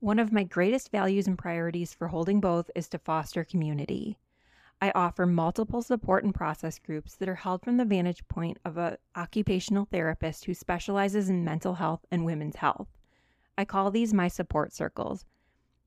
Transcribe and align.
One 0.00 0.18
of 0.18 0.32
my 0.32 0.44
greatest 0.44 0.90
values 0.90 1.26
and 1.26 1.36
priorities 1.36 1.92
for 1.92 2.08
holding 2.08 2.40
both 2.40 2.70
is 2.74 2.88
to 2.88 2.98
foster 2.98 3.44
community. 3.44 4.16
I 4.80 4.92
offer 4.94 5.26
multiple 5.26 5.82
support 5.82 6.24
and 6.24 6.34
process 6.34 6.78
groups 6.78 7.16
that 7.16 7.28
are 7.28 7.34
held 7.34 7.62
from 7.62 7.76
the 7.76 7.84
vantage 7.84 8.26
point 8.26 8.58
of 8.64 8.78
an 8.78 8.96
occupational 9.14 9.84
therapist 9.84 10.46
who 10.46 10.54
specializes 10.54 11.28
in 11.28 11.44
mental 11.44 11.74
health 11.74 12.06
and 12.10 12.24
women's 12.24 12.56
health. 12.56 12.88
I 13.58 13.66
call 13.66 13.90
these 13.90 14.14
my 14.14 14.28
support 14.28 14.72
circles. 14.72 15.26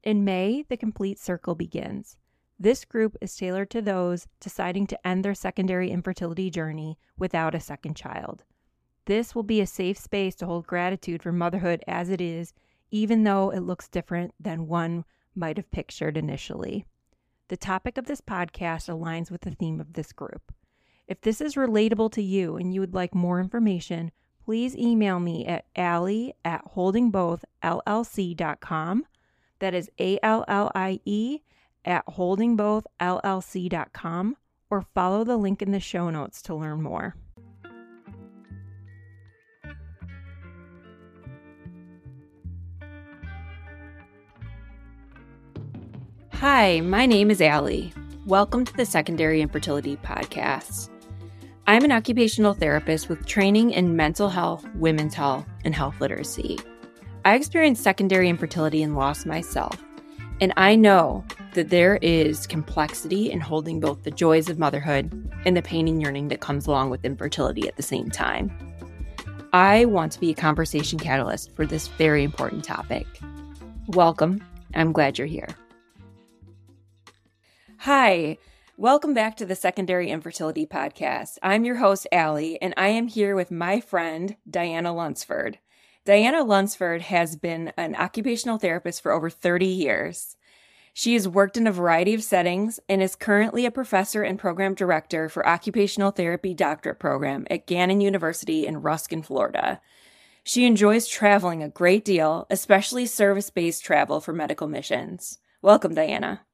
In 0.04 0.24
May, 0.24 0.64
the 0.70 0.78
complete 0.78 1.18
circle 1.18 1.56
begins. 1.56 2.16
This 2.60 2.86
group 2.86 3.18
is 3.20 3.36
tailored 3.36 3.72
to 3.72 3.82
those 3.82 4.28
deciding 4.40 4.86
to 4.88 5.08
end 5.08 5.26
their 5.26 5.34
secondary 5.34 5.90
infertility 5.90 6.52
journey 6.52 7.00
without 7.18 7.56
a 7.56 7.60
second 7.60 7.96
child. 7.96 8.44
This 9.06 9.34
will 9.34 9.42
be 9.42 9.60
a 9.60 9.66
safe 9.66 9.98
space 9.98 10.36
to 10.36 10.46
hold 10.46 10.68
gratitude 10.68 11.24
for 11.24 11.32
motherhood 11.32 11.84
as 11.88 12.10
it 12.10 12.22
is, 12.22 12.54
even 12.94 13.23
though 13.23 13.49
it 13.49 13.62
looks 13.62 13.87
different 13.87 14.35
than 14.39 14.67
one 14.67 15.03
might 15.33 15.57
have 15.57 15.71
pictured 15.71 16.15
initially. 16.15 16.85
The 17.47 17.57
topic 17.57 17.97
of 17.97 18.05
this 18.05 18.21
podcast 18.21 18.88
aligns 18.88 19.31
with 19.31 19.41
the 19.41 19.49
theme 19.49 19.81
of 19.81 19.93
this 19.93 20.13
group. 20.13 20.53
If 21.07 21.21
this 21.21 21.41
is 21.41 21.55
relatable 21.55 22.11
to 22.11 22.21
you 22.21 22.55
and 22.55 22.71
you 22.71 22.81
would 22.81 22.93
like 22.93 23.15
more 23.15 23.39
information, 23.39 24.11
please 24.45 24.77
email 24.77 25.20
me 25.20 25.43
at 25.48 25.65
allie 25.75 26.35
at 26.45 26.71
holdingbothllc.com. 26.75 29.05
That 29.57 29.73
is 29.73 29.89
A 29.99 30.20
L 30.21 30.45
L 30.48 30.71
I 30.75 30.99
E 31.03 31.39
at 31.84 32.05
holdingbothllc.com 32.05 34.37
or 34.70 34.85
follow 34.93 35.23
the 35.23 35.37
link 35.37 35.63
in 35.63 35.71
the 35.71 35.79
show 35.79 36.12
notes 36.12 36.43
to 36.43 36.53
learn 36.53 36.84
more. 36.84 37.15
Hi, 46.43 46.81
my 46.81 47.05
name 47.05 47.31
is 47.31 47.39
Allie. 47.39 47.93
Welcome 48.26 48.65
to 48.65 48.73
the 48.73 48.85
Secondary 48.85 49.40
Infertility 49.40 49.95
Podcast. 49.95 50.90
I'm 51.68 51.85
an 51.85 51.93
occupational 51.93 52.54
therapist 52.54 53.07
with 53.07 53.26
training 53.26 53.71
in 53.71 53.95
mental 53.95 54.27
health, 54.27 54.68
women's 54.76 55.13
health, 55.13 55.45
and 55.63 55.73
health 55.73 56.01
literacy. 56.01 56.59
I 57.23 57.35
experienced 57.35 57.81
secondary 57.81 58.27
infertility 58.27 58.84
and 58.84 58.98
loss 58.98 59.26
myself, 59.26 59.81
and 60.41 60.51
I 60.57 60.76
know 60.76 61.23
that 61.53 61.70
there 61.70 61.98
is 62.01 62.46
complexity 62.46 63.31
in 63.31 63.40
holding 63.40 63.79
both 63.79 64.03
the 64.03 64.12
joys 64.12 64.50
of 64.50 64.59
motherhood 64.59 65.14
and 65.46 65.56
the 65.56 65.62
pain 65.62 65.88
and 65.88 66.02
yearning 66.02 66.28
that 66.28 66.42
comes 66.42 66.68
along 66.68 66.90
with 66.90 67.06
infertility 67.06 67.70
at 67.70 67.78
the 67.78 67.84
same 67.84 68.12
time. 68.12 68.52
I 69.53 69.86
want 69.86 70.12
to 70.12 70.20
be 70.20 70.31
a 70.31 70.36
conversation 70.36 71.00
catalyst 71.00 71.56
for 71.56 71.66
this 71.66 71.88
very 71.88 72.22
important 72.22 72.66
topic. 72.66 73.08
Welcome. 73.88 74.44
I'm 74.75 74.92
glad 74.92 75.18
you're 75.18 75.25
here. 75.25 75.56
Hi, 77.86 78.38
welcome 78.78 79.14
back 79.14 79.36
to 79.36 79.45
the 79.45 79.58
Secondary 79.58 80.09
Infertility 80.09 80.66
Podcast. 80.66 81.38
I'm 81.44 81.66
your 81.66 81.76
host, 81.76 82.08
Allie, 82.14 82.58
and 82.62 82.73
I 82.78 82.88
am 82.88 83.08
here 83.09 83.36
with 83.36 83.52
my 83.52 83.81
friend, 83.81 84.38
Diana 84.50 84.94
Lunsford. 84.94 85.59
Diana 86.06 86.45
Lunsford 86.45 87.02
has 87.02 87.36
been 87.36 87.73
an 87.75 87.94
occupational 87.95 88.58
therapist 88.58 89.03
for 89.03 89.12
over 89.12 89.30
30 89.30 89.66
years. 89.66 90.38
She 90.94 91.14
has 91.16 91.28
worked 91.28 91.58
in 91.58 91.67
a 91.67 91.73
variety 91.73 92.14
of 92.14 92.23
settings 92.23 92.80
and 92.88 93.03
is 93.03 93.17
currently 93.17 93.66
a 93.66 93.70
professor 93.70 94.23
and 94.23 94.40
program 94.40 94.75
director 94.75 95.28
for 95.28 95.45
occupational 95.45 96.12
therapy 96.12 96.53
doctorate 96.53 97.00
program 97.00 97.45
at 97.50 97.68
Gannon 97.68 98.00
University 98.00 98.66
in 98.66 98.81
Ruskin, 98.81 99.23
Florida. 99.23 99.81
She 100.45 100.66
enjoys 100.66 101.06
traveling 101.06 101.62
a 101.62 101.68
great 101.68 102.06
deal, 102.06 102.47
especially 102.50 103.08
service 103.08 103.50
based 103.50 103.84
travel 103.84 104.22
for 104.22 104.31
medical 104.31 104.70
missions. 104.70 105.40
Welcome, 105.62 105.94
Diana. 105.94 106.45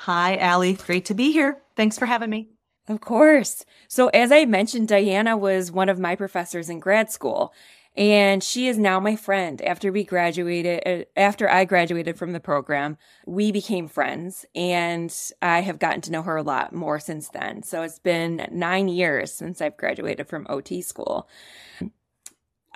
Hi, 0.00 0.36
Allie. 0.36 0.74
Great 0.74 1.06
to 1.06 1.14
be 1.14 1.32
here. 1.32 1.62
Thanks 1.74 1.98
for 1.98 2.06
having 2.06 2.30
me. 2.30 2.50
Of 2.88 3.00
course. 3.00 3.64
So, 3.88 4.08
as 4.08 4.30
I 4.30 4.44
mentioned, 4.44 4.88
Diana 4.88 5.36
was 5.36 5.72
one 5.72 5.88
of 5.88 5.98
my 5.98 6.14
professors 6.14 6.68
in 6.68 6.78
grad 6.78 7.10
school, 7.10 7.52
and 7.96 8.44
she 8.44 8.68
is 8.68 8.78
now 8.78 9.00
my 9.00 9.16
friend. 9.16 9.60
After 9.62 9.90
we 9.90 10.04
graduated, 10.04 10.82
uh, 10.86 11.04
after 11.18 11.50
I 11.50 11.64
graduated 11.64 12.16
from 12.16 12.32
the 12.32 12.40
program, 12.40 12.98
we 13.26 13.50
became 13.50 13.88
friends, 13.88 14.44
and 14.54 15.12
I 15.42 15.62
have 15.62 15.80
gotten 15.80 16.02
to 16.02 16.12
know 16.12 16.22
her 16.22 16.36
a 16.36 16.42
lot 16.42 16.72
more 16.72 17.00
since 17.00 17.28
then. 17.30 17.62
So, 17.64 17.82
it's 17.82 17.98
been 17.98 18.46
nine 18.52 18.88
years 18.88 19.32
since 19.32 19.60
I've 19.60 19.76
graduated 19.76 20.28
from 20.28 20.46
OT 20.48 20.82
school. 20.82 21.28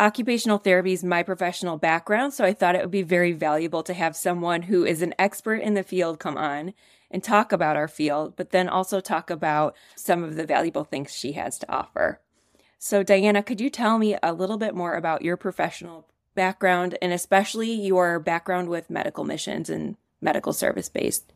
Occupational 0.00 0.58
therapy 0.58 0.94
is 0.94 1.04
my 1.04 1.22
professional 1.22 1.76
background, 1.76 2.32
so 2.32 2.44
I 2.44 2.54
thought 2.54 2.74
it 2.74 2.80
would 2.80 2.90
be 2.90 3.02
very 3.02 3.32
valuable 3.32 3.82
to 3.82 3.94
have 3.94 4.16
someone 4.16 4.62
who 4.62 4.84
is 4.84 5.02
an 5.02 5.14
expert 5.18 5.56
in 5.56 5.74
the 5.74 5.82
field 5.82 6.18
come 6.18 6.38
on 6.38 6.72
and 7.10 7.22
talk 7.22 7.52
about 7.52 7.76
our 7.76 7.88
field, 7.88 8.34
but 8.36 8.50
then 8.50 8.68
also 8.68 9.00
talk 9.00 9.30
about 9.30 9.76
some 9.96 10.22
of 10.22 10.36
the 10.36 10.46
valuable 10.46 10.84
things 10.84 11.14
she 11.14 11.32
has 11.32 11.58
to 11.58 11.72
offer. 11.72 12.20
So, 12.78 13.02
Diana, 13.02 13.42
could 13.42 13.60
you 13.60 13.68
tell 13.68 13.98
me 13.98 14.16
a 14.22 14.32
little 14.32 14.56
bit 14.56 14.74
more 14.74 14.94
about 14.94 15.22
your 15.22 15.36
professional 15.36 16.08
background 16.34 16.96
and 17.02 17.12
especially 17.12 17.72
your 17.72 18.18
background 18.18 18.68
with 18.68 18.88
medical 18.88 19.24
missions 19.24 19.68
and 19.68 19.96
medical 20.20 20.52
service 20.52 20.88
based 20.88 21.32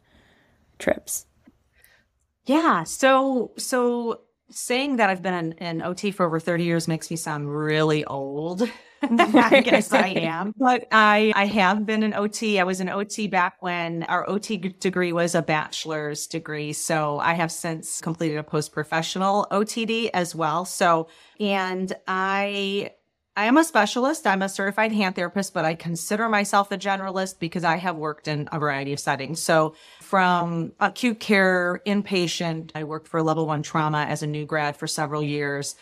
trips? 0.78 1.26
Yeah. 2.46 2.84
So, 2.84 3.52
so 3.56 4.20
saying 4.50 4.96
that 4.96 5.10
I've 5.10 5.22
been 5.22 5.34
in, 5.34 5.52
in 5.52 5.82
OT 5.82 6.10
for 6.10 6.26
over 6.26 6.38
30 6.38 6.64
years 6.64 6.88
makes 6.88 7.10
me 7.10 7.16
sound 7.16 7.54
really 7.54 8.04
old. 8.04 8.68
I 9.02 9.60
guess 9.60 9.92
I 9.92 10.08
am. 10.16 10.54
But 10.56 10.86
I, 10.90 11.32
I 11.34 11.46
have 11.46 11.84
been 11.84 12.02
an 12.02 12.14
OT. 12.14 12.58
I 12.58 12.64
was 12.64 12.80
an 12.80 12.88
OT 12.88 13.26
back 13.26 13.56
when 13.60 14.02
our 14.04 14.28
OT 14.28 14.56
degree 14.56 15.12
was 15.12 15.34
a 15.34 15.42
bachelor's 15.42 16.26
degree. 16.26 16.72
So 16.72 17.18
I 17.18 17.34
have 17.34 17.52
since 17.52 18.00
completed 18.00 18.38
a 18.38 18.42
post 18.42 18.72
professional 18.72 19.46
OTD 19.50 20.10
as 20.14 20.34
well. 20.34 20.64
So, 20.64 21.08
and 21.40 21.92
I, 22.06 22.92
I 23.36 23.46
am 23.46 23.56
a 23.56 23.64
specialist. 23.64 24.28
I'm 24.28 24.42
a 24.42 24.48
certified 24.48 24.92
hand 24.92 25.16
therapist, 25.16 25.54
but 25.54 25.64
I 25.64 25.74
consider 25.74 26.28
myself 26.28 26.70
a 26.70 26.78
generalist 26.78 27.40
because 27.40 27.64
I 27.64 27.76
have 27.76 27.96
worked 27.96 28.28
in 28.28 28.48
a 28.52 28.60
variety 28.60 28.92
of 28.92 29.00
settings. 29.00 29.40
So 29.40 29.74
from 30.00 30.72
acute 30.78 31.18
care, 31.18 31.82
inpatient, 31.84 32.70
I 32.76 32.84
worked 32.84 33.08
for 33.08 33.20
level 33.22 33.46
one 33.46 33.62
trauma 33.62 34.06
as 34.08 34.22
a 34.22 34.28
new 34.28 34.46
grad 34.46 34.76
for 34.76 34.86
several 34.86 35.22
years 35.22 35.74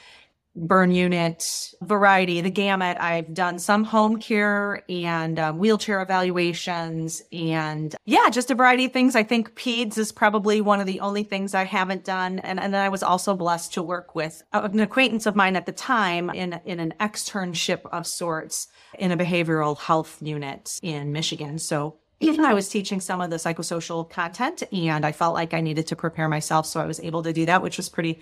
burn 0.54 0.90
unit 0.90 1.44
variety, 1.80 2.40
the 2.40 2.50
gamut. 2.50 2.98
I've 3.00 3.32
done 3.32 3.58
some 3.58 3.84
home 3.84 4.20
care 4.20 4.82
and 4.88 5.38
um, 5.38 5.58
wheelchair 5.58 6.02
evaluations 6.02 7.22
and 7.32 7.94
yeah, 8.04 8.28
just 8.30 8.50
a 8.50 8.54
variety 8.54 8.84
of 8.84 8.92
things. 8.92 9.16
I 9.16 9.22
think 9.22 9.54
PEDS 9.54 9.96
is 9.96 10.12
probably 10.12 10.60
one 10.60 10.80
of 10.80 10.86
the 10.86 11.00
only 11.00 11.24
things 11.24 11.54
I 11.54 11.64
haven't 11.64 12.04
done. 12.04 12.38
And, 12.40 12.60
and 12.60 12.74
then 12.74 12.84
I 12.84 12.90
was 12.90 13.02
also 13.02 13.34
blessed 13.34 13.72
to 13.74 13.82
work 13.82 14.14
with 14.14 14.42
an 14.52 14.80
acquaintance 14.80 15.26
of 15.26 15.36
mine 15.36 15.56
at 15.56 15.66
the 15.66 15.72
time 15.72 16.28
in, 16.30 16.60
in 16.64 16.80
an 16.80 16.94
externship 17.00 17.86
of 17.90 18.06
sorts 18.06 18.68
in 18.98 19.10
a 19.10 19.16
behavioral 19.16 19.78
health 19.78 20.18
unit 20.20 20.78
in 20.82 21.12
Michigan. 21.12 21.58
So 21.58 21.96
even 22.20 22.44
I 22.44 22.54
was 22.54 22.68
teaching 22.68 23.00
some 23.00 23.20
of 23.20 23.30
the 23.30 23.36
psychosocial 23.36 24.08
content 24.08 24.62
and 24.70 25.04
I 25.04 25.12
felt 25.12 25.34
like 25.34 25.54
I 25.54 25.60
needed 25.60 25.88
to 25.88 25.96
prepare 25.96 26.28
myself. 26.28 26.66
So 26.66 26.80
I 26.80 26.86
was 26.86 27.00
able 27.00 27.22
to 27.24 27.32
do 27.32 27.46
that, 27.46 27.62
which 27.62 27.78
was 27.78 27.88
pretty 27.88 28.20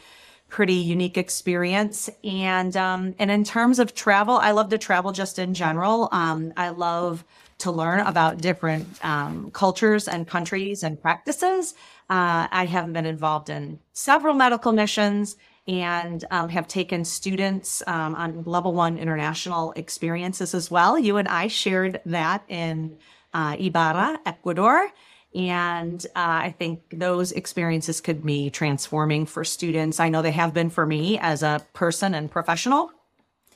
pretty 0.51 0.75
unique 0.75 1.17
experience. 1.17 2.11
And 2.25 2.77
um, 2.77 3.15
and 3.19 3.31
in 3.31 3.45
terms 3.45 3.79
of 3.79 3.95
travel, 3.95 4.37
I 4.37 4.51
love 4.51 4.69
to 4.71 4.79
travel 4.79 5.13
just 5.13 5.39
in 5.39 5.55
general. 5.55 6.09
Um, 6.13 6.53
I 6.57 6.71
love 6.71 7.25
to 7.59 7.71
learn 7.71 8.01
about 8.01 8.39
different 8.39 8.87
um, 9.05 9.51
cultures 9.53 10.09
and 10.09 10.27
countries 10.27 10.83
and 10.83 11.01
practices. 11.01 11.75
Uh, 12.09 12.49
I 12.51 12.67
have 12.67 12.93
been 12.93 13.07
involved 13.07 13.51
in 13.51 13.79
several 13.93 14.35
medical 14.35 14.73
missions 14.73 15.37
and 15.69 16.25
um, 16.31 16.49
have 16.49 16.67
taken 16.67 17.05
students 17.05 17.83
um, 17.87 18.15
on 18.15 18.43
level 18.45 18.73
one 18.73 18.99
international 18.99 19.73
experiences 19.77 20.55
as 20.55 20.71
well. 20.71 20.99
You 20.99 21.19
and 21.19 21.29
I 21.29 21.49
shared 21.49 22.01
that 22.07 22.43
in 22.49 22.97
uh, 23.33 23.57
Ibarra, 23.59 24.21
Ecuador. 24.27 24.91
And 25.35 26.05
uh, 26.17 26.49
I 26.49 26.55
think 26.59 26.83
those 26.93 27.33
experiences 27.33 28.01
could 28.01 28.25
be 28.25 28.51
transforming 28.51 29.27
for 29.27 29.45
students. 29.45 30.01
I 30.01 30.09
know 30.09 30.23
they 30.23 30.33
have 30.33 30.53
been 30.53 30.71
for 30.71 30.85
me 30.85 31.19
as 31.19 31.43
a 31.43 31.65
person 31.73 32.15
and 32.15 32.31
professional. 32.31 32.91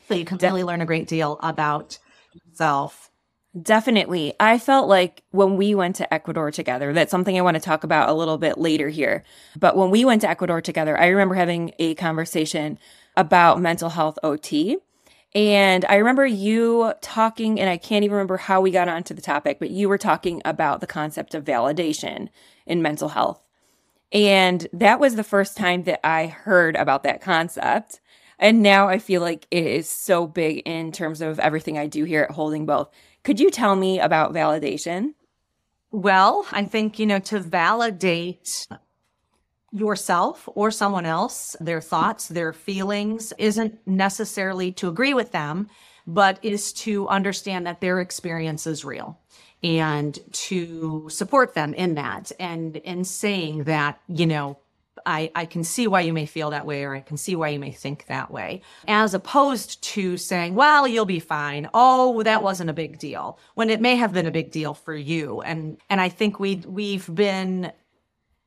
So 0.08 0.14
you 0.14 0.24
can 0.24 0.38
really 0.38 0.62
learn 0.62 0.80
a 0.80 0.86
great 0.86 1.08
deal 1.08 1.38
about 1.42 1.98
yourself. 2.32 3.10
Definitely. 3.60 4.34
I 4.40 4.58
felt 4.58 4.88
like 4.88 5.22
when 5.30 5.56
we 5.56 5.74
went 5.74 5.96
to 5.96 6.12
Ecuador 6.12 6.50
together, 6.50 6.92
that's 6.92 7.10
something 7.10 7.38
I 7.38 7.42
want 7.42 7.54
to 7.54 7.60
talk 7.60 7.84
about 7.84 8.08
a 8.08 8.12
little 8.12 8.36
bit 8.36 8.58
later 8.58 8.88
here. 8.88 9.22
But 9.56 9.76
when 9.76 9.90
we 9.90 10.04
went 10.04 10.22
to 10.22 10.28
Ecuador 10.28 10.60
together, 10.60 10.98
I 10.98 11.06
remember 11.06 11.36
having 11.36 11.72
a 11.78 11.94
conversation 11.94 12.78
about 13.16 13.60
mental 13.60 13.90
health 13.90 14.18
OT 14.24 14.78
and 15.34 15.84
I 15.86 15.96
remember 15.96 16.24
you 16.24 16.92
talking, 17.00 17.60
and 17.60 17.68
I 17.68 17.76
can't 17.76 18.04
even 18.04 18.14
remember 18.14 18.36
how 18.36 18.60
we 18.60 18.70
got 18.70 18.88
onto 18.88 19.14
the 19.14 19.22
topic, 19.22 19.58
but 19.58 19.70
you 19.70 19.88
were 19.88 19.98
talking 19.98 20.40
about 20.44 20.80
the 20.80 20.86
concept 20.86 21.34
of 21.34 21.44
validation 21.44 22.28
in 22.66 22.82
mental 22.82 23.08
health. 23.08 23.40
And 24.12 24.68
that 24.72 25.00
was 25.00 25.16
the 25.16 25.24
first 25.24 25.56
time 25.56 25.84
that 25.84 26.06
I 26.06 26.26
heard 26.26 26.76
about 26.76 27.02
that 27.02 27.20
concept. 27.20 28.00
And 28.38 28.62
now 28.62 28.88
I 28.88 28.98
feel 28.98 29.20
like 29.20 29.46
it 29.50 29.66
is 29.66 29.88
so 29.88 30.26
big 30.26 30.58
in 30.66 30.92
terms 30.92 31.20
of 31.20 31.40
everything 31.40 31.78
I 31.78 31.86
do 31.86 32.04
here 32.04 32.22
at 32.22 32.30
Holding 32.30 32.64
Both. 32.66 32.90
Could 33.24 33.40
you 33.40 33.50
tell 33.50 33.74
me 33.74 33.98
about 33.98 34.32
validation? 34.32 35.14
Well, 35.90 36.46
I 36.52 36.64
think, 36.64 36.98
you 36.98 37.06
know, 37.06 37.20
to 37.20 37.40
validate 37.40 38.66
yourself 39.74 40.48
or 40.54 40.70
someone 40.70 41.04
else, 41.04 41.56
their 41.60 41.80
thoughts, 41.80 42.28
their 42.28 42.52
feelings, 42.52 43.32
isn't 43.38 43.76
necessarily 43.86 44.70
to 44.72 44.88
agree 44.88 45.12
with 45.12 45.32
them, 45.32 45.68
but 46.06 46.38
is 46.42 46.72
to 46.72 47.08
understand 47.08 47.66
that 47.66 47.80
their 47.80 48.00
experience 48.00 48.66
is 48.66 48.84
real 48.84 49.18
and 49.62 50.18
to 50.32 51.08
support 51.08 51.54
them 51.54 51.74
in 51.74 51.94
that 51.94 52.30
and 52.38 52.76
in 52.76 53.04
saying 53.04 53.64
that, 53.64 54.00
you 54.08 54.26
know, 54.26 54.58
I, 55.06 55.30
I 55.34 55.44
can 55.44 55.64
see 55.64 55.86
why 55.86 56.00
you 56.02 56.12
may 56.12 56.24
feel 56.24 56.50
that 56.50 56.66
way 56.66 56.84
or 56.84 56.94
I 56.94 57.00
can 57.00 57.16
see 57.16 57.34
why 57.34 57.48
you 57.48 57.58
may 57.58 57.72
think 57.72 58.06
that 58.06 58.30
way, 58.30 58.62
as 58.86 59.12
opposed 59.12 59.82
to 59.82 60.16
saying, 60.16 60.54
well, 60.54 60.86
you'll 60.86 61.04
be 61.04 61.18
fine. 61.18 61.68
Oh, 61.74 62.22
that 62.22 62.42
wasn't 62.42 62.70
a 62.70 62.74
big 62.74 62.98
deal 62.98 63.38
when 63.54 63.70
it 63.70 63.80
may 63.80 63.96
have 63.96 64.12
been 64.12 64.26
a 64.26 64.30
big 64.30 64.50
deal 64.50 64.72
for 64.72 64.94
you. 64.94 65.40
And, 65.42 65.78
and 65.90 66.00
I 66.00 66.08
think 66.08 66.38
we, 66.38 66.56
we've 66.66 67.12
been 67.12 67.72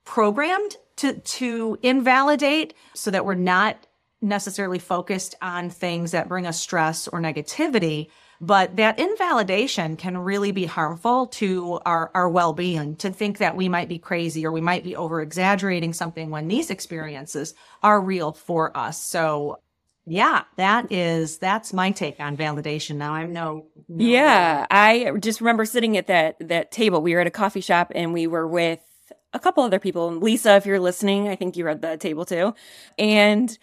programmed 0.06 0.78
to, 0.98 1.14
to 1.14 1.78
invalidate 1.82 2.74
so 2.94 3.12
that 3.12 3.26
we're 3.26 3.36
not 3.36 3.78
necessarily 4.22 4.80
focused 4.80 5.36
on 5.42 5.70
things 5.70 6.12
that 6.12 6.28
bring 6.28 6.46
us 6.46 6.60
stress 6.60 7.08
or 7.08 7.20
negativity 7.20 8.08
but 8.40 8.76
that 8.76 9.00
invalidation 9.00 9.98
can 9.98 10.18
really 10.18 10.52
be 10.52 10.66
harmful 10.66 11.28
to 11.28 11.80
our, 11.86 12.12
our 12.14 12.30
well-being 12.30 12.96
to 12.98 13.10
think 13.10 13.40
that 13.40 13.56
we 13.56 13.68
might 13.68 13.90
be 13.90 13.98
crazy 13.98 14.46
or 14.46 14.52
we 14.52 14.62
might 14.62 14.84
be 14.84 14.96
over 14.96 15.22
exaggerating 15.22 15.94
something 15.94 16.30
when 16.30 16.48
these 16.48 16.70
experiences 16.70 17.56
are 17.82 18.00
real 18.00 18.32
for 18.32 18.76
us. 18.78 19.02
So 19.02 19.60
yeah, 20.06 20.44
that 20.56 20.92
is 20.92 21.38
that's 21.40 21.74
my 21.74 21.92
take 21.92 22.20
on 22.20 22.38
validation. 22.38 22.96
Now 22.96 23.14
I'm 23.14 23.34
no, 23.34 23.66
no 23.90 24.06
Yeah, 24.06 24.66
I 24.70 25.12
just 25.20 25.42
remember 25.42 25.66
sitting 25.66 25.98
at 25.98 26.08
that 26.08 26.38
that 26.48 26.72
table. 26.72 27.02
We 27.02 27.14
were 27.14 27.22
at 27.22 27.28
a 27.28 27.32
coffee 27.32 27.62
shop 27.62 27.92
and 27.94 28.14
we 28.14 28.28
were 28.28 28.48
with 28.48 28.80
a 29.38 29.44
couple 29.44 29.64
other 29.64 29.80
people. 29.80 30.12
Lisa, 30.12 30.56
if 30.56 30.66
you're 30.66 30.80
listening, 30.80 31.30
I 31.30 31.36
think 31.36 31.56
you 31.56 31.66
read 31.66 31.82
the 31.82 31.98
table 31.98 32.26
too. 32.26 32.54
And 32.98 33.58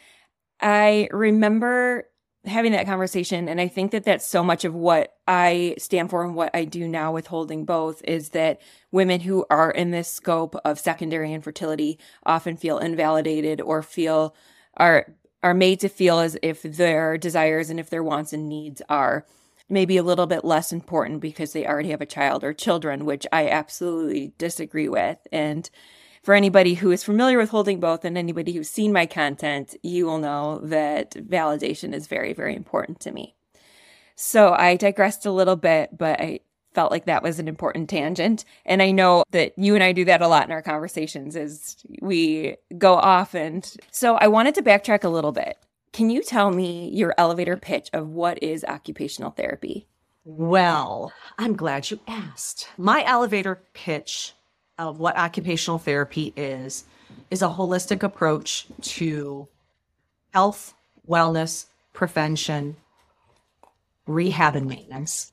I 0.60 1.08
remember 1.12 2.06
having 2.46 2.72
that 2.72 2.86
conversation 2.86 3.48
and 3.48 3.58
i 3.60 3.66
think 3.66 3.90
that 3.90 4.04
that's 4.04 4.26
so 4.26 4.44
much 4.44 4.64
of 4.64 4.74
what 4.74 5.16
i 5.26 5.74
stand 5.78 6.10
for 6.10 6.24
and 6.24 6.34
what 6.34 6.50
i 6.54 6.64
do 6.64 6.86
now 6.86 7.10
with 7.10 7.26
holding 7.26 7.64
both 7.64 8.02
is 8.04 8.30
that 8.30 8.60
women 8.92 9.20
who 9.20 9.46
are 9.48 9.70
in 9.70 9.92
this 9.92 10.08
scope 10.08 10.54
of 10.64 10.78
secondary 10.78 11.32
infertility 11.32 11.98
often 12.26 12.56
feel 12.56 12.78
invalidated 12.78 13.62
or 13.62 13.82
feel 13.82 14.34
are 14.76 15.06
are 15.42 15.54
made 15.54 15.80
to 15.80 15.88
feel 15.88 16.18
as 16.18 16.36
if 16.42 16.62
their 16.62 17.16
desires 17.16 17.70
and 17.70 17.80
if 17.80 17.88
their 17.88 18.02
wants 18.02 18.32
and 18.32 18.48
needs 18.48 18.82
are 18.90 19.24
maybe 19.74 19.98
a 19.98 20.02
little 20.02 20.26
bit 20.26 20.44
less 20.44 20.72
important 20.72 21.20
because 21.20 21.52
they 21.52 21.66
already 21.66 21.90
have 21.90 22.00
a 22.00 22.06
child 22.06 22.42
or 22.42 22.54
children 22.54 23.04
which 23.04 23.26
i 23.32 23.48
absolutely 23.48 24.32
disagree 24.38 24.88
with 24.88 25.18
and 25.30 25.68
for 26.24 26.34
anybody 26.34 26.72
who 26.74 26.90
is 26.90 27.04
familiar 27.04 27.36
with 27.36 27.50
holding 27.50 27.80
both 27.80 28.02
and 28.02 28.16
anybody 28.16 28.52
who's 28.52 28.70
seen 28.70 28.94
my 28.94 29.04
content, 29.04 29.76
you 29.82 30.06
will 30.06 30.16
know 30.16 30.58
that 30.60 31.10
validation 31.10 31.92
is 31.92 32.06
very, 32.06 32.32
very 32.32 32.56
important 32.56 32.98
to 33.00 33.12
me. 33.12 33.36
So 34.16 34.54
I 34.54 34.76
digressed 34.76 35.26
a 35.26 35.30
little 35.30 35.56
bit, 35.56 35.90
but 35.96 36.18
I 36.18 36.40
felt 36.72 36.90
like 36.90 37.04
that 37.04 37.22
was 37.22 37.38
an 37.38 37.46
important 37.46 37.90
tangent. 37.90 38.46
And 38.64 38.80
I 38.80 38.90
know 38.90 39.24
that 39.32 39.52
you 39.58 39.74
and 39.74 39.84
I 39.84 39.92
do 39.92 40.06
that 40.06 40.22
a 40.22 40.28
lot 40.28 40.46
in 40.46 40.52
our 40.52 40.62
conversations 40.62 41.36
as 41.36 41.76
we 42.00 42.56
go 42.78 42.94
off. 42.94 43.34
And 43.34 43.70
so 43.90 44.16
I 44.16 44.28
wanted 44.28 44.54
to 44.54 44.62
backtrack 44.62 45.04
a 45.04 45.08
little 45.10 45.32
bit. 45.32 45.58
Can 45.94 46.10
you 46.10 46.24
tell 46.24 46.50
me 46.50 46.90
your 46.92 47.14
elevator 47.16 47.56
pitch 47.56 47.88
of 47.92 48.08
what 48.08 48.42
is 48.42 48.64
occupational 48.64 49.30
therapy? 49.30 49.86
Well, 50.24 51.12
I'm 51.38 51.54
glad 51.54 51.88
you 51.88 52.00
asked. 52.08 52.68
My 52.76 53.04
elevator 53.04 53.62
pitch 53.74 54.32
of 54.76 54.98
what 54.98 55.16
occupational 55.16 55.78
therapy 55.78 56.32
is 56.36 56.84
is 57.30 57.42
a 57.42 57.46
holistic 57.46 58.02
approach 58.02 58.66
to 58.82 59.46
health, 60.32 60.74
wellness, 61.08 61.66
prevention, 61.92 62.74
rehab, 64.08 64.56
and 64.56 64.66
maintenance. 64.66 65.30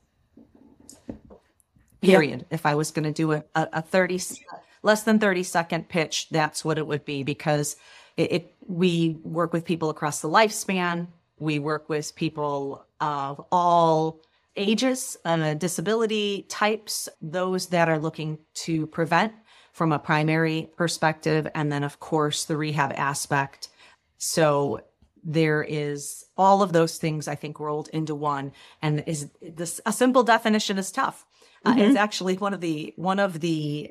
Period. 2.02 2.42
Yep. 2.42 2.48
If 2.52 2.66
I 2.66 2.76
was 2.76 2.92
going 2.92 3.04
to 3.04 3.12
do 3.12 3.32
a, 3.32 3.44
a, 3.56 3.82
30, 3.82 4.20
less 4.84 5.02
than 5.02 5.18
30 5.18 5.42
second 5.42 5.88
pitch, 5.88 6.28
that's 6.30 6.64
what 6.64 6.78
it 6.78 6.86
would 6.86 7.04
be 7.04 7.24
because 7.24 7.74
it, 8.16 8.32
it 8.32 8.54
we 8.66 9.18
work 9.22 9.52
with 9.52 9.64
people 9.64 9.90
across 9.90 10.20
the 10.20 10.28
lifespan. 10.28 11.08
We 11.38 11.58
work 11.58 11.88
with 11.88 12.14
people 12.14 12.86
of 13.00 13.44
all 13.50 14.20
ages, 14.56 15.16
uh, 15.24 15.54
disability 15.54 16.46
types, 16.48 17.08
those 17.20 17.68
that 17.68 17.88
are 17.88 17.98
looking 17.98 18.38
to 18.54 18.86
prevent 18.86 19.32
from 19.72 19.92
a 19.92 19.98
primary 19.98 20.70
perspective, 20.76 21.48
and 21.54 21.72
then, 21.72 21.82
of 21.82 21.98
course, 21.98 22.44
the 22.44 22.56
rehab 22.56 22.92
aspect. 22.94 23.68
So 24.18 24.82
there 25.24 25.62
is 25.62 26.24
all 26.36 26.62
of 26.62 26.72
those 26.72 26.98
things, 26.98 27.28
I 27.28 27.34
think, 27.34 27.58
rolled 27.58 27.88
into 27.88 28.14
one. 28.14 28.52
And 28.82 29.02
is 29.06 29.30
this 29.40 29.80
a 29.86 29.92
simple 29.92 30.22
definition 30.22 30.78
is 30.78 30.90
tough. 30.90 31.24
Mm-hmm. 31.64 31.80
Uh, 31.80 31.84
it's 31.84 31.96
actually 31.96 32.36
one 32.36 32.54
of 32.54 32.60
the 32.60 32.92
one 32.96 33.18
of 33.18 33.40
the 33.40 33.90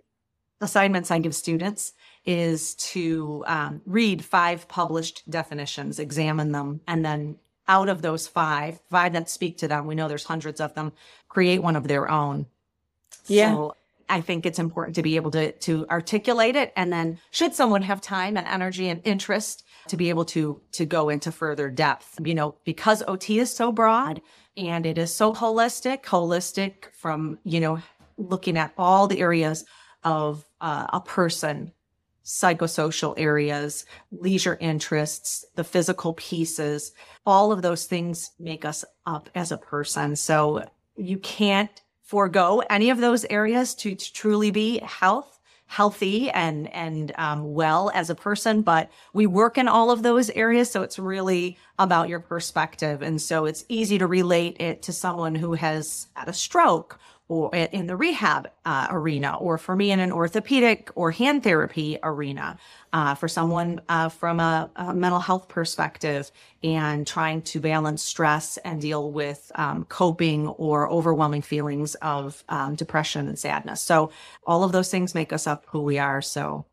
assignments 0.59 1.09
I 1.09 1.19
give 1.19 1.33
students 1.33 1.93
is 2.25 2.75
to 2.75 3.43
um, 3.47 3.81
read 3.85 4.23
five 4.23 4.67
published 4.67 5.29
definitions, 5.29 5.99
examine 5.99 6.51
them, 6.51 6.81
and 6.87 7.03
then 7.03 7.37
out 7.67 7.89
of 7.89 8.01
those 8.01 8.27
five, 8.27 8.79
five 8.89 9.13
that 9.13 9.29
speak 9.29 9.57
to 9.59 9.67
them, 9.67 9.87
we 9.87 9.95
know 9.95 10.07
there's 10.07 10.25
hundreds 10.25 10.59
of 10.59 10.73
them, 10.73 10.91
create 11.29 11.63
one 11.63 11.75
of 11.75 11.87
their 11.87 12.09
own. 12.09 12.45
Yeah. 13.27 13.53
So 13.53 13.75
I 14.09 14.19
think 14.19 14.45
it's 14.45 14.59
important 14.59 14.95
to 14.97 15.01
be 15.01 15.15
able 15.15 15.31
to, 15.31 15.53
to 15.53 15.87
articulate 15.89 16.57
it. 16.57 16.73
And 16.75 16.91
then 16.91 17.17
should 17.31 17.53
someone 17.53 17.81
have 17.83 18.01
time 18.01 18.35
and 18.35 18.45
energy 18.45 18.89
and 18.89 18.99
interest 19.05 19.63
to 19.87 19.95
be 19.95 20.09
able 20.09 20.25
to, 20.25 20.61
to 20.73 20.85
go 20.85 21.07
into 21.07 21.31
further 21.31 21.69
depth, 21.69 22.19
you 22.23 22.35
know, 22.35 22.55
because 22.65 23.03
OT 23.07 23.39
is 23.39 23.53
so 23.53 23.71
broad 23.71 24.21
and 24.57 24.85
it 24.85 24.97
is 24.97 25.15
so 25.15 25.33
holistic, 25.33 26.03
holistic 26.03 26.93
from, 26.93 27.39
you 27.45 27.61
know, 27.61 27.79
looking 28.17 28.57
at 28.57 28.73
all 28.77 29.07
the 29.07 29.21
areas 29.21 29.63
of 30.03 30.45
uh, 30.59 30.87
a 30.91 30.99
person 30.99 31.71
psychosocial 32.23 33.13
areas, 33.17 33.85
leisure 34.11 34.57
interests, 34.59 35.45
the 35.55 35.63
physical 35.63 36.13
pieces, 36.13 36.91
all 37.25 37.51
of 37.51 37.61
those 37.61 37.85
things 37.85 38.31
make 38.39 38.65
us 38.65 38.85
up 39.05 39.29
as 39.35 39.51
a 39.51 39.57
person. 39.57 40.15
So 40.15 40.65
you 40.95 41.17
can't 41.17 41.81
forego 42.03 42.61
any 42.69 42.89
of 42.89 42.99
those 42.99 43.25
areas 43.25 43.73
to, 43.75 43.95
to 43.95 44.13
truly 44.13 44.51
be 44.51 44.79
health 44.79 45.39
healthy 45.71 46.29
and 46.31 46.67
and 46.73 47.13
um, 47.17 47.53
well 47.53 47.89
as 47.93 48.09
a 48.09 48.15
person 48.15 48.61
but 48.61 48.89
we 49.13 49.25
work 49.25 49.57
in 49.57 49.69
all 49.69 49.89
of 49.89 50.03
those 50.03 50.29
areas 50.31 50.69
so 50.69 50.81
it's 50.81 50.99
really 50.99 51.57
about 51.79 52.09
your 52.09 52.19
perspective 52.19 53.01
and 53.01 53.21
so 53.21 53.45
it's 53.45 53.63
easy 53.69 53.97
to 53.97 54.05
relate 54.05 54.59
it 54.59 54.81
to 54.81 54.91
someone 54.91 55.33
who 55.33 55.53
has 55.53 56.07
had 56.13 56.27
a 56.27 56.33
stroke 56.33 56.99
or 57.27 57.55
in 57.55 57.87
the 57.87 57.95
rehab 57.95 58.49
uh, 58.65 58.87
arena, 58.89 59.37
or 59.37 59.57
for 59.57 59.75
me 59.75 59.91
in 59.91 60.01
an 60.01 60.11
orthopedic 60.11 60.91
or 60.95 61.11
hand 61.11 61.43
therapy 61.43 61.97
arena, 62.03 62.57
uh, 62.91 63.15
for 63.15 63.29
someone 63.29 63.79
uh, 63.87 64.09
from 64.09 64.39
a, 64.39 64.69
a, 64.75 64.93
mental 64.93 65.19
health 65.19 65.47
perspective 65.47 66.29
and 66.61 67.07
trying 67.07 67.41
to 67.41 67.61
balance 67.61 68.03
stress 68.03 68.57
and 68.57 68.81
deal 68.81 69.11
with 69.11 69.49
um, 69.55 69.85
coping 69.85 70.47
or 70.49 70.89
overwhelming 70.89 71.41
feelings 71.41 71.95
of 71.95 72.43
um, 72.49 72.75
depression 72.75 73.29
and 73.29 73.39
sadness. 73.39 73.81
So 73.81 74.11
all 74.45 74.65
of 74.65 74.73
those 74.73 74.91
things 74.91 75.15
make 75.15 75.31
us 75.31 75.47
up 75.47 75.65
who 75.69 75.81
we 75.81 75.99
are. 75.99 76.21
So 76.21 76.65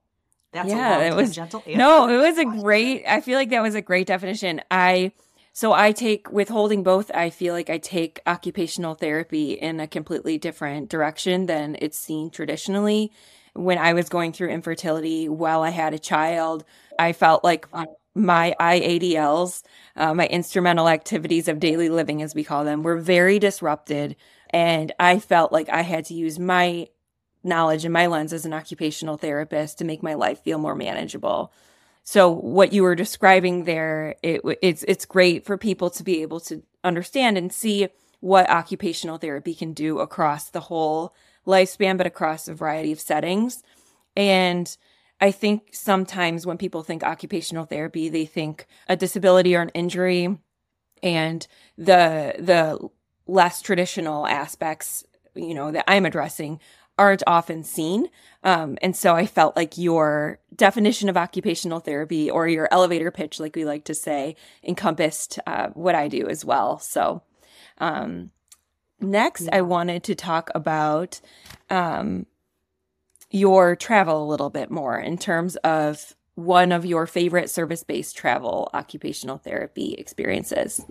that's 0.51 0.69
yeah, 0.69 0.99
it 1.03 1.15
was 1.15 1.35
gentle. 1.35 1.63
No, 1.67 2.09
it 2.09 2.17
was 2.17 2.39
a 2.39 2.45
great. 2.45 3.05
I 3.07 3.21
feel 3.21 3.37
like 3.37 3.51
that 3.51 3.63
was 3.63 3.75
a 3.75 3.83
great 3.83 4.07
definition. 4.07 4.63
I 4.71 5.13
so 5.59 5.73
I 5.73 5.91
take 5.91 6.31
withholding 6.31 6.85
both. 6.85 7.11
I 7.13 7.31
feel 7.31 7.53
like 7.53 7.69
I 7.69 7.79
take 7.79 8.21
occupational 8.29 8.95
therapy 8.95 9.55
in 9.55 9.81
a 9.81 9.89
completely 9.89 10.39
different 10.39 10.89
direction 10.89 11.47
than 11.47 11.77
it's 11.81 11.99
seen 11.99 12.31
traditionally. 12.31 13.11
When 13.55 13.77
I 13.77 13.93
was 13.93 14.09
going 14.09 14.33
through 14.33 14.51
infertility 14.51 15.29
while 15.29 15.63
I 15.63 15.71
had 15.71 15.95
a 15.95 15.99
child, 15.99 16.65
I 16.97 17.13
felt 17.13 17.43
like 17.43 17.67
my 18.15 18.55
IADLs, 18.61 19.65
uh, 19.97 20.15
my 20.15 20.29
instrumental 20.29 20.89
activities 20.89 21.49
of 21.49 21.59
daily 21.59 21.89
living, 21.89 22.23
as 22.23 22.37
we 22.37 22.45
call 22.45 22.65
them, 22.65 22.85
were 22.85 22.97
very 22.97 23.41
disrupted. 23.41 24.15
And 24.51 24.93
I 25.01 25.19
felt 25.19 25.51
like 25.51 25.69
I 25.71 25.83
had 25.83 26.05
to 26.05 26.15
use 26.15 26.39
my 26.39 26.87
knowledge 27.43 27.85
and 27.85 27.93
my 27.93 28.07
lens 28.07 28.33
as 28.33 28.45
an 28.45 28.55
occupational 28.55 29.17
therapist 29.17 29.79
to 29.79 29.85
make 29.85 30.05
my 30.05 30.15
life 30.15 30.39
feel 30.39 30.59
more 30.59 30.77
manageable. 30.77 31.53
So 32.11 32.31
what 32.31 32.73
you 32.73 32.85
were 32.85 32.95
describing 32.95 33.65
there, 33.65 34.15
it, 34.23 34.41
it's 34.63 34.83
it's 34.89 35.05
great 35.05 35.45
for 35.45 35.59
people 35.59 35.91
to 35.91 36.03
be 36.03 36.23
able 36.23 36.41
to 36.41 36.63
understand 36.83 37.37
and 37.37 37.53
see 37.53 37.89
what 38.21 38.49
occupational 38.49 39.19
therapy 39.19 39.55
can 39.55 39.75
do 39.75 39.99
across 39.99 40.49
the 40.49 40.61
whole 40.61 41.15
lifespan, 41.47 41.99
but 41.99 42.07
across 42.07 42.49
a 42.49 42.55
variety 42.55 42.93
of 42.93 42.99
settings. 42.99 43.63
And 44.17 44.75
I 45.21 45.31
think 45.31 45.75
sometimes 45.75 46.47
when 46.47 46.57
people 46.57 46.83
think 46.83 47.03
occupational 47.03 47.67
therapy, 47.67 48.09
they 48.09 48.25
think 48.25 48.67
a 48.89 48.97
disability 48.97 49.55
or 49.55 49.61
an 49.61 49.69
injury 49.75 50.39
and 51.03 51.47
the 51.77 52.37
the 52.39 52.89
less 53.27 53.61
traditional 53.61 54.27
aspects 54.27 55.05
you 55.35 55.55
know, 55.55 55.71
that 55.71 55.85
I'm 55.87 56.07
addressing 56.07 56.61
aren't 56.99 57.23
often 57.27 57.63
seen. 57.63 58.09
Um, 58.45 58.79
and 58.83 58.95
so 58.95 59.15
I 59.15 59.27
felt 59.27 59.57
like 59.57 59.79
your 59.79 60.39
definition 60.55 61.09
of 61.09 61.17
occupational 61.17 61.81
therapy 61.81 62.31
or 62.31 62.49
your 62.49 62.69
elevator 62.71 63.11
pitch, 63.11 63.41
like 63.41 63.57
we 63.57 63.65
like 63.65 63.85
to 63.85 63.95
say, 63.95 64.37
encompassed 64.63 65.39
uh, 65.47 65.69
what 65.69 65.95
I 65.95 66.09
do 66.09 66.29
as 66.29 66.45
well. 66.45 66.79
So, 66.79 67.23
um, 67.79 68.31
next, 69.01 69.45
yeah. 69.45 69.57
I 69.57 69.61
wanted 69.63 70.03
to 70.05 70.15
talk 70.15 70.51
about 70.55 71.21
um, 71.71 72.27
your 73.31 73.77
travel 73.77 74.25
a 74.25 74.29
little 74.29 74.51
bit 74.51 74.71
more 74.71 74.99
in 74.99 75.19
terms 75.19 75.57
of 75.57 76.15
one 76.35 76.71
of 76.71 76.87
your 76.87 77.07
favorite 77.07 77.51
service 77.51 77.83
based 77.83 78.17
travel 78.17 78.71
occupational 78.73 79.39
therapy 79.39 79.95
experiences. 79.95 80.85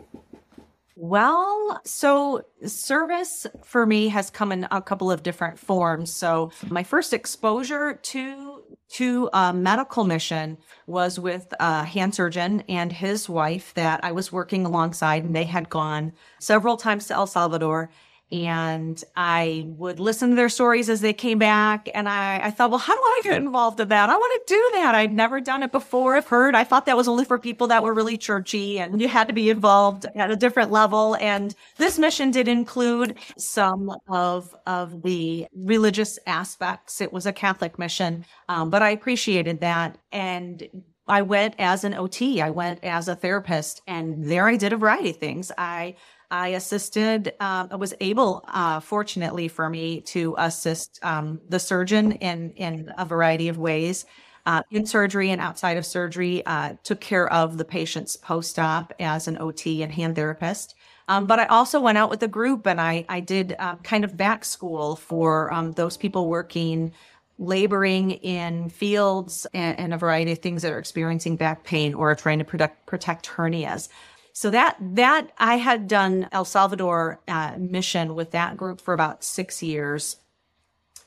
Well, 1.00 1.80
so 1.86 2.42
service 2.66 3.46
for 3.64 3.86
me 3.86 4.08
has 4.08 4.32
come 4.32 4.52
in 4.52 4.68
a 4.72 4.82
couple 4.82 5.12
of 5.12 5.22
different 5.22 5.60
forms. 5.60 6.12
So 6.12 6.50
my 6.70 6.82
first 6.82 7.14
exposure 7.14 7.94
to 7.94 8.64
to 8.90 9.30
a 9.32 9.54
medical 9.54 10.06
mission 10.06 10.58
was 10.88 11.20
with 11.20 11.54
a 11.60 11.84
hand 11.84 12.16
surgeon 12.16 12.64
and 12.68 12.92
his 12.92 13.30
wife 13.30 13.76
that 13.76 14.04
I 14.04 14.12
was 14.12 14.32
working 14.32 14.66
alongside, 14.66 15.24
and 15.24 15.36
they 15.36 15.44
had 15.44 15.70
gone 15.70 16.14
several 16.40 16.78
times 16.78 17.06
to 17.08 17.14
El 17.14 17.28
Salvador 17.28 17.92
and 18.30 19.02
I 19.16 19.66
would 19.78 20.02
listen 20.02 20.32
to 20.32 20.36
their 20.36 20.50
stories 20.50 20.90
as 20.90 21.00
they 21.00 21.14
came 21.14 21.40
back. 21.40 21.88
And 21.94 22.10
I, 22.10 22.40
I 22.44 22.52
thought, 22.52 22.72
well, 22.72 22.80
how 22.80 22.94
do 22.94 23.02
I 23.02 23.22
get 23.24 23.38
involved 23.38 23.80
in 23.80 23.88
that? 23.88 24.10
I 24.10 24.16
want 24.16 24.48
to 24.48 24.54
do 24.54 24.70
that. 24.76 24.96
I'd 24.96 25.14
never 25.14 25.40
done 25.40 25.64
it 25.64 25.72
before. 25.72 26.18
I've 26.18 26.28
heard, 26.28 26.54
I 26.54 26.66
thought 26.66 26.86
that 26.88 26.98
was 26.98 27.08
only 27.08 27.24
for 27.24 27.40
people 27.40 27.68
that 27.68 27.84
were 27.84 27.94
really 27.94 28.18
churchy 28.18 28.80
and 28.80 29.00
you 29.00 29.08
had 29.08 29.30
to 29.30 29.34
be 29.34 29.50
involved 29.50 30.06
at 30.16 30.30
a 30.30 30.36
different 30.36 30.72
level. 30.72 31.16
And 31.22 31.56
this 31.78 31.98
mission 31.98 32.32
did 32.32 32.50
include 32.50 33.18
some 33.38 33.96
of, 34.10 34.54
of 34.66 35.04
the 35.04 35.48
religious 35.56 36.20
aspects. 36.28 37.00
It 37.00 37.14
was 37.14 37.26
a 37.26 37.34
Catholic 37.34 37.80
mission. 37.80 38.26
Um, 38.50 38.70
but 38.70 38.82
I 38.82 38.90
appreciated 38.90 39.62
that. 39.62 39.98
And 40.12 40.68
I 41.08 41.22
went 41.22 41.56
as 41.58 41.86
an 41.86 41.94
OT. 41.94 42.42
I 42.42 42.50
went 42.50 42.84
as 42.84 43.08
a 43.08 43.16
therapist 43.16 43.82
and 43.88 44.30
there 44.30 44.48
I 44.48 44.58
did 44.58 44.74
a 44.74 44.78
variety 44.78 45.12
of 45.12 45.18
things. 45.18 45.52
I 45.58 45.96
I 46.30 46.50
assisted, 46.50 47.34
I 47.40 47.76
was 47.76 47.94
able, 48.02 48.44
uh, 48.48 48.80
fortunately 48.82 49.48
for 49.48 49.70
me, 49.70 50.02
to 50.02 50.36
assist 50.38 51.00
um, 51.04 51.40
the 51.48 51.60
surgeon 51.60 52.14
in, 52.14 52.52
in 52.52 52.94
a 52.98 53.06
variety 53.06 53.48
of 53.48 53.58
ways. 53.58 54.06
Uh, 54.46 54.64
in 54.72 54.86
surgery 54.86 55.32
and 55.32 55.42
outside 55.42 55.78
of 55.78 55.86
surgery, 55.86 56.46
uh, 56.46 56.74
took 56.84 57.02
care 57.02 57.32
of 57.32 57.58
the 57.58 57.66
patients 57.66 58.16
post 58.16 58.58
op 58.58 58.94
as 59.00 59.28
an 59.28 59.38
OT 59.40 59.84
and 59.84 59.92
hand 59.92 60.16
therapist. 60.16 60.76
Um, 61.10 61.26
but 61.26 61.40
I 61.40 61.46
also 61.46 61.80
went 61.80 61.98
out 61.98 62.10
with 62.10 62.24
a 62.24 62.28
group 62.28 62.68
and 62.68 62.80
I, 62.80 63.06
I 63.08 63.20
did 63.20 63.56
uh, 63.60 63.76
kind 63.78 64.04
of 64.04 64.18
back 64.18 64.44
school 64.44 64.96
for 64.96 65.52
um, 65.54 65.74
those 65.74 65.98
people 65.98 66.28
working 66.28 66.94
laboring 67.40 68.12
in 68.12 68.70
fields 68.70 69.46
and, 69.54 69.78
and, 69.78 69.94
a 69.94 69.98
variety 69.98 70.32
of 70.32 70.40
things 70.40 70.64
that 70.64 70.72
are 70.72 70.80
experiencing 70.80 71.36
back 71.36 71.64
pain 71.64 71.94
or 71.94 72.16
trying 72.16 72.40
to 72.40 72.46
protect, 72.46 72.86
protect 72.88 73.28
hernias. 73.28 73.90
So 74.38 74.52
that 74.52 74.78
that 74.80 75.32
I 75.40 75.56
had 75.56 75.88
done 75.88 76.30
El 76.32 76.46
Salvador 76.46 77.20
uh, 77.28 77.56
mission 77.58 78.14
with 78.14 78.30
that 78.34 78.56
group 78.56 78.80
for 78.80 78.94
about 78.94 79.24
six 79.24 79.64
years, 79.64 80.18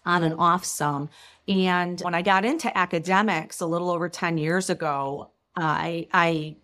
on 0.05 0.25
and 0.25 0.35
off 0.37 0.65
some. 0.65 1.11
And 1.47 2.01
when 2.01 2.13
I 2.13 2.23
got 2.23 2.45
into 2.45 2.77
academics 2.77 3.61
a 3.61 3.67
little 3.67 3.89
over 3.89 4.09
ten 4.09 4.37
years 4.37 4.69
ago, 4.69 5.31
I 5.55 6.09
I 6.13 6.57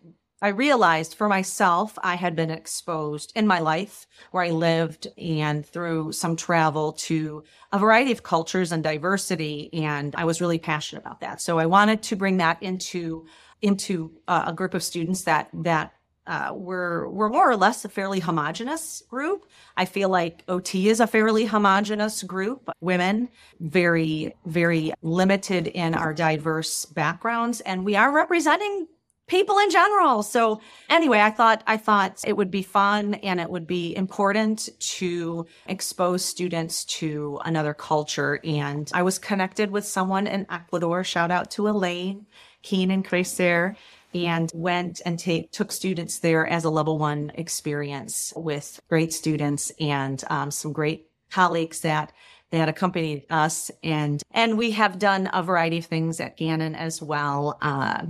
I 0.42 0.48
realized 0.48 1.14
for 1.14 1.28
myself 1.28 1.96
I 2.02 2.16
had 2.16 2.34
been 2.34 2.50
exposed 2.50 3.32
in 3.36 3.46
my 3.46 3.60
life 3.60 4.08
where 4.32 4.42
I 4.42 4.50
lived 4.50 5.06
and 5.16 5.64
through 5.64 6.10
some 6.10 6.34
travel 6.34 6.94
to 6.94 7.44
a 7.70 7.78
variety 7.78 8.10
of 8.10 8.24
cultures 8.24 8.72
and 8.72 8.82
diversity, 8.82 9.70
and 9.72 10.16
I 10.16 10.24
was 10.24 10.40
really 10.40 10.58
passionate 10.58 11.02
about 11.02 11.20
that. 11.20 11.40
So 11.40 11.60
I 11.60 11.66
wanted 11.66 12.02
to 12.02 12.16
bring 12.16 12.38
that 12.38 12.60
into 12.60 13.24
into 13.62 14.10
uh, 14.26 14.46
a 14.48 14.52
group 14.52 14.74
of 14.74 14.82
students 14.82 15.22
that 15.22 15.48
that 15.52 15.92
uh, 16.26 16.52
we're 16.54 17.08
we're 17.08 17.28
more 17.28 17.50
or 17.50 17.56
less 17.56 17.84
a 17.84 17.88
fairly 17.88 18.20
homogenous 18.20 19.02
group. 19.08 19.46
I 19.76 19.84
feel 19.84 20.08
like 20.08 20.42
OT 20.48 20.88
is 20.88 21.00
a 21.00 21.06
fairly 21.06 21.44
homogenous 21.44 22.22
group. 22.22 22.68
Women, 22.80 23.28
very 23.60 24.34
very 24.44 24.92
limited 25.02 25.68
in 25.68 25.94
our 25.94 26.12
diverse 26.12 26.84
backgrounds, 26.84 27.60
and 27.60 27.84
we 27.84 27.96
are 27.96 28.12
representing 28.12 28.88
people 29.28 29.58
in 29.58 29.70
general. 29.70 30.22
So 30.22 30.60
anyway, 30.88 31.20
I 31.20 31.30
thought 31.30 31.62
I 31.66 31.76
thought 31.76 32.22
it 32.26 32.36
would 32.36 32.50
be 32.50 32.62
fun 32.62 33.14
and 33.14 33.40
it 33.40 33.50
would 33.50 33.66
be 33.66 33.94
important 33.96 34.68
to 34.78 35.46
expose 35.66 36.24
students 36.24 36.84
to 36.84 37.40
another 37.44 37.74
culture. 37.74 38.40
And 38.44 38.90
I 38.94 39.02
was 39.02 39.18
connected 39.18 39.70
with 39.70 39.84
someone 39.84 40.26
in 40.26 40.46
Ecuador. 40.50 41.02
Shout 41.02 41.30
out 41.30 41.50
to 41.52 41.68
Elaine 41.68 42.26
Keen 42.62 42.90
and 42.90 43.04
Crecer 43.04 43.76
and 44.14 44.50
went 44.54 45.00
and 45.04 45.18
take, 45.18 45.50
took 45.52 45.72
students 45.72 46.18
there 46.18 46.46
as 46.46 46.64
a 46.64 46.70
level 46.70 46.98
one 46.98 47.32
experience 47.34 48.32
with 48.36 48.80
great 48.88 49.12
students 49.12 49.72
and 49.80 50.22
um, 50.30 50.50
some 50.50 50.72
great 50.72 51.08
colleagues 51.30 51.80
that 51.80 52.12
that 52.50 52.68
accompanied 52.68 53.26
us 53.28 53.72
and 53.82 54.22
and 54.30 54.56
we 54.56 54.70
have 54.70 55.00
done 55.00 55.28
a 55.32 55.42
variety 55.42 55.78
of 55.78 55.84
things 55.86 56.20
at 56.20 56.36
Gannon 56.36 56.76
as 56.76 57.02
well. 57.02 57.58
Uh, 57.60 58.06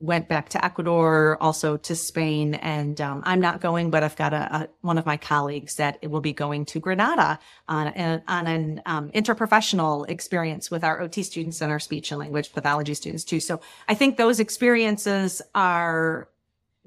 went 0.00 0.28
back 0.28 0.50
to 0.50 0.62
Ecuador, 0.64 1.38
also 1.40 1.76
to 1.78 1.96
Spain, 1.96 2.54
and 2.54 3.00
um, 3.00 3.22
I'm 3.24 3.40
not 3.40 3.60
going, 3.60 3.90
but 3.90 4.02
I've 4.02 4.16
got 4.16 4.32
a, 4.32 4.56
a, 4.56 4.68
one 4.82 4.98
of 4.98 5.06
my 5.06 5.16
colleagues 5.16 5.76
that 5.76 5.98
will 6.08 6.20
be 6.20 6.32
going 6.32 6.66
to 6.66 6.80
Granada 6.80 7.38
on, 7.68 7.86
a, 7.88 8.22
on 8.28 8.46
an 8.46 8.82
um, 8.84 9.10
interprofessional 9.10 10.08
experience 10.08 10.70
with 10.70 10.84
our 10.84 11.00
OT 11.00 11.22
students 11.22 11.60
and 11.60 11.72
our 11.72 11.80
speech 11.80 12.10
and 12.10 12.18
language 12.18 12.52
pathology 12.52 12.94
students 12.94 13.24
too. 13.24 13.40
So 13.40 13.60
I 13.88 13.94
think 13.94 14.16
those 14.16 14.38
experiences 14.38 15.40
are 15.54 16.28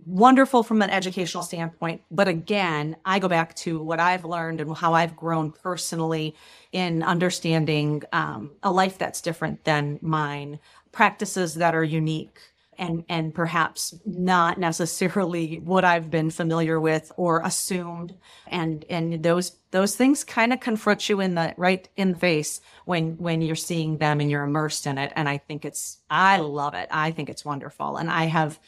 wonderful 0.06 0.64
from 0.64 0.82
an 0.82 0.90
educational 0.90 1.44
standpoint. 1.44 2.02
But 2.12 2.28
again, 2.28 2.96
I 3.06 3.20
go 3.20 3.28
back 3.28 3.56
to 3.58 3.82
what 3.82 4.00
I've 4.00 4.24
learned 4.24 4.62
and 4.62 4.76
how 4.76 4.94
I've 4.94 5.16
grown 5.16 5.52
personally 5.52 6.36
in 6.72 7.04
understanding 7.04 8.04
um, 8.14 8.52
a 8.64 8.72
life 8.72 8.98
that's 8.98 9.22
different 9.22 9.64
than 9.66 10.00
mine, 10.02 10.60
practices 10.92 11.56
that 11.56 11.76
are 11.76 11.84
unique 11.84 12.40
and 12.80 13.04
and 13.10 13.34
perhaps 13.34 13.94
not 14.06 14.58
necessarily 14.58 15.60
what 15.60 15.84
I've 15.86 16.10
been 16.10 16.32
familiar 16.32 16.80
with 16.80 17.12
or 17.18 17.42
assumed. 17.42 18.16
And 18.48 18.86
and 18.90 19.22
those 19.22 19.58
those 19.72 19.96
things 19.96 20.24
kind 20.24 20.54
of 20.54 20.60
confront 20.60 21.10
you 21.10 21.20
in 21.20 21.36
the 21.36 21.54
right 21.58 21.88
in 21.96 22.14
the 22.14 22.18
face 22.18 22.62
when 22.86 23.18
when 23.18 23.42
you're 23.42 23.56
seeing 23.56 23.98
them 23.98 24.20
and 24.22 24.32
you're 24.32 24.44
immersed 24.44 24.88
in 24.88 24.98
it. 24.98 25.12
And 25.16 25.30
I 25.30 25.38
think 25.38 25.66
it's 25.66 26.00
I 26.10 26.38
love 26.38 26.74
it. 26.74 26.88
I 26.90 27.12
think 27.12 27.30
it's 27.30 27.46
wonderful. 27.46 27.98
And 27.98 28.10
I 28.10 28.26
have 28.26 28.60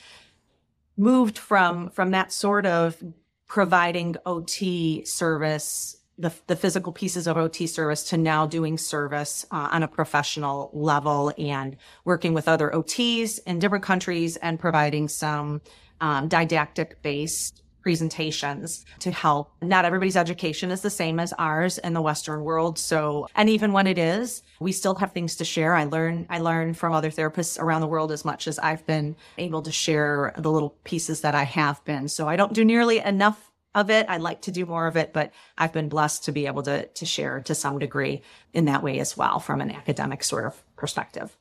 moved 0.98 1.38
from 1.38 1.90
from 1.90 2.12
that 2.12 2.32
sort 2.32 2.66
of 2.66 3.02
providing 3.48 4.16
OT 4.26 5.04
service 5.06 5.98
the, 6.18 6.34
the 6.48 6.56
physical 6.56 6.92
pieces 6.94 7.28
of 7.28 7.38
OT 7.38 7.68
service 7.68 8.04
to 8.10 8.18
now 8.18 8.46
doing 8.46 8.78
service 8.78 9.46
uh, 9.52 9.70
on 9.72 9.84
a 9.84 9.88
professional 9.88 10.70
level 10.74 11.34
and 11.38 11.78
working 12.06 12.34
with 12.34 12.48
other 12.48 12.70
OTs 12.70 13.40
in 13.46 13.60
different 13.60 13.84
countries 13.84 14.38
and 14.38 14.60
providing 14.60 15.08
some 15.08 15.62
um, 16.00 16.28
didactic 16.28 17.02
based 17.02 17.64
presentations 17.82 18.86
to 19.00 19.12
help. 19.12 19.52
Not 19.62 19.86
everybody's 19.86 20.16
education 20.16 20.72
is 20.72 20.82
the 20.82 20.90
same 20.90 21.20
as 21.20 21.34
ours 21.40 21.78
in 21.80 21.94
the 21.94 22.02
Western 22.02 22.44
world. 22.44 22.78
So, 22.78 23.28
and 23.36 23.50
even 23.50 23.74
when 23.74 23.88
it 23.88 23.98
is, 23.98 24.44
we 24.60 24.72
still 24.72 24.96
have 24.96 25.12
things 25.12 25.36
to 25.38 25.46
share. 25.46 25.74
I 25.74 25.86
learn, 25.86 26.28
I 26.30 26.40
learn 26.40 26.74
from 26.74 26.94
other 26.94 27.10
therapists 27.10 27.60
around 27.60 27.82
the 27.82 27.88
world 27.88 28.12
as 28.12 28.24
much 28.24 28.48
as 28.48 28.60
I've 28.60 28.86
been 28.86 29.16
able 29.38 29.62
to 29.64 29.72
share 29.72 30.34
the 30.38 30.52
little 30.52 30.76
pieces 30.84 31.22
that 31.22 31.36
I 31.36 31.44
have 31.44 31.84
been. 31.84 32.08
So 32.08 32.28
I 32.28 32.36
don't 32.36 32.54
do 32.54 32.64
nearly 32.64 33.00
enough 33.00 33.51
of 33.74 33.90
it. 33.90 34.06
I'd 34.10 34.22
like 34.22 34.42
to 34.44 34.52
do 34.52 34.66
more 34.66 34.88
of 34.88 34.98
it, 34.98 35.14
but 35.14 35.32
I've 35.58 35.74
been 35.74 35.90
blessed 35.90 36.26
to 36.26 36.32
be 36.32 36.46
able 36.46 36.64
to, 36.64 36.88
to 36.88 37.06
share 37.06 37.40
to 37.42 37.56
some 37.56 37.80
degree 37.80 38.22
in 38.54 38.66
that 38.66 38.84
way 38.84 39.00
as 39.00 39.16
well 39.16 39.40
from 39.40 39.62
an 39.62 39.72
academic 39.72 40.24
sort 40.24 40.46
of 40.46 40.62
perspective. 40.76 41.38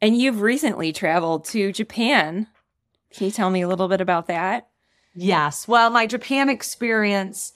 And 0.00 0.18
you've 0.18 0.40
recently 0.40 0.92
traveled 0.92 1.44
to 1.46 1.72
Japan. 1.72 2.48
Can 3.12 3.26
you 3.26 3.30
tell 3.30 3.50
me 3.50 3.62
a 3.62 3.68
little 3.68 3.88
bit 3.88 4.00
about 4.00 4.26
that? 4.26 4.68
Yes. 5.14 5.68
Well, 5.68 5.90
my 5.90 6.06
Japan 6.06 6.48
experience 6.48 7.52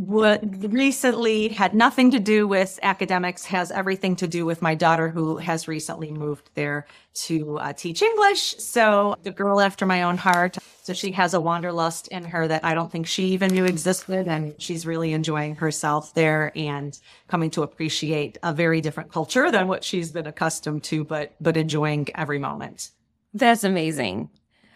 what 0.00 0.40
recently 0.72 1.48
had 1.48 1.74
nothing 1.74 2.10
to 2.10 2.18
do 2.18 2.48
with 2.48 2.78
academics 2.82 3.44
has 3.44 3.70
everything 3.70 4.16
to 4.16 4.26
do 4.26 4.46
with 4.46 4.62
my 4.62 4.74
daughter 4.74 5.10
who 5.10 5.36
has 5.36 5.68
recently 5.68 6.10
moved 6.10 6.48
there 6.54 6.86
to 7.12 7.58
uh, 7.58 7.70
teach 7.74 8.00
english. 8.00 8.56
So 8.58 9.16
the 9.24 9.30
girl 9.30 9.60
after 9.60 9.84
my 9.84 10.04
own 10.04 10.16
heart 10.16 10.56
so 10.82 10.94
she 10.94 11.12
has 11.12 11.34
a 11.34 11.40
wanderlust 11.40 12.08
in 12.08 12.24
her 12.24 12.48
that 12.48 12.64
i 12.64 12.72
don't 12.72 12.90
think 12.90 13.06
she 13.06 13.24
even 13.24 13.52
knew 13.52 13.66
existed 13.66 14.26
and 14.26 14.54
she's 14.58 14.86
really 14.86 15.12
enjoying 15.12 15.56
herself 15.56 16.14
there 16.14 16.50
and 16.56 16.98
coming 17.28 17.50
to 17.50 17.62
appreciate 17.62 18.38
a 18.42 18.54
very 18.54 18.80
different 18.80 19.12
culture 19.12 19.50
than 19.50 19.68
what 19.68 19.84
she's 19.84 20.10
been 20.10 20.26
accustomed 20.26 20.82
to 20.82 21.04
but 21.04 21.34
but 21.42 21.58
enjoying 21.58 22.08
every 22.14 22.38
moment. 22.38 22.90
That's 23.34 23.64
amazing 23.64 24.30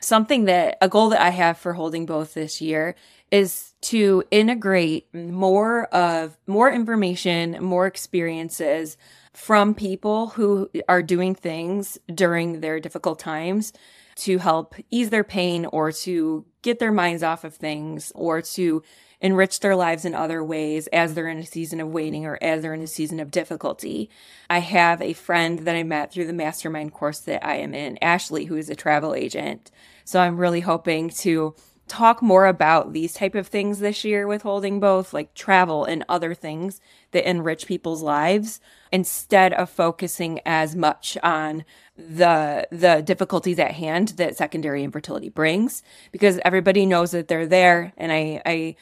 something 0.05 0.45
that 0.45 0.77
a 0.81 0.89
goal 0.89 1.09
that 1.09 1.21
i 1.21 1.31
have 1.31 1.59
for 1.59 1.73
holding 1.73 2.07
both 2.07 2.35
this 2.35 2.61
year 2.61 2.95
is 3.35 3.75
to 3.81 4.23
integrate 4.31 5.13
more 5.13 5.87
of 5.87 6.37
more 6.47 6.71
information, 6.71 7.59
more 7.61 7.87
experiences 7.87 8.97
from 9.33 9.75
people 9.75 10.29
who 10.29 10.71
are 10.89 11.03
doing 11.03 11.35
things 11.35 11.99
during 12.15 12.61
their 12.61 12.79
difficult 12.79 13.19
times 13.19 13.73
to 14.15 14.39
help 14.39 14.77
ease 14.93 15.11
their 15.11 15.25
pain 15.25 15.67
or 15.67 15.91
to 15.91 16.45
get 16.63 16.79
their 16.79 16.93
minds 16.93 17.25
off 17.25 17.43
of 17.43 17.55
things 17.57 18.13
or 18.15 18.41
to 18.41 18.83
enrich 19.25 19.61
their 19.61 19.75
lives 19.75 20.05
in 20.05 20.15
other 20.15 20.45
ways 20.45 20.87
as 20.89 21.15
they're 21.15 21.29
in 21.29 21.39
a 21.39 21.47
season 21.47 21.81
of 21.81 21.89
waiting 21.89 22.27
or 22.27 22.39
as 22.43 22.61
they're 22.61 22.75
in 22.75 22.83
a 22.83 22.87
season 22.87 23.19
of 23.19 23.31
difficulty. 23.31 24.11
I 24.51 24.59
have 24.59 25.01
a 25.01 25.15
friend 25.15 25.61
that 25.61 25.75
I 25.75 25.83
met 25.83 26.13
through 26.13 26.27
the 26.27 26.35
mastermind 26.35 26.93
course 26.93 27.21
that 27.21 27.45
I 27.45 27.57
am 27.57 27.73
in, 27.73 27.99
Ashley, 28.03 28.45
who 28.45 28.57
is 28.57 28.69
a 28.69 28.77
travel 28.77 29.15
agent. 29.15 29.71
So 30.05 30.21
I'm 30.21 30.37
really 30.37 30.61
hoping 30.61 31.09
to 31.09 31.55
talk 31.89 32.21
more 32.21 32.47
about 32.47 32.93
these 32.93 33.15
type 33.15 33.35
of 33.35 33.47
things 33.47 33.79
this 33.79 34.05
year 34.05 34.27
with 34.27 34.43
holding 34.43 34.79
both 34.79 35.15
like 35.15 35.33
travel 35.35 35.87
and 35.87 36.05
other 36.07 36.35
things 36.35 36.81
that 37.13 37.29
enrich 37.29 37.67
people's 37.67 38.03
lives 38.03 38.61
instead 38.93 39.55
of 39.55 39.71
focusing 39.71 40.41
as 40.45 40.77
much 40.77 41.17
on 41.23 41.65
the 41.97 42.67
the 42.71 43.03
difficulties 43.03 43.59
at 43.59 43.73
hand 43.73 44.09
that 44.17 44.37
secondary 44.37 44.83
infertility 44.83 45.29
brings 45.29 45.83
because 46.11 46.41
everybody 46.45 46.87
knows 46.87 47.11
that 47.11 47.29
they're 47.29 47.47
there 47.47 47.93
and 47.97 48.11
I 48.13 48.41
I 48.47 48.77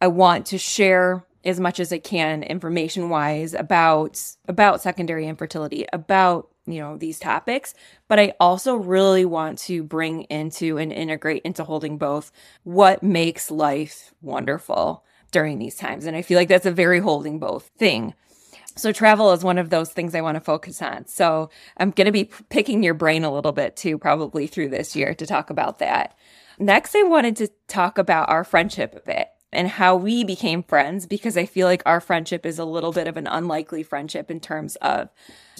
I 0.00 0.08
want 0.08 0.46
to 0.46 0.58
share 0.58 1.24
as 1.44 1.60
much 1.60 1.80
as 1.80 1.92
I 1.92 1.98
can 1.98 2.42
information 2.42 3.08
wise 3.08 3.54
about 3.54 4.20
about 4.48 4.82
secondary 4.82 5.26
infertility 5.26 5.86
about 5.92 6.48
you 6.66 6.80
know 6.80 6.96
these 6.96 7.20
topics 7.20 7.74
but 8.08 8.18
i 8.18 8.32
also 8.40 8.74
really 8.74 9.24
want 9.24 9.56
to 9.56 9.84
bring 9.84 10.22
into 10.22 10.78
and 10.78 10.92
integrate 10.92 11.42
into 11.42 11.62
holding 11.62 11.96
both 11.96 12.32
what 12.64 13.04
makes 13.04 13.52
life 13.52 14.12
wonderful 14.20 15.04
during 15.30 15.58
these 15.58 15.76
times. 15.76 16.06
And 16.06 16.16
i 16.16 16.22
feel 16.22 16.38
like 16.38 16.48
that's 16.48 16.66
a 16.66 16.72
very 16.72 16.98
holding 16.98 17.38
both 17.38 17.70
thing. 17.78 18.14
So 18.74 18.92
travel 18.92 19.32
is 19.32 19.42
one 19.42 19.58
of 19.58 19.70
those 19.70 19.90
things 19.90 20.14
i 20.14 20.20
want 20.20 20.36
to 20.36 20.40
focus 20.40 20.80
on. 20.82 21.06
So 21.06 21.50
i'm 21.76 21.90
going 21.90 22.06
to 22.06 22.12
be 22.12 22.30
picking 22.48 22.82
your 22.82 22.94
brain 22.94 23.24
a 23.24 23.32
little 23.32 23.52
bit 23.52 23.76
too 23.76 23.98
probably 23.98 24.46
through 24.46 24.70
this 24.70 24.96
year 24.96 25.14
to 25.14 25.26
talk 25.26 25.50
about 25.50 25.78
that. 25.78 26.16
Next 26.58 26.94
i 26.94 27.02
wanted 27.02 27.36
to 27.36 27.48
talk 27.68 27.98
about 27.98 28.28
our 28.30 28.44
friendship 28.44 28.94
a 28.96 29.00
bit 29.00 29.28
and 29.52 29.68
how 29.68 29.96
we 29.96 30.24
became 30.24 30.62
friends 30.62 31.06
because 31.06 31.36
I 31.36 31.46
feel 31.46 31.66
like 31.66 31.82
our 31.86 32.00
friendship 32.00 32.44
is 32.44 32.58
a 32.58 32.64
little 32.64 32.92
bit 32.92 33.06
of 33.06 33.16
an 33.16 33.26
unlikely 33.26 33.82
friendship 33.82 34.30
in 34.30 34.40
terms 34.40 34.76
of 34.76 35.08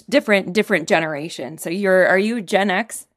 different 0.09 0.53
different 0.53 0.87
generations. 0.87 1.61
So 1.61 1.69
you're 1.69 2.07
are 2.07 2.19
you 2.19 2.41
Gen 2.41 2.69
X? 2.69 3.07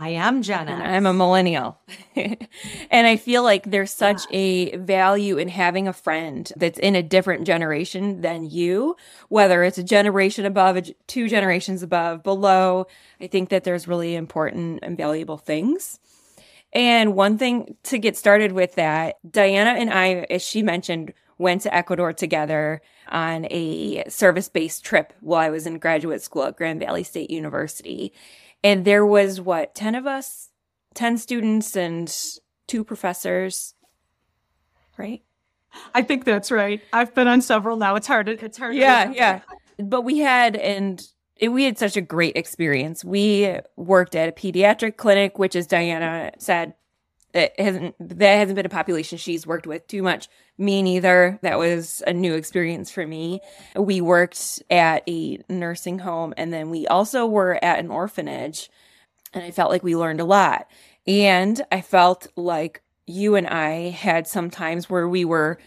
I 0.00 0.10
am 0.10 0.42
Gen 0.42 0.68
X. 0.68 0.80
I'm 0.80 1.06
a 1.06 1.12
millennial. 1.12 1.76
and 2.16 3.06
I 3.06 3.16
feel 3.16 3.42
like 3.42 3.68
there's 3.68 3.90
such 3.90 4.22
yeah. 4.30 4.38
a 4.38 4.76
value 4.76 5.38
in 5.38 5.48
having 5.48 5.88
a 5.88 5.92
friend 5.92 6.50
that's 6.54 6.78
in 6.78 6.94
a 6.94 7.02
different 7.02 7.48
generation 7.48 8.20
than 8.20 8.48
you, 8.48 8.96
whether 9.28 9.64
it's 9.64 9.76
a 9.76 9.82
generation 9.82 10.46
above, 10.46 10.88
two 11.08 11.28
generations 11.28 11.82
above, 11.82 12.22
below. 12.22 12.86
I 13.20 13.26
think 13.26 13.48
that 13.48 13.64
there's 13.64 13.88
really 13.88 14.14
important 14.14 14.78
and 14.82 14.96
valuable 14.96 15.36
things. 15.36 15.98
And 16.72 17.14
one 17.14 17.38
thing 17.38 17.76
to 17.84 17.98
get 17.98 18.16
started 18.16 18.52
with 18.52 18.74
that, 18.74 19.16
Diana 19.28 19.70
and 19.70 19.90
I, 19.92 20.26
as 20.30 20.42
she 20.42 20.62
mentioned, 20.62 21.12
went 21.38 21.62
to 21.62 21.74
Ecuador 21.74 22.12
together 22.12 22.82
on 23.08 23.46
a 23.50 24.04
service 24.08 24.48
based 24.48 24.84
trip 24.84 25.12
while 25.20 25.40
I 25.40 25.50
was 25.50 25.66
in 25.66 25.78
graduate 25.78 26.22
school 26.22 26.44
at 26.44 26.56
Grand 26.56 26.80
Valley 26.80 27.04
State 27.04 27.30
University. 27.30 28.12
And 28.62 28.84
there 28.84 29.06
was 29.06 29.40
what, 29.40 29.74
10 29.74 29.94
of 29.94 30.06
us? 30.06 30.50
10 30.94 31.16
students 31.18 31.76
and 31.76 32.14
two 32.66 32.82
professors, 32.82 33.74
right? 34.96 35.22
I 35.94 36.02
think 36.02 36.24
that's 36.24 36.50
right. 36.50 36.80
I've 36.92 37.14
been 37.14 37.28
on 37.28 37.40
several 37.40 37.76
now. 37.76 37.94
It's 37.94 38.06
hard. 38.06 38.28
It's 38.28 38.58
hard. 38.58 38.74
Yeah, 38.74 39.10
yeah. 39.12 39.40
But 39.78 40.02
we 40.02 40.18
had, 40.18 40.56
and 40.56 41.00
it, 41.38 41.48
we 41.48 41.64
had 41.64 41.78
such 41.78 41.96
a 41.96 42.02
great 42.02 42.36
experience. 42.36 43.04
We 43.04 43.58
worked 43.76 44.14
at 44.14 44.28
a 44.28 44.32
pediatric 44.32 44.96
clinic, 44.96 45.38
which, 45.38 45.54
as 45.56 45.66
Diana 45.66 46.32
said, 46.38 46.74
it 47.34 47.54
hasn't 47.58 47.94
that 48.00 48.38
hasn't 48.38 48.56
been 48.56 48.66
a 48.66 48.70
population 48.70 49.18
she's 49.18 49.46
worked 49.46 49.66
with 49.66 49.86
too 49.86 50.02
much. 50.02 50.28
Me 50.56 50.82
neither. 50.82 51.38
That 51.42 51.58
was 51.58 52.02
a 52.06 52.12
new 52.12 52.34
experience 52.34 52.90
for 52.90 53.06
me. 53.06 53.40
We 53.76 54.00
worked 54.00 54.62
at 54.70 55.08
a 55.08 55.38
nursing 55.48 56.00
home, 56.00 56.34
and 56.36 56.52
then 56.52 56.70
we 56.70 56.86
also 56.86 57.26
were 57.26 57.62
at 57.62 57.78
an 57.78 57.90
orphanage, 57.90 58.70
and 59.32 59.44
I 59.44 59.50
felt 59.50 59.70
like 59.70 59.82
we 59.82 59.96
learned 59.96 60.20
a 60.20 60.24
lot. 60.24 60.68
And 61.06 61.60
I 61.70 61.80
felt 61.80 62.26
like 62.36 62.82
you 63.06 63.34
and 63.34 63.46
I 63.46 63.90
had 63.90 64.26
some 64.26 64.50
times 64.50 64.90
where 64.90 65.08
we 65.08 65.24
were 65.24 65.58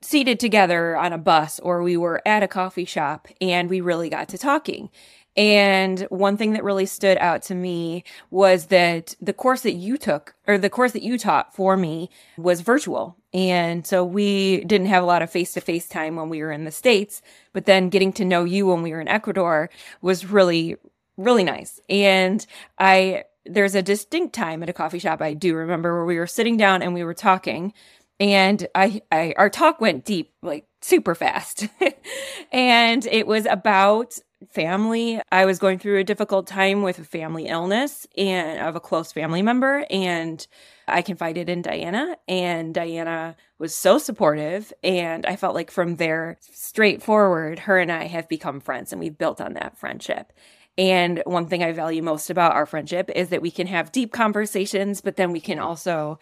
seated 0.00 0.38
together 0.38 0.96
on 0.96 1.12
a 1.12 1.18
bus 1.18 1.58
or 1.60 1.82
we 1.82 1.96
were 1.96 2.22
at 2.24 2.42
a 2.42 2.48
coffee 2.48 2.84
shop 2.84 3.28
and 3.40 3.68
we 3.68 3.80
really 3.80 4.08
got 4.08 4.28
to 4.28 4.38
talking. 4.38 4.90
And 5.38 6.00
one 6.10 6.36
thing 6.36 6.54
that 6.54 6.64
really 6.64 6.84
stood 6.84 7.16
out 7.18 7.42
to 7.42 7.54
me 7.54 8.02
was 8.28 8.66
that 8.66 9.14
the 9.20 9.32
course 9.32 9.60
that 9.60 9.74
you 9.74 9.96
took 9.96 10.34
or 10.48 10.58
the 10.58 10.68
course 10.68 10.90
that 10.92 11.04
you 11.04 11.16
taught 11.16 11.54
for 11.54 11.76
me 11.76 12.10
was 12.36 12.60
virtual. 12.60 13.16
And 13.32 13.86
so 13.86 14.04
we 14.04 14.64
didn't 14.64 14.88
have 14.88 15.04
a 15.04 15.06
lot 15.06 15.22
of 15.22 15.30
face 15.30 15.52
to 15.52 15.60
face 15.60 15.88
time 15.88 16.16
when 16.16 16.28
we 16.28 16.42
were 16.42 16.50
in 16.50 16.64
the 16.64 16.72
States, 16.72 17.22
but 17.52 17.66
then 17.66 17.88
getting 17.88 18.12
to 18.14 18.24
know 18.24 18.42
you 18.42 18.66
when 18.66 18.82
we 18.82 18.90
were 18.90 19.00
in 19.00 19.06
Ecuador 19.06 19.70
was 20.02 20.26
really, 20.26 20.74
really 21.16 21.44
nice. 21.44 21.78
And 21.88 22.44
I, 22.76 23.22
there's 23.46 23.76
a 23.76 23.82
distinct 23.82 24.34
time 24.34 24.64
at 24.64 24.68
a 24.68 24.72
coffee 24.72 24.98
shop 24.98 25.22
I 25.22 25.34
do 25.34 25.54
remember 25.54 25.94
where 25.94 26.04
we 26.04 26.18
were 26.18 26.26
sitting 26.26 26.56
down 26.56 26.82
and 26.82 26.94
we 26.94 27.04
were 27.04 27.14
talking 27.14 27.72
and 28.20 28.66
I, 28.74 29.02
I 29.12 29.34
our 29.36 29.48
talk 29.48 29.80
went 29.80 30.04
deep 30.04 30.32
like 30.42 30.66
super 30.80 31.14
fast 31.14 31.68
and 32.52 33.06
it 33.06 33.26
was 33.26 33.46
about 33.46 34.18
family. 34.52 35.20
I 35.32 35.46
was 35.46 35.58
going 35.58 35.78
through 35.78 35.98
a 35.98 36.04
difficult 36.04 36.46
time 36.46 36.82
with 36.82 36.98
a 36.98 37.04
family 37.04 37.46
illness 37.46 38.06
and 38.16 38.60
of 38.60 38.76
a 38.76 38.80
close 38.80 39.12
family 39.12 39.42
member 39.42 39.84
and 39.90 40.46
I 40.86 41.02
confided 41.02 41.48
in 41.48 41.60
Diana 41.60 42.16
and 42.28 42.72
Diana 42.72 43.36
was 43.58 43.74
so 43.74 43.98
supportive 43.98 44.72
and 44.84 45.26
I 45.26 45.36
felt 45.36 45.54
like 45.54 45.70
from 45.70 45.96
there 45.96 46.38
straightforward 46.40 47.60
her 47.60 47.78
and 47.78 47.90
I 47.90 48.04
have 48.04 48.28
become 48.28 48.60
friends 48.60 48.92
and 48.92 49.00
we've 49.00 49.18
built 49.18 49.40
on 49.40 49.54
that 49.54 49.76
friendship. 49.76 50.32
And 50.76 51.20
one 51.26 51.48
thing 51.48 51.64
I 51.64 51.72
value 51.72 52.02
most 52.02 52.30
about 52.30 52.54
our 52.54 52.66
friendship 52.66 53.10
is 53.14 53.30
that 53.30 53.42
we 53.42 53.50
can 53.50 53.66
have 53.66 53.90
deep 53.90 54.12
conversations 54.12 55.00
but 55.00 55.16
then 55.16 55.32
we 55.32 55.40
can 55.40 55.58
also 55.58 56.20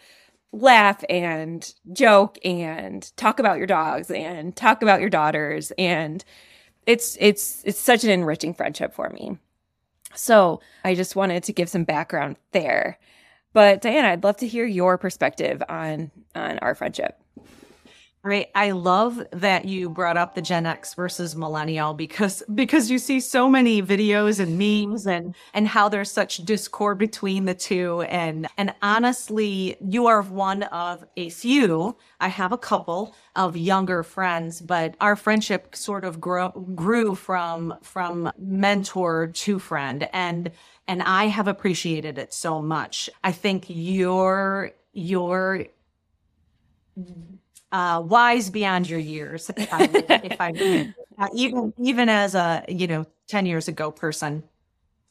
laugh 0.51 1.03
and 1.07 1.71
joke 1.93 2.39
and 2.43 3.15
talk 3.15 3.39
about 3.39 3.57
your 3.59 3.67
dogs 3.67 4.09
and 4.09 4.55
talk 4.55 4.81
about 4.81 5.01
your 5.01 5.09
daughters 5.09 5.71
and 5.77 6.25
it's 6.87 7.17
it's 7.19 7.61
it's 7.65 7.79
such 7.79 8.03
an 8.03 8.09
enriching 8.09 8.55
friendship 8.55 8.95
for 8.95 9.09
me. 9.09 9.37
So 10.15 10.61
I 10.83 10.95
just 10.95 11.15
wanted 11.15 11.43
to 11.43 11.53
give 11.53 11.69
some 11.69 11.83
background 11.83 12.37
there. 12.53 12.97
But 13.53 13.81
Diana, 13.81 14.09
I'd 14.09 14.23
love 14.23 14.37
to 14.37 14.47
hear 14.47 14.65
your 14.65 14.97
perspective 14.97 15.61
on 15.69 16.11
on 16.33 16.57
our 16.59 16.73
friendship. 16.73 17.21
Right. 18.27 18.49
I 18.53 18.71
love 18.71 19.25
that 19.31 19.63
you 19.63 19.89
brought 19.89 20.17
up 20.17 20.35
the 20.35 20.41
Gen 20.41 20.65
X 20.65 20.93
versus 20.95 21.33
millennial 21.33 21.93
because 21.93 22.43
because 22.53 22.91
you 22.91 22.99
see 22.99 23.21
so 23.21 23.47
many 23.47 23.81
videos 23.81 24.41
and 24.41 24.57
memes 24.57 25.07
and 25.07 25.33
and 25.53 25.65
how 25.65 25.87
there's 25.87 26.11
such 26.11 26.39
discord 26.39 26.97
between 26.97 27.45
the 27.45 27.53
two 27.53 28.01
and 28.01 28.45
and 28.57 28.75
honestly, 28.81 29.77
you 29.79 30.07
are 30.07 30.21
one 30.21 30.63
of 30.63 31.05
a 31.15 31.29
few. 31.29 31.95
I 32.19 32.27
have 32.27 32.51
a 32.51 32.57
couple 32.57 33.15
of 33.37 33.55
younger 33.55 34.03
friends, 34.03 34.59
but 34.59 34.95
our 34.99 35.15
friendship 35.15 35.73
sort 35.73 36.03
of 36.03 36.19
grew 36.19 36.51
grew 36.75 37.15
from 37.15 37.75
from 37.81 38.29
mentor 38.37 39.27
to 39.27 39.57
friend 39.57 40.09
and 40.11 40.51
and 40.85 41.01
I 41.01 41.27
have 41.27 41.47
appreciated 41.47 42.17
it 42.17 42.33
so 42.33 42.61
much. 42.61 43.09
I 43.23 43.31
think 43.31 43.67
your 43.69 44.73
your 44.91 45.67
uh, 47.71 48.01
wise 48.05 48.49
beyond 48.49 48.89
your 48.89 48.99
years. 48.99 49.49
If 49.55 49.73
I, 49.73 49.89
if 50.23 50.41
I 50.41 50.93
uh, 51.17 51.27
even 51.33 51.73
even 51.77 52.09
as 52.09 52.35
a 52.35 52.63
you 52.67 52.87
know 52.87 53.05
ten 53.27 53.45
years 53.45 53.67
ago 53.67 53.91
person, 53.91 54.43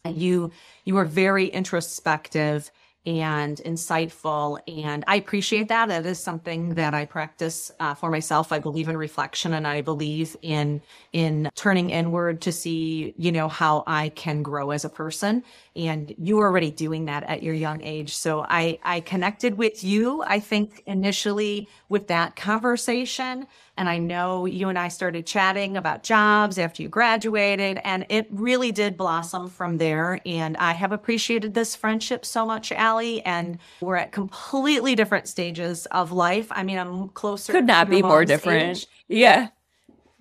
you 0.05 0.51
you 0.85 0.95
were 0.95 1.05
very 1.05 1.47
introspective 1.47 2.71
and 3.07 3.59
insightful. 3.59 4.59
And 4.67 5.05
I 5.07 5.17
appreciate 5.17 5.69
that. 5.69 5.89
That 5.89 6.05
is 6.05 6.19
something 6.19 6.75
that 6.75 6.93
I 6.93 7.05
practice 7.05 7.71
uh, 7.79 7.95
for 7.95 8.11
myself. 8.11 8.51
I 8.51 8.59
believe 8.59 8.89
in 8.89 8.97
reflection 8.97 9.55
and 9.55 9.67
I 9.67 9.81
believe 9.81 10.37
in, 10.43 10.83
in 11.13 11.49
turning 11.55 11.91
inward 11.91 12.41
to 12.43 12.53
see, 12.53 13.15
you 13.17 13.31
know, 13.31 13.49
how 13.49 13.85
I 13.87 14.09
can 14.11 14.43
grow 14.43 14.73
as 14.73 14.85
a 14.85 14.89
person. 14.89 15.45
And 15.77 16.15
you 16.19 16.37
were 16.37 16.47
already 16.47 16.73
doing 16.73 17.05
that 17.05 17.23
at 17.25 17.43
your 17.43 17.55
young 17.55 17.81
age. 17.83 18.15
So 18.17 18.45
I, 18.49 18.79
I 18.83 19.01
connected 19.01 19.57
with 19.57 19.85
you, 19.85 20.23
I 20.27 20.41
think 20.41 20.83
initially 20.87 21.69
with 21.89 22.09
that 22.09 22.35
conversation 22.35 23.47
And 23.77 23.89
I 23.89 23.99
know 23.99 24.47
you 24.47 24.69
and 24.69 24.79
I 24.79 24.89
started 24.89 25.27
chatting 25.27 25.77
about 25.77 26.03
jobs 26.03 26.59
after 26.59 26.83
you 26.83 26.89
graduated, 26.89 27.79
and 27.85 28.07
it 28.09 28.27
really 28.31 28.73
did 28.73 28.97
blossom 28.97 29.49
from 29.49 29.77
there. 29.79 30.21
And 30.25 30.57
I 30.57 30.73
have 30.73 30.93
appreciated 30.93 31.55
this 31.55 31.77
friendship 31.77 32.25
so 32.25 32.47
much, 32.47 32.73
Allie. 32.73 33.23
And 33.25 33.59
we're 33.81 33.97
at 33.97 34.13
completely 34.13 34.95
different 34.95 35.29
stages 35.29 35.87
of 35.87 36.13
life. 36.13 36.49
I 36.51 36.63
mean, 36.63 36.79
I'm 36.79 37.09
closer. 37.11 37.53
Could 37.53 37.67
not 37.67 37.91
be 37.91 38.01
more 38.01 38.25
different. 38.25 38.87
Yeah. 39.09 39.49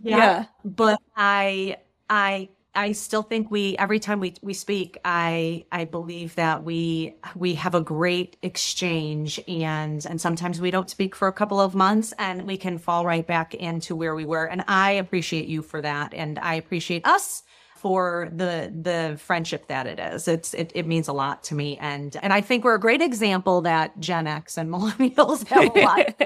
yeah. 0.02 0.18
Yeah. 0.18 0.46
But 0.66 1.00
I, 1.16 1.78
I 2.10 2.50
I 2.76 2.92
still 2.92 3.24
think 3.24 3.50
we 3.50 3.78
every 3.78 4.00
time 4.00 4.20
we 4.20 4.34
we 4.42 4.54
speak, 4.54 4.98
I 5.06 5.66
I 5.72 5.86
believe 5.86 6.36
that 6.36 6.64
we 6.64 7.16
we 7.36 7.56
have 7.56 7.76
a 7.76 7.82
great 7.82 8.38
exchange 8.42 9.40
and 9.48 10.06
and 10.06 10.20
sometimes 10.20 10.60
we 10.60 10.72
don't 10.72 10.90
speak 10.90 11.16
for 11.16 11.28
a 11.28 11.34
couple 11.34 11.60
of 11.60 11.74
months 11.76 12.14
and 12.20 12.44
we 12.46 12.58
can 12.58 12.78
fall 12.78 13.06
right 13.06 13.26
back 13.26 13.54
into 13.54 13.96
where 13.96 14.16
we 14.16 14.26
were. 14.26 14.46
And 14.46 14.64
I 14.68 14.92
appreciate 14.92 15.48
you 15.48 15.62
for 15.62 15.82
that. 15.82 16.14
And 16.14 16.38
I 16.40 16.56
appreciate 16.56 17.08
us 17.08 17.44
for 17.86 18.30
the 18.32 18.74
the 18.82 19.16
friendship 19.20 19.68
that 19.68 19.86
it 19.86 20.00
is. 20.00 20.28
It's 20.28 20.56
it, 20.56 20.72
it 20.74 20.88
means 20.88 21.08
a 21.08 21.14
lot 21.14 21.44
to 21.44 21.54
me, 21.54 21.78
and 21.78 22.18
and 22.24 22.34
I 22.34 22.42
think 22.42 22.64
we're 22.64 22.74
a 22.74 22.80
great 22.80 23.00
example 23.00 23.62
that 23.62 24.00
Gen 24.00 24.26
X 24.26 24.58
and 24.58 24.68
millennials 24.74 25.46
have 25.50 25.76
a 25.76 25.80
lot. 25.82 26.16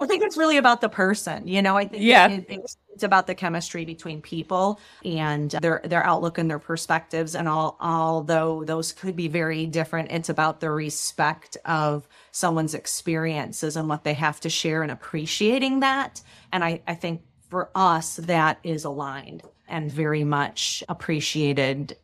I 0.00 0.06
think 0.06 0.22
it's 0.22 0.36
really 0.36 0.58
about 0.58 0.80
the 0.80 0.88
person, 0.88 1.48
you 1.48 1.60
know. 1.60 1.76
I 1.76 1.88
think 1.88 2.04
yeah. 2.04 2.28
It, 2.28 2.46
it's, 2.48 2.76
it's 2.94 3.02
about 3.02 3.26
the 3.26 3.34
chemistry 3.34 3.84
between 3.84 4.22
people 4.22 4.78
and 5.04 5.50
their 5.50 5.80
their 5.82 6.06
outlook 6.06 6.38
and 6.38 6.48
their 6.48 6.60
perspectives. 6.60 7.34
And 7.34 7.48
all, 7.48 7.76
although 7.80 8.62
those 8.62 8.92
could 8.92 9.16
be 9.16 9.26
very 9.26 9.66
different, 9.66 10.12
it's 10.12 10.28
about 10.28 10.60
the 10.60 10.70
respect 10.70 11.56
of 11.64 12.06
someone's 12.30 12.74
experiences 12.74 13.76
and 13.76 13.88
what 13.88 14.04
they 14.04 14.14
have 14.14 14.38
to 14.38 14.48
share 14.48 14.84
and 14.84 14.92
appreciating 14.92 15.80
that. 15.80 16.22
And 16.52 16.62
I, 16.62 16.80
I 16.86 16.94
think 16.94 17.22
for 17.48 17.70
us, 17.74 18.14
that 18.18 18.60
is 18.62 18.84
aligned 18.84 19.42
and 19.70 19.90
very 19.90 20.24
much 20.24 20.82
appreciated, 20.88 21.96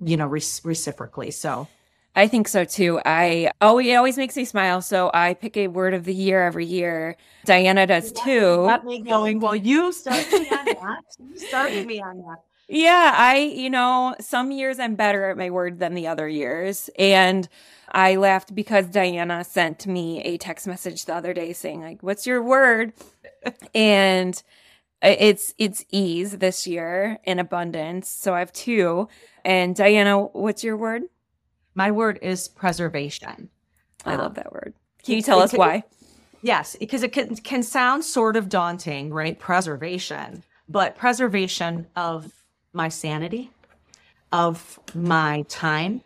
you 0.00 0.16
know, 0.16 0.26
re- 0.26 0.42
reciprocally. 0.64 1.30
So 1.30 1.68
I 2.16 2.28
think 2.28 2.48
so 2.48 2.64
too. 2.64 3.00
I 3.04 3.50
oh, 3.60 3.78
it 3.78 3.94
always 3.94 4.16
makes 4.16 4.36
me 4.36 4.44
smile. 4.44 4.80
So 4.80 5.10
I 5.12 5.34
pick 5.34 5.56
a 5.56 5.68
word 5.68 5.94
of 5.94 6.04
the 6.04 6.14
year 6.14 6.42
every 6.42 6.66
year. 6.66 7.16
Diana 7.44 7.86
does 7.86 8.12
too. 8.12 8.66
Got 8.66 8.84
me 8.84 9.00
going. 9.00 9.40
Well, 9.40 9.56
you 9.56 9.92
started 9.92 10.32
me 10.32 10.48
on 10.50 10.64
that. 10.64 11.02
You 11.18 11.38
started 11.38 11.86
me 11.86 12.00
on 12.00 12.18
that. 12.18 12.38
Yeah, 12.68 13.14
I, 13.14 13.38
you 13.38 13.68
know, 13.68 14.14
some 14.20 14.50
years 14.50 14.78
I'm 14.78 14.94
better 14.94 15.28
at 15.30 15.36
my 15.36 15.50
word 15.50 15.80
than 15.80 15.94
the 15.94 16.06
other 16.06 16.26
years. 16.26 16.88
And 16.98 17.46
I 17.92 18.16
laughed 18.16 18.54
because 18.54 18.86
Diana 18.86 19.44
sent 19.44 19.86
me 19.86 20.22
a 20.22 20.38
text 20.38 20.66
message 20.66 21.04
the 21.04 21.14
other 21.14 21.34
day 21.34 21.52
saying, 21.52 21.82
like, 21.82 22.02
what's 22.02 22.26
your 22.26 22.42
word? 22.42 22.94
and 23.74 24.42
it's 25.08 25.54
it's 25.58 25.84
ease 25.90 26.38
this 26.38 26.66
year 26.66 27.18
in 27.24 27.38
abundance. 27.38 28.08
So 28.08 28.34
I 28.34 28.38
have 28.40 28.52
two. 28.52 29.08
And 29.44 29.76
Diana, 29.76 30.20
what's 30.22 30.64
your 30.64 30.76
word? 30.76 31.02
My 31.74 31.90
word 31.90 32.18
is 32.22 32.48
preservation. 32.48 33.50
I 34.06 34.16
love 34.16 34.28
um, 34.28 34.34
that 34.34 34.52
word. 34.52 34.74
Can 35.04 35.16
you 35.16 35.22
tell 35.22 35.40
us 35.40 35.52
why? 35.52 35.84
Yes, 36.42 36.76
because 36.78 37.02
it 37.02 37.12
can, 37.12 37.36
can 37.36 37.62
sound 37.62 38.04
sort 38.04 38.36
of 38.36 38.50
daunting, 38.50 39.12
right? 39.12 39.38
Preservation, 39.38 40.42
but 40.68 40.94
preservation 40.96 41.86
of 41.96 42.32
my 42.74 42.88
sanity, 42.88 43.50
of 44.30 44.78
my 44.94 45.42
time, 45.48 46.02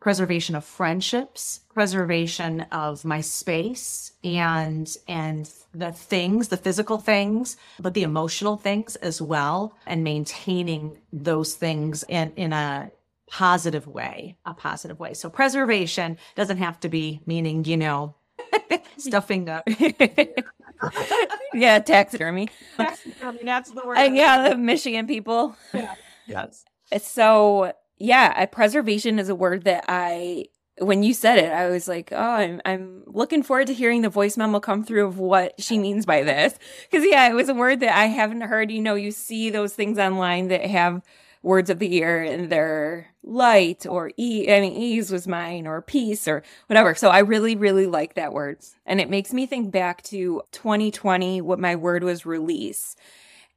preservation 0.00 0.54
of 0.54 0.64
friendships, 0.64 1.60
preservation 1.74 2.62
of 2.72 3.04
my 3.04 3.20
space 3.20 4.12
and 4.22 4.96
and 5.06 5.50
the 5.74 5.92
things, 5.92 6.48
the 6.48 6.56
physical 6.56 6.98
things, 6.98 7.56
but 7.78 7.94
the 7.94 8.02
emotional 8.02 8.56
things 8.56 8.96
as 8.96 9.20
well, 9.20 9.74
and 9.86 10.02
maintaining 10.02 10.98
those 11.12 11.54
things 11.54 12.04
in, 12.08 12.32
in 12.36 12.52
a 12.52 12.90
positive 13.28 13.86
way, 13.86 14.36
a 14.44 14.54
positive 14.54 14.98
way. 14.98 15.14
So 15.14 15.28
preservation 15.30 16.18
doesn't 16.34 16.58
have 16.58 16.80
to 16.80 16.88
be 16.88 17.20
meaning, 17.26 17.64
you 17.64 17.76
know, 17.76 18.14
stuffing 18.96 19.48
up. 19.48 19.68
yeah, 21.54 21.78
taxidermy. 21.80 22.48
Taxidermy, 22.76 23.40
that's 23.44 23.70
the 23.70 23.82
word. 23.84 23.98
And 23.98 24.16
yeah, 24.16 24.48
the 24.48 24.56
Michigan 24.56 25.06
people. 25.06 25.56
Yeah. 25.72 25.94
Yes. 26.28 26.66
It's 26.92 27.10
so 27.10 27.72
yeah, 27.98 28.44
preservation 28.46 29.18
is 29.18 29.28
a 29.28 29.34
word 29.34 29.64
that 29.64 29.84
I 29.88 30.46
when 30.80 31.02
you 31.02 31.12
said 31.12 31.38
it, 31.38 31.52
I 31.52 31.68
was 31.68 31.88
like, 31.88 32.12
oh, 32.12 32.16
I'm 32.16 32.60
I'm 32.64 33.02
looking 33.06 33.42
forward 33.42 33.66
to 33.68 33.74
hearing 33.74 34.02
the 34.02 34.08
voice 34.08 34.36
memo 34.36 34.60
come 34.60 34.84
through 34.84 35.06
of 35.06 35.18
what 35.18 35.60
she 35.60 35.78
means 35.78 36.06
by 36.06 36.22
this. 36.22 36.54
Because 36.90 37.06
yeah, 37.08 37.28
it 37.28 37.34
was 37.34 37.48
a 37.48 37.54
word 37.54 37.80
that 37.80 37.96
I 37.96 38.06
haven't 38.06 38.42
heard. 38.42 38.70
You 38.70 38.80
know, 38.80 38.94
you 38.94 39.10
see 39.10 39.50
those 39.50 39.74
things 39.74 39.98
online 39.98 40.48
that 40.48 40.64
have 40.66 41.02
words 41.42 41.70
of 41.70 41.78
the 41.78 41.88
year 41.88 42.22
and 42.22 42.50
they're 42.50 43.08
light 43.22 43.86
or 43.86 44.10
e 44.16 44.52
I 44.52 44.60
mean 44.60 44.72
ease 44.72 45.10
was 45.10 45.28
mine 45.28 45.66
or 45.66 45.82
peace 45.82 46.26
or 46.26 46.42
whatever. 46.66 46.94
So 46.94 47.10
I 47.10 47.20
really, 47.20 47.56
really 47.56 47.86
like 47.86 48.14
that 48.14 48.32
word. 48.32 48.58
And 48.86 49.00
it 49.00 49.10
makes 49.10 49.32
me 49.32 49.46
think 49.46 49.70
back 49.70 50.02
to 50.04 50.42
2020, 50.52 51.40
what 51.40 51.58
my 51.58 51.76
word 51.76 52.04
was 52.04 52.26
release. 52.26 52.96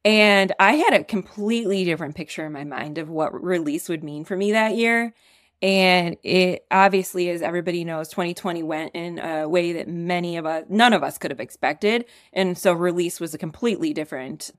And 0.04 0.52
I 0.58 0.74
had 0.74 0.94
a 0.94 1.04
completely 1.04 1.84
different 1.84 2.16
picture 2.16 2.44
in 2.46 2.52
my 2.52 2.64
mind 2.64 2.98
of 2.98 3.08
what 3.08 3.40
release 3.40 3.88
would 3.88 4.02
mean 4.02 4.24
for 4.24 4.36
me 4.36 4.52
that 4.52 4.74
year. 4.76 5.14
And 5.62 6.16
it 6.24 6.66
obviously, 6.72 7.30
as 7.30 7.40
everybody 7.40 7.84
knows, 7.84 8.08
2020 8.08 8.64
went 8.64 8.96
in 8.96 9.20
a 9.20 9.48
way 9.48 9.74
that 9.74 9.88
many 9.88 10.36
of 10.36 10.44
us, 10.44 10.64
none 10.68 10.92
of 10.92 11.04
us 11.04 11.18
could 11.18 11.30
have 11.30 11.38
expected. 11.38 12.04
And 12.32 12.58
so 12.58 12.72
release 12.72 13.20
was 13.20 13.32
a 13.32 13.38
completely 13.38 13.92
different 13.92 14.50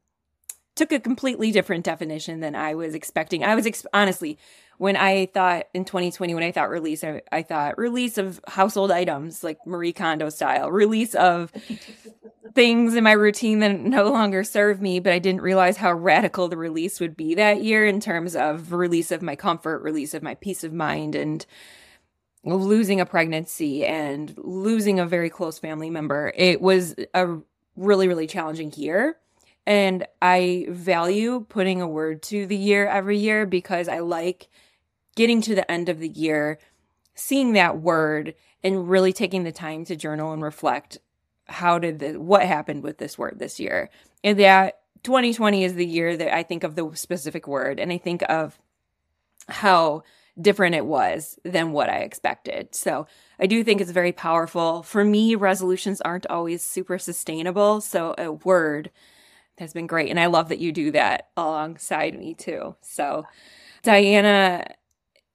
took 0.75 0.91
a 0.91 0.99
completely 0.99 1.51
different 1.51 1.85
definition 1.85 2.39
than 2.39 2.55
I 2.55 2.73
was 2.73 2.95
expecting. 2.95 3.43
I 3.43 3.55
was 3.55 3.65
ex- 3.65 3.85
honestly, 3.93 4.39
when 4.77 4.95
I 4.95 5.27
thought 5.27 5.67
in 5.73 5.85
2020, 5.85 6.33
when 6.33 6.43
I 6.43 6.51
thought 6.51 6.69
release, 6.69 7.03
I, 7.03 7.21
I, 7.31 7.43
thought 7.43 7.77
release 7.77 8.17
of 8.17 8.39
household 8.47 8.91
items 8.91 9.43
like 9.43 9.65
Marie 9.65 9.93
Kondo 9.93 10.29
style, 10.29 10.71
release 10.71 11.15
of 11.15 11.51
things 12.53 12.95
in 12.95 13.03
my 13.03 13.11
routine 13.11 13.59
that 13.59 13.79
no 13.79 14.09
longer 14.09 14.43
serve 14.43 14.81
me. 14.81 14.99
But 14.99 15.13
I 15.13 15.19
didn't 15.19 15.41
realize 15.41 15.77
how 15.77 15.93
radical 15.93 16.47
the 16.47 16.57
release 16.57 16.99
would 16.99 17.15
be 17.15 17.35
that 17.35 17.63
year 17.63 17.85
in 17.85 17.99
terms 17.99 18.35
of 18.35 18.71
release 18.71 19.11
of 19.11 19.21
my 19.21 19.35
comfort, 19.35 19.81
release 19.83 20.13
of 20.13 20.23
my 20.23 20.35
peace 20.35 20.63
of 20.63 20.73
mind, 20.73 21.15
and 21.15 21.45
losing 22.43 22.99
a 22.99 23.05
pregnancy 23.05 23.85
and 23.85 24.33
losing 24.37 24.99
a 24.99 25.05
very 25.05 25.29
close 25.29 25.59
family 25.59 25.89
member. 25.89 26.33
It 26.35 26.61
was 26.61 26.95
a 27.13 27.37
really, 27.75 28.07
really 28.07 28.27
challenging 28.27 28.71
year 28.73 29.17
and 29.65 30.05
I 30.21 30.65
value 30.69 31.45
putting 31.47 31.81
a 31.81 31.87
word 31.87 32.21
to 32.23 32.45
the 32.45 32.57
year 32.57 32.87
every 32.87 33.17
year 33.17 33.45
because 33.45 33.87
I 33.87 33.99
like 33.99 34.49
getting 35.15 35.41
to 35.41 35.55
the 35.55 35.69
end 35.71 35.89
of 35.89 35.99
the 35.99 36.09
year, 36.09 36.59
seeing 37.15 37.53
that 37.53 37.79
word 37.79 38.35
and 38.63 38.89
really 38.89 39.13
taking 39.13 39.43
the 39.43 39.51
time 39.51 39.85
to 39.85 39.95
journal 39.95 40.33
and 40.33 40.41
reflect 40.41 40.97
how 41.47 41.77
did 41.77 41.99
the 41.99 42.19
what 42.19 42.43
happened 42.43 42.83
with 42.83 42.97
this 42.97 43.17
word 43.17 43.37
this 43.37 43.59
year. 43.59 43.89
And 44.23 44.39
that 44.39 44.79
2020 45.03 45.63
is 45.63 45.75
the 45.75 45.85
year 45.85 46.15
that 46.17 46.33
I 46.33 46.43
think 46.43 46.63
of 46.63 46.75
the 46.75 46.91
specific 46.95 47.47
word 47.47 47.79
and 47.79 47.91
I 47.91 47.97
think 47.97 48.23
of 48.29 48.57
how 49.47 50.03
different 50.39 50.75
it 50.75 50.85
was 50.85 51.37
than 51.43 51.73
what 51.73 51.89
I 51.89 51.97
expected. 51.97 52.73
So 52.73 53.05
I 53.39 53.45
do 53.45 53.63
think 53.63 53.81
it's 53.81 53.91
very 53.91 54.11
powerful. 54.11 54.81
For 54.81 55.03
me, 55.03 55.35
resolutions 55.35 56.01
aren't 56.01 56.25
always 56.27 56.63
super 56.63 56.97
sustainable. 56.97 57.81
So 57.81 58.15
a 58.17 58.31
word 58.31 58.89
has 59.57 59.73
been 59.73 59.87
great. 59.87 60.09
And 60.09 60.19
I 60.19 60.27
love 60.27 60.49
that 60.49 60.59
you 60.59 60.71
do 60.71 60.91
that 60.91 61.29
alongside 61.37 62.17
me 62.17 62.33
too. 62.33 62.75
So, 62.81 63.25
Diana, 63.83 64.65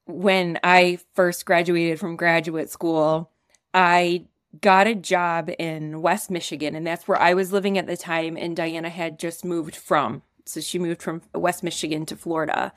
when 0.06 0.58
I 0.62 0.98
first 1.14 1.44
graduated 1.44 2.00
from 2.00 2.16
graduate 2.16 2.70
school, 2.70 3.30
I 3.74 4.24
got 4.60 4.86
a 4.86 4.94
job 4.94 5.50
in 5.58 6.00
West 6.00 6.30
Michigan, 6.30 6.74
and 6.74 6.86
that's 6.86 7.06
where 7.06 7.20
I 7.20 7.34
was 7.34 7.52
living 7.52 7.76
at 7.76 7.86
the 7.86 7.96
time. 7.96 8.36
And 8.36 8.56
Diana 8.56 8.88
had 8.88 9.18
just 9.18 9.44
moved 9.44 9.76
from. 9.76 10.22
So 10.46 10.60
she 10.60 10.78
moved 10.78 11.02
from 11.02 11.22
West 11.34 11.62
Michigan 11.62 12.06
to 12.06 12.16
Florida. 12.16 12.72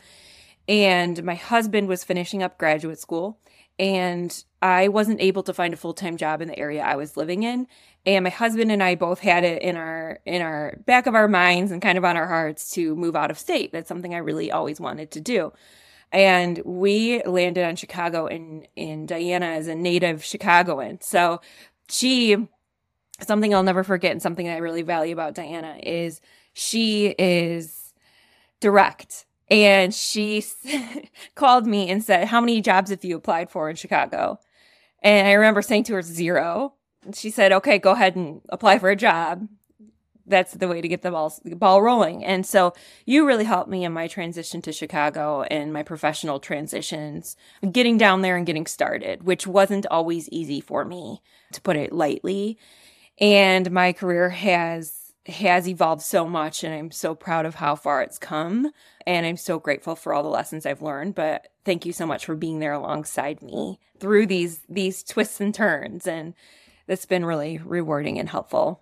And 0.67 1.23
my 1.23 1.35
husband 1.35 1.87
was 1.87 2.03
finishing 2.03 2.43
up 2.43 2.57
graduate 2.57 2.99
school, 2.99 3.39
and 3.81 4.43
I 4.61 4.89
wasn't 4.89 5.21
able 5.21 5.41
to 5.43 5.55
find 5.55 5.73
a 5.73 5.77
full 5.77 5.95
time 5.95 6.15
job 6.15 6.39
in 6.39 6.47
the 6.47 6.57
area 6.57 6.83
I 6.83 6.95
was 6.95 7.17
living 7.17 7.41
in 7.41 7.67
and 8.05 8.23
my 8.23 8.29
husband 8.29 8.71
and 8.71 8.81
I 8.81 8.93
both 8.93 9.19
had 9.19 9.43
it 9.43 9.63
in 9.63 9.75
our 9.75 10.19
in 10.23 10.43
our 10.43 10.77
back 10.85 11.07
of 11.07 11.15
our 11.15 11.27
minds 11.27 11.71
and 11.71 11.81
kind 11.81 11.97
of 11.97 12.05
on 12.05 12.15
our 12.15 12.27
hearts 12.27 12.69
to 12.71 12.95
move 12.95 13.15
out 13.15 13.31
of 13.31 13.39
state. 13.39 13.71
That's 13.71 13.89
something 13.89 14.13
I 14.13 14.19
really 14.19 14.51
always 14.51 14.79
wanted 14.79 15.11
to 15.11 15.19
do. 15.19 15.51
And 16.11 16.61
we 16.63 17.23
landed 17.23 17.65
on 17.65 17.75
Chicago 17.75 18.27
and 18.27 18.67
and 18.77 19.07
Diana 19.07 19.53
is 19.53 19.67
a 19.67 19.75
native 19.75 20.23
Chicagoan. 20.23 21.01
So 21.01 21.41
she 21.89 22.37
something 23.19 23.53
I'll 23.53 23.63
never 23.63 23.83
forget 23.83 24.11
and 24.11 24.21
something 24.21 24.47
I 24.47 24.57
really 24.57 24.83
value 24.83 25.13
about 25.13 25.33
Diana 25.33 25.79
is 25.81 26.21
she 26.53 27.07
is 27.17 27.93
direct. 28.59 29.25
And 29.51 29.93
she 29.93 30.43
called 31.35 31.67
me 31.67 31.91
and 31.91 32.03
said, 32.03 32.29
How 32.29 32.41
many 32.41 32.61
jobs 32.61 32.89
have 32.89 33.05
you 33.05 33.17
applied 33.17 33.51
for 33.51 33.69
in 33.69 33.75
Chicago? 33.75 34.39
And 35.03 35.27
I 35.27 35.33
remember 35.33 35.61
saying 35.61 35.83
to 35.85 35.93
her, 35.93 36.01
Zero 36.01 36.73
she 37.13 37.29
said, 37.29 37.51
okay, 37.51 37.79
go 37.79 37.91
ahead 37.91 38.15
and 38.15 38.41
apply 38.49 38.79
for 38.79 38.89
a 38.89 38.95
job. 38.95 39.47
that's 40.27 40.53
the 40.53 40.67
way 40.67 40.79
to 40.79 40.87
get 40.87 41.01
the 41.01 41.11
ball 41.11 41.33
ball 41.43 41.81
rolling. 41.81 42.23
And 42.23 42.45
so 42.45 42.73
you 43.05 43.25
really 43.25 43.43
helped 43.43 43.69
me 43.69 43.83
in 43.83 43.91
my 43.91 44.07
transition 44.07 44.61
to 44.61 44.71
Chicago 44.71 45.41
and 45.43 45.73
my 45.73 45.83
professional 45.83 46.39
transitions, 46.39 47.35
getting 47.71 47.97
down 47.97 48.21
there 48.21 48.37
and 48.37 48.45
getting 48.45 48.67
started, 48.67 49.23
which 49.23 49.47
wasn't 49.47 49.87
always 49.87 50.29
easy 50.29 50.61
for 50.61 50.85
me, 50.85 51.21
to 51.53 51.61
put 51.61 51.75
it 51.75 51.91
lightly. 51.91 52.57
And 53.19 53.71
my 53.71 53.93
career 53.93 54.29
has 54.29 55.00
has 55.27 55.67
evolved 55.67 56.01
so 56.01 56.27
much 56.27 56.63
and 56.63 56.73
I'm 56.73 56.91
so 56.91 57.13
proud 57.13 57.45
of 57.45 57.55
how 57.55 57.75
far 57.75 58.01
it's 58.01 58.17
come 58.17 58.71
and 59.05 59.25
I'm 59.25 59.37
so 59.37 59.59
grateful 59.59 59.95
for 59.95 60.13
all 60.13 60.23
the 60.23 60.29
lessons 60.29 60.65
I've 60.65 60.81
learned 60.81 61.13
but 61.13 61.49
thank 61.63 61.85
you 61.85 61.93
so 61.93 62.07
much 62.07 62.25
for 62.25 62.35
being 62.35 62.59
there 62.59 62.73
alongside 62.73 63.41
me 63.41 63.79
through 63.99 64.25
these 64.25 64.61
these 64.67 65.03
twists 65.03 65.39
and 65.39 65.53
turns 65.53 66.07
and 66.07 66.33
it's 66.87 67.05
been 67.05 67.23
really 67.23 67.59
rewarding 67.63 68.19
and 68.19 68.27
helpful. 68.27 68.81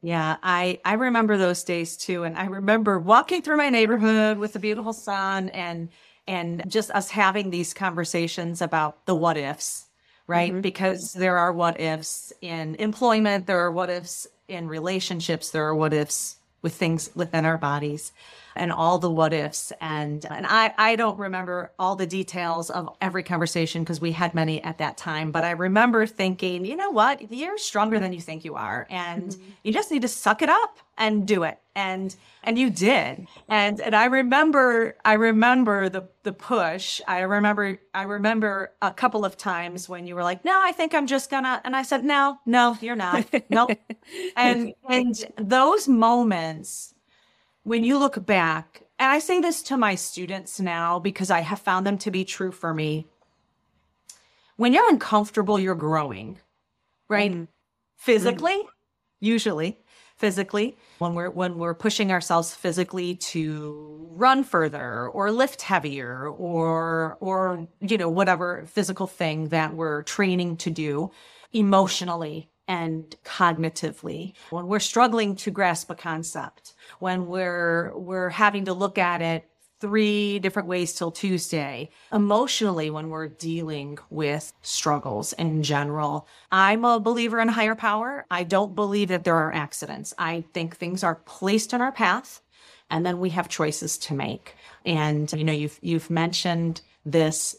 Yeah, 0.00 0.36
I 0.42 0.80
I 0.84 0.94
remember 0.94 1.36
those 1.36 1.62
days 1.62 1.96
too 1.96 2.24
and 2.24 2.36
I 2.36 2.46
remember 2.46 2.98
walking 2.98 3.42
through 3.42 3.58
my 3.58 3.70
neighborhood 3.70 4.38
with 4.38 4.54
the 4.54 4.58
beautiful 4.58 4.92
sun 4.92 5.50
and 5.50 5.90
and 6.26 6.64
just 6.66 6.90
us 6.90 7.10
having 7.10 7.50
these 7.50 7.74
conversations 7.74 8.62
about 8.62 9.04
the 9.04 9.14
what 9.14 9.36
ifs, 9.36 9.86
right? 10.26 10.52
Mm-hmm. 10.52 10.62
Because 10.62 11.12
there 11.12 11.36
are 11.36 11.52
what 11.52 11.80
ifs 11.80 12.32
in 12.40 12.76
employment, 12.76 13.46
there 13.46 13.60
are 13.60 13.70
what 13.70 13.90
ifs 13.90 14.26
in 14.48 14.68
relationships, 14.68 15.50
there 15.50 15.66
are 15.66 15.74
what 15.74 15.92
ifs 15.92 16.36
with 16.62 16.74
things 16.74 17.10
within 17.14 17.44
our 17.44 17.58
bodies 17.58 18.12
and 18.56 18.72
all 18.72 18.98
the 18.98 19.10
what 19.10 19.32
ifs. 19.32 19.72
And, 19.80 20.24
and 20.30 20.46
I, 20.48 20.72
I 20.78 20.96
don't 20.96 21.18
remember 21.18 21.72
all 21.78 21.96
the 21.96 22.06
details 22.06 22.70
of 22.70 22.96
every 23.00 23.22
conversation 23.22 23.82
because 23.82 24.00
we 24.00 24.12
had 24.12 24.34
many 24.34 24.62
at 24.62 24.78
that 24.78 24.96
time, 24.96 25.30
but 25.30 25.44
I 25.44 25.50
remember 25.50 26.06
thinking, 26.06 26.64
you 26.64 26.76
know 26.76 26.90
what? 26.90 27.32
You're 27.32 27.58
stronger 27.58 27.98
than 27.98 28.12
you 28.12 28.20
think 28.20 28.44
you 28.44 28.54
are. 28.54 28.86
And 28.90 29.30
mm-hmm. 29.30 29.50
you 29.62 29.72
just 29.72 29.90
need 29.90 30.02
to 30.02 30.08
suck 30.08 30.40
it 30.40 30.48
up 30.48 30.78
and 30.96 31.26
do 31.26 31.42
it. 31.42 31.58
And, 31.76 32.14
and 32.44 32.56
you 32.56 32.70
did. 32.70 33.26
And, 33.48 33.80
and 33.80 33.96
I 33.96 34.04
remember, 34.04 34.96
I 35.04 35.14
remember 35.14 35.88
the, 35.88 36.08
the 36.22 36.32
push. 36.32 37.00
I 37.08 37.20
remember, 37.20 37.80
I 37.92 38.02
remember 38.02 38.72
a 38.80 38.92
couple 38.92 39.24
of 39.24 39.36
times 39.36 39.88
when 39.88 40.06
you 40.06 40.14
were 40.14 40.22
like, 40.22 40.44
no, 40.44 40.60
I 40.62 40.70
think 40.70 40.94
I'm 40.94 41.08
just 41.08 41.30
gonna, 41.30 41.60
and 41.64 41.74
I 41.74 41.82
said, 41.82 42.04
no, 42.04 42.38
no, 42.46 42.76
you're 42.80 42.94
not. 42.94 43.26
No. 43.50 43.68
and, 44.36 44.72
and 44.88 45.16
those 45.36 45.88
moments, 45.88 46.94
when 47.64 47.82
you 47.82 47.98
look 47.98 48.24
back, 48.24 48.84
and 48.98 49.10
I 49.10 49.18
say 49.18 49.40
this 49.40 49.62
to 49.64 49.76
my 49.76 49.96
students 49.96 50.60
now 50.60 50.98
because 50.98 51.30
I 51.30 51.40
have 51.40 51.58
found 51.58 51.86
them 51.86 51.98
to 51.98 52.10
be 52.10 52.24
true 52.24 52.52
for 52.52 52.72
me. 52.72 53.08
When 54.56 54.72
you're 54.72 54.88
uncomfortable, 54.88 55.58
you're 55.58 55.74
growing, 55.74 56.38
right? 57.08 57.32
Mm-hmm. 57.32 57.44
Physically, 57.96 58.52
mm-hmm. 58.52 58.68
usually 59.20 59.80
physically 60.24 60.74
when 61.00 61.14
we're 61.14 61.28
when 61.28 61.58
we're 61.58 61.74
pushing 61.74 62.10
ourselves 62.10 62.54
physically 62.54 63.14
to 63.14 64.08
run 64.12 64.42
further 64.42 65.06
or 65.08 65.30
lift 65.30 65.60
heavier 65.60 66.26
or 66.28 67.18
or 67.20 67.68
you 67.80 67.98
know 67.98 68.08
whatever 68.08 68.64
physical 68.66 69.06
thing 69.06 69.48
that 69.48 69.74
we're 69.74 70.02
training 70.04 70.56
to 70.56 70.70
do 70.70 71.10
emotionally 71.52 72.48
and 72.66 73.14
cognitively. 73.22 74.32
When 74.48 74.66
we're 74.66 74.78
struggling 74.80 75.36
to 75.36 75.50
grasp 75.50 75.90
a 75.90 75.94
concept 75.94 76.72
when 77.00 77.26
we're 77.26 77.94
we're 77.94 78.30
having 78.30 78.64
to 78.64 78.72
look 78.72 78.96
at 78.96 79.20
it 79.20 79.44
three 79.80 80.38
different 80.38 80.68
ways 80.68 80.94
till 80.94 81.10
Tuesday. 81.10 81.90
Emotionally, 82.12 82.90
when 82.90 83.10
we're 83.10 83.28
dealing 83.28 83.98
with 84.10 84.52
struggles 84.62 85.32
in 85.34 85.62
general, 85.62 86.26
I'm 86.50 86.84
a 86.84 87.00
believer 87.00 87.40
in 87.40 87.48
higher 87.48 87.74
power. 87.74 88.24
I 88.30 88.44
don't 88.44 88.74
believe 88.74 89.08
that 89.08 89.24
there 89.24 89.36
are 89.36 89.52
accidents. 89.52 90.14
I 90.18 90.44
think 90.54 90.76
things 90.76 91.04
are 91.04 91.16
placed 91.16 91.72
in 91.72 91.80
our 91.80 91.92
path 91.92 92.40
and 92.90 93.04
then 93.04 93.18
we 93.18 93.30
have 93.30 93.48
choices 93.48 93.98
to 93.98 94.14
make. 94.14 94.54
And, 94.84 95.32
you 95.32 95.44
know, 95.44 95.52
you've, 95.52 95.78
you've 95.82 96.10
mentioned 96.10 96.80
this 97.04 97.56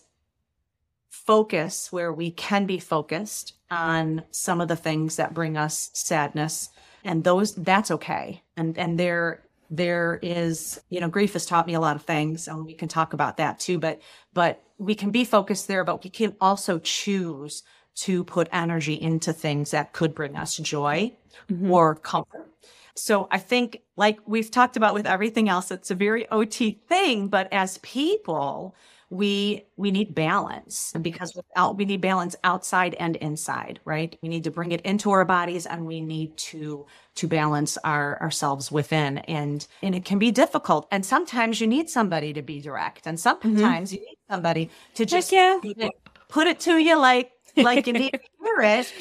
focus 1.09 1.91
where 1.91 2.13
we 2.13 2.29
can 2.31 2.65
be 2.65 2.77
focused 2.77 3.53
on 3.71 4.23
some 4.31 4.61
of 4.61 4.67
the 4.67 4.75
things 4.75 5.15
that 5.15 5.33
bring 5.33 5.57
us 5.57 5.89
sadness 5.93 6.69
and 7.03 7.23
those 7.23 7.55
that's 7.55 7.89
okay 7.89 8.43
and 8.57 8.77
and 8.77 8.99
there 8.99 9.41
there 9.69 10.19
is 10.21 10.79
you 10.89 10.99
know 10.99 11.07
grief 11.07 11.33
has 11.33 11.45
taught 11.45 11.67
me 11.67 11.73
a 11.73 11.79
lot 11.79 11.95
of 11.95 12.03
things 12.03 12.47
and 12.47 12.65
we 12.65 12.73
can 12.73 12.87
talk 12.87 13.13
about 13.13 13.37
that 13.37 13.59
too 13.59 13.79
but 13.79 14.01
but 14.33 14.63
we 14.77 14.95
can 14.95 15.11
be 15.11 15.25
focused 15.25 15.67
there 15.67 15.83
but 15.83 16.03
we 16.03 16.09
can 16.09 16.35
also 16.39 16.79
choose 16.79 17.63
to 17.95 18.23
put 18.23 18.47
energy 18.51 18.93
into 18.93 19.31
things 19.31 19.71
that 19.71 19.93
could 19.93 20.13
bring 20.13 20.35
us 20.35 20.57
joy 20.57 21.11
mm-hmm. 21.49 21.71
or 21.71 21.95
comfort 21.95 22.49
so 22.95 23.27
i 23.31 23.37
think 23.37 23.81
like 23.95 24.19
we've 24.25 24.51
talked 24.51 24.77
about 24.77 24.93
with 24.93 25.07
everything 25.07 25.49
else 25.49 25.71
it's 25.71 25.91
a 25.91 25.95
very 25.95 26.25
ot 26.31 26.77
thing 26.87 27.27
but 27.27 27.51
as 27.51 27.77
people 27.79 28.75
we 29.15 29.65
we 29.77 29.91
need 29.91 30.13
balance 30.13 30.93
because 31.01 31.33
without 31.35 31.77
we 31.77 31.85
need 31.85 32.01
balance 32.01 32.35
outside 32.43 32.93
and 32.95 33.15
inside 33.17 33.79
right 33.85 34.17
we 34.21 34.29
need 34.29 34.43
to 34.43 34.51
bring 34.51 34.71
it 34.71 34.81
into 34.81 35.11
our 35.11 35.23
bodies 35.23 35.65
and 35.65 35.85
we 35.85 36.01
need 36.01 36.35
to 36.37 36.85
to 37.15 37.27
balance 37.27 37.77
our 37.83 38.21
ourselves 38.21 38.71
within 38.71 39.19
and 39.19 39.67
and 39.81 39.95
it 39.95 40.03
can 40.03 40.19
be 40.19 40.31
difficult 40.31 40.87
and 40.91 41.05
sometimes 41.05 41.61
you 41.61 41.67
need 41.67 41.89
somebody 41.89 42.33
to 42.33 42.41
be 42.41 42.59
direct 42.59 43.07
and 43.07 43.17
mm-hmm. 43.17 43.21
sometimes 43.21 43.91
mm-hmm. 43.91 44.01
you 44.01 44.05
need 44.09 44.17
somebody 44.29 44.69
to 44.93 45.05
just 45.05 45.31
yeah. 45.31 45.59
put, 45.61 45.77
it, 45.77 45.91
put 46.27 46.47
it 46.47 46.59
to 46.59 46.77
you 46.77 46.97
like 46.97 47.31
like 47.55 47.87
you 47.87 47.93
need 47.93 48.11
to 48.13 48.19
hear 48.43 48.61
it 48.61 48.93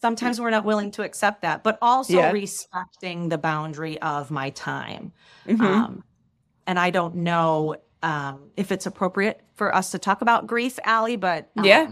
sometimes 0.00 0.40
we're 0.40 0.50
not 0.50 0.64
willing 0.64 0.90
to 0.90 1.02
accept 1.02 1.42
that 1.42 1.62
but 1.62 1.78
also 1.82 2.14
yeah. 2.14 2.30
respecting 2.30 3.28
the 3.28 3.38
boundary 3.38 4.00
of 4.00 4.30
my 4.30 4.50
time 4.50 5.12
mm-hmm. 5.46 5.62
um, 5.62 6.04
and 6.66 6.78
i 6.78 6.90
don't 6.90 7.14
know 7.14 7.76
um, 8.06 8.50
if 8.56 8.70
it's 8.70 8.86
appropriate 8.86 9.40
for 9.54 9.74
us 9.74 9.90
to 9.90 9.98
talk 9.98 10.22
about 10.22 10.46
grief, 10.46 10.78
Allie, 10.84 11.16
but 11.16 11.50
um, 11.56 11.64
yeah, 11.64 11.90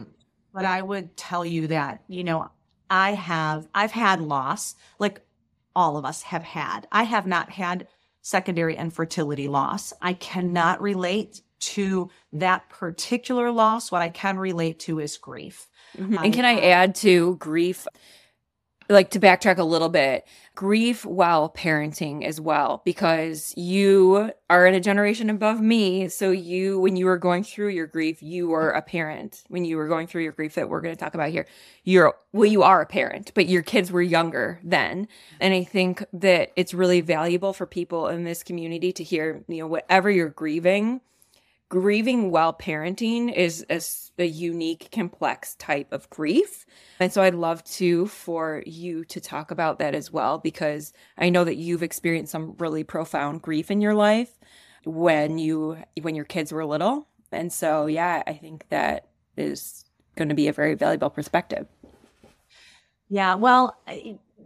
but 0.52 0.64
I 0.64 0.80
would 0.80 1.16
tell 1.16 1.44
you 1.44 1.66
that 1.66 2.04
you 2.06 2.22
know 2.22 2.50
I 2.88 3.14
have 3.14 3.66
I've 3.74 3.90
had 3.90 4.20
loss, 4.20 4.76
like 5.00 5.22
all 5.74 5.96
of 5.96 6.04
us 6.04 6.22
have 6.22 6.44
had. 6.44 6.86
I 6.92 7.02
have 7.02 7.26
not 7.26 7.50
had 7.50 7.88
secondary 8.22 8.76
infertility 8.76 9.48
loss. 9.48 9.92
I 10.00 10.12
cannot 10.12 10.80
relate 10.80 11.42
to 11.58 12.10
that 12.32 12.68
particular 12.68 13.50
loss. 13.50 13.90
What 13.90 14.02
I 14.02 14.08
can 14.08 14.38
relate 14.38 14.78
to 14.80 15.00
is 15.00 15.16
grief. 15.16 15.68
Mm-hmm. 15.98 16.18
And 16.22 16.32
can 16.32 16.44
I 16.44 16.60
add 16.60 16.94
to 16.96 17.34
grief? 17.36 17.88
Like 18.88 19.10
to 19.10 19.20
backtrack 19.20 19.58
a 19.58 19.64
little 19.64 19.88
bit, 19.88 20.26
grief 20.54 21.04
while 21.04 21.48
parenting 21.48 22.24
as 22.24 22.40
well, 22.40 22.82
because 22.84 23.54
you 23.56 24.30
are 24.50 24.66
in 24.66 24.74
a 24.74 24.80
generation 24.80 25.30
above 25.30 25.60
me. 25.60 26.08
So 26.08 26.30
you, 26.30 26.78
when 26.78 26.96
you 26.96 27.06
were 27.06 27.16
going 27.16 27.44
through 27.44 27.68
your 27.68 27.86
grief, 27.86 28.22
you 28.22 28.48
were 28.48 28.70
a 28.70 28.82
parent. 28.82 29.42
When 29.48 29.64
you 29.64 29.76
were 29.76 29.88
going 29.88 30.06
through 30.06 30.22
your 30.22 30.32
grief 30.32 30.54
that 30.54 30.68
we're 30.68 30.80
going 30.80 30.94
to 30.94 31.00
talk 31.00 31.14
about 31.14 31.30
here, 31.30 31.46
you're, 31.82 32.14
well, 32.32 32.50
you 32.50 32.62
are 32.62 32.82
a 32.82 32.86
parent, 32.86 33.32
but 33.34 33.48
your 33.48 33.62
kids 33.62 33.90
were 33.90 34.02
younger 34.02 34.60
then. 34.62 35.08
And 35.40 35.54
I 35.54 35.64
think 35.64 36.04
that 36.12 36.52
it's 36.56 36.74
really 36.74 37.00
valuable 37.00 37.52
for 37.52 37.66
people 37.66 38.08
in 38.08 38.24
this 38.24 38.42
community 38.42 38.92
to 38.92 39.02
hear, 39.02 39.44
you 39.48 39.58
know, 39.58 39.66
whatever 39.66 40.10
you're 40.10 40.28
grieving, 40.28 41.00
grieving 41.74 42.30
while 42.30 42.52
parenting 42.54 43.32
is 43.34 43.66
a, 43.68 43.80
a, 44.22 44.26
unique, 44.26 44.90
complex 44.92 45.56
type 45.56 45.92
of 45.92 46.08
grief. 46.08 46.64
And 47.00 47.12
so 47.12 47.20
I'd 47.20 47.34
love 47.34 47.64
to 47.64 48.06
for 48.06 48.62
you 48.64 49.04
to 49.06 49.20
talk 49.20 49.50
about 49.50 49.80
that 49.80 49.92
as 49.92 50.12
well, 50.12 50.38
because 50.38 50.92
I 51.18 51.30
know 51.30 51.42
that 51.42 51.56
you've 51.56 51.82
experienced 51.82 52.30
some 52.30 52.54
really 52.58 52.84
profound 52.84 53.42
grief 53.42 53.72
in 53.72 53.80
your 53.80 53.92
life 53.92 54.38
when 54.84 55.36
you 55.38 55.78
when 56.00 56.14
your 56.14 56.24
kids 56.24 56.52
were 56.52 56.64
little. 56.64 57.08
And 57.32 57.52
so 57.52 57.86
yeah, 57.86 58.22
I 58.24 58.34
think 58.34 58.68
that 58.68 59.08
is 59.36 59.84
going 60.14 60.28
to 60.28 60.36
be 60.36 60.46
a 60.46 60.52
very 60.52 60.74
valuable 60.74 61.10
perspective. 61.10 61.66
Yeah, 63.08 63.34
well, 63.34 63.76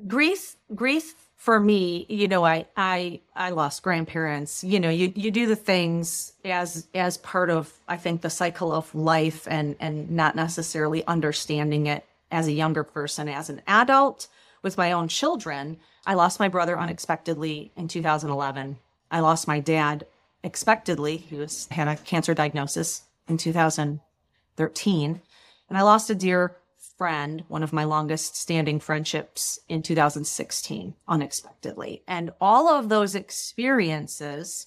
grief 0.06 0.56
grief 0.74 1.27
for 1.38 1.60
me, 1.60 2.04
you 2.08 2.26
know, 2.26 2.44
I 2.44 2.66
I 2.76 3.20
I 3.34 3.50
lost 3.50 3.84
grandparents. 3.84 4.64
You 4.64 4.80
know, 4.80 4.90
you 4.90 5.12
you 5.14 5.30
do 5.30 5.46
the 5.46 5.56
things 5.56 6.32
as 6.44 6.88
as 6.94 7.16
part 7.16 7.48
of 7.48 7.72
I 7.86 7.96
think 7.96 8.20
the 8.20 8.28
cycle 8.28 8.72
of 8.72 8.92
life 8.92 9.46
and 9.48 9.76
and 9.78 10.10
not 10.10 10.34
necessarily 10.34 11.06
understanding 11.06 11.86
it 11.86 12.04
as 12.32 12.48
a 12.48 12.52
younger 12.52 12.82
person 12.82 13.28
as 13.28 13.48
an 13.48 13.62
adult 13.68 14.26
with 14.62 14.76
my 14.76 14.90
own 14.90 15.06
children. 15.06 15.78
I 16.04 16.14
lost 16.14 16.40
my 16.40 16.48
brother 16.48 16.76
unexpectedly 16.76 17.70
in 17.76 17.86
2011. 17.86 18.76
I 19.10 19.20
lost 19.20 19.46
my 19.46 19.60
dad 19.60 20.06
expectedly. 20.42 21.18
He 21.18 21.36
was 21.36 21.68
had 21.70 21.86
a 21.86 21.96
cancer 21.96 22.34
diagnosis 22.34 23.02
in 23.28 23.36
2013. 23.36 25.22
And 25.68 25.78
I 25.78 25.82
lost 25.82 26.10
a 26.10 26.16
dear 26.16 26.56
friend, 26.98 27.44
one 27.46 27.62
of 27.62 27.72
my 27.72 27.84
longest 27.84 28.36
standing 28.36 28.80
friendships 28.80 29.60
in 29.68 29.82
2016, 29.82 30.94
unexpectedly. 31.06 32.02
And 32.08 32.32
all 32.40 32.68
of 32.68 32.88
those 32.88 33.14
experiences, 33.14 34.66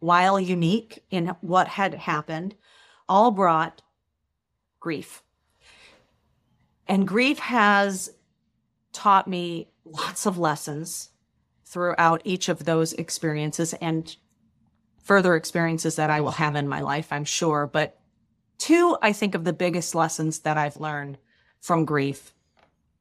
while 0.00 0.40
unique 0.40 1.04
in 1.10 1.36
what 1.42 1.68
had 1.68 1.94
happened, 1.94 2.54
all 3.08 3.30
brought 3.30 3.82
grief. 4.80 5.22
And 6.86 7.06
grief 7.06 7.38
has 7.38 8.10
taught 8.94 9.28
me 9.28 9.68
lots 9.84 10.24
of 10.24 10.38
lessons 10.38 11.10
throughout 11.66 12.22
each 12.24 12.48
of 12.48 12.64
those 12.64 12.94
experiences 12.94 13.74
and 13.74 14.16
further 15.02 15.36
experiences 15.36 15.96
that 15.96 16.08
I 16.08 16.22
will 16.22 16.32
have 16.32 16.56
in 16.56 16.66
my 16.68 16.80
life, 16.80 17.12
I'm 17.12 17.24
sure. 17.24 17.66
But 17.70 17.97
two, 18.58 18.96
I 19.00 19.12
think, 19.12 19.34
of 19.34 19.44
the 19.44 19.52
biggest 19.52 19.94
lessons 19.94 20.40
that 20.40 20.58
I've 20.58 20.78
learned 20.78 21.18
from 21.60 21.84
grief. 21.84 22.34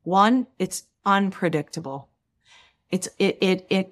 One, 0.04 0.48
it's 0.58 0.84
unpredictable. 1.06 2.10
It's, 2.90 3.10
it, 3.20 3.38
it, 3.42 3.68
it, 3.70 3.92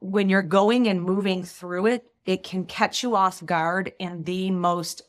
when 0.00 0.28
you're 0.28 0.42
going 0.42 0.86
and 0.86 1.02
moving 1.02 1.42
through 1.42 1.86
it, 1.86 2.04
it 2.24 2.42
can 2.42 2.64
catch 2.64 3.02
you 3.02 3.16
off 3.16 3.44
guard 3.44 3.92
in 3.98 4.24
the 4.24 4.50
most 4.50 5.02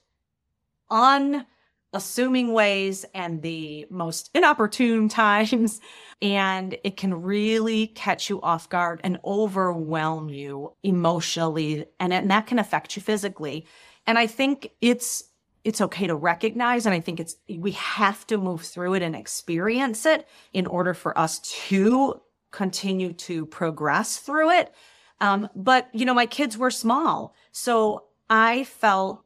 unassuming 0.89 2.53
ways 2.53 3.05
and 3.13 3.41
the 3.41 3.85
most 3.89 4.29
inopportune 4.33 5.09
times. 5.09 5.79
And 6.21 6.77
it 6.83 6.97
can 6.97 7.21
really 7.21 7.87
catch 7.87 8.29
you 8.29 8.41
off 8.41 8.69
guard 8.69 9.01
and 9.03 9.19
overwhelm 9.23 10.29
you 10.29 10.73
emotionally. 10.83 11.85
And, 11.99 12.13
and 12.13 12.31
that 12.31 12.47
can 12.47 12.59
affect 12.59 12.95
you 12.95 13.01
physically. 13.01 13.65
And 14.07 14.17
I 14.17 14.27
think 14.27 14.71
it's, 14.81 15.23
it's 15.65 15.81
okay 15.81 16.07
to 16.07 16.15
recognize. 16.15 16.85
And 16.85 16.93
I 16.93 16.99
think 16.99 17.19
it's, 17.19 17.35
we 17.49 17.71
have 17.71 18.25
to 18.27 18.37
move 18.37 18.61
through 18.61 18.93
it 18.93 19.01
and 19.01 19.15
experience 19.15 20.05
it 20.05 20.27
in 20.53 20.67
order 20.67 20.93
for 20.93 21.17
us 21.17 21.39
to 21.39 22.21
continue 22.51 23.11
to 23.11 23.45
progress 23.47 24.17
through 24.17 24.51
it. 24.51 24.73
Um, 25.19 25.49
but 25.55 25.89
you 25.91 26.05
know, 26.05 26.13
my 26.13 26.27
kids 26.27 26.57
were 26.57 26.71
small. 26.71 27.33
So 27.51 28.05
I 28.29 28.63
felt 28.65 29.23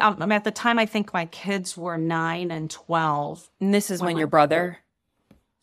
um, 0.00 0.32
at 0.32 0.44
the 0.44 0.50
time, 0.50 0.78
I 0.78 0.86
think 0.86 1.12
my 1.12 1.26
kids 1.26 1.76
were 1.76 1.96
nine 1.96 2.50
and 2.50 2.70
12. 2.70 3.50
And 3.60 3.72
this 3.72 3.90
is 3.90 4.00
when, 4.00 4.08
when 4.08 4.18
your 4.18 4.26
brother? 4.26 4.78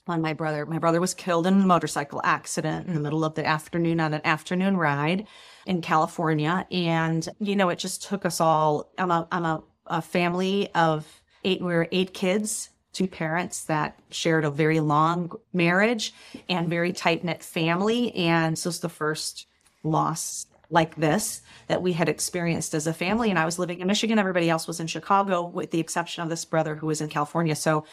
When 0.05 0.21
my 0.21 0.33
brother, 0.33 0.65
my 0.65 0.79
brother 0.79 0.99
was 0.99 1.13
killed 1.13 1.45
in 1.45 1.53
a 1.53 1.65
motorcycle 1.65 2.19
accident 2.23 2.87
in 2.87 2.95
the 2.95 2.99
middle 2.99 3.23
of 3.23 3.35
the 3.35 3.45
afternoon 3.45 3.99
on 3.99 4.13
an 4.15 4.21
afternoon 4.23 4.77
ride 4.77 5.27
in 5.67 5.81
California. 5.81 6.65
And, 6.71 7.27
you 7.39 7.55
know, 7.55 7.69
it 7.69 7.77
just 7.77 8.03
took 8.03 8.25
us 8.25 8.41
all, 8.41 8.91
I'm 8.97 9.11
a, 9.11 9.27
I'm 9.31 9.45
a, 9.45 9.63
a 9.89 10.01
family 10.01 10.69
of 10.75 11.21
eight, 11.43 11.61
we 11.61 11.73
were 11.73 11.87
eight 11.91 12.13
kids 12.13 12.69
two 12.91 13.07
parents 13.07 13.63
that 13.65 13.99
shared 14.09 14.45
a 14.45 14.51
very 14.51 14.79
long 14.79 15.31
marriage 15.53 16.13
and 16.49 16.67
very 16.67 16.91
tight 16.91 17.23
knit 17.23 17.43
family. 17.43 18.13
And 18.15 18.53
this 18.53 18.65
was 18.65 18.79
the 18.79 18.89
first 18.89 19.45
loss 19.83 20.47
like 20.69 20.95
this 20.95 21.41
that 21.67 21.81
we 21.81 21.93
had 21.93 22.09
experienced 22.09 22.73
as 22.73 22.87
a 22.87 22.93
family. 22.93 23.29
And 23.29 23.39
I 23.39 23.45
was 23.45 23.59
living 23.59 23.79
in 23.79 23.87
Michigan. 23.87 24.19
Everybody 24.19 24.49
else 24.49 24.67
was 24.67 24.79
in 24.79 24.87
Chicago, 24.87 25.43
with 25.43 25.71
the 25.71 25.79
exception 25.79 26.23
of 26.23 26.29
this 26.29 26.45
brother 26.45 26.75
who 26.75 26.87
was 26.87 27.01
in 27.01 27.09
California. 27.09 27.55
So 27.55 27.85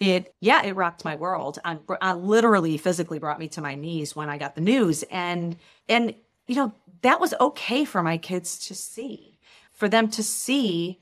it, 0.00 0.34
yeah, 0.40 0.64
it 0.64 0.74
rocked 0.74 1.04
my 1.04 1.14
world. 1.14 1.58
Um, 1.64 1.80
I, 1.88 1.94
I 2.00 2.10
uh, 2.10 2.16
literally 2.16 2.76
physically 2.76 3.18
brought 3.18 3.38
me 3.38 3.48
to 3.48 3.60
my 3.60 3.74
knees 3.74 4.16
when 4.16 4.28
I 4.28 4.38
got 4.38 4.54
the 4.54 4.60
news. 4.60 5.04
And, 5.10 5.56
and, 5.88 6.14
you 6.46 6.56
know, 6.56 6.72
that 7.02 7.20
was 7.20 7.34
okay 7.40 7.84
for 7.84 8.02
my 8.02 8.18
kids 8.18 8.66
to 8.66 8.74
see, 8.74 9.38
for 9.72 9.88
them 9.88 10.08
to 10.08 10.22
see 10.22 11.00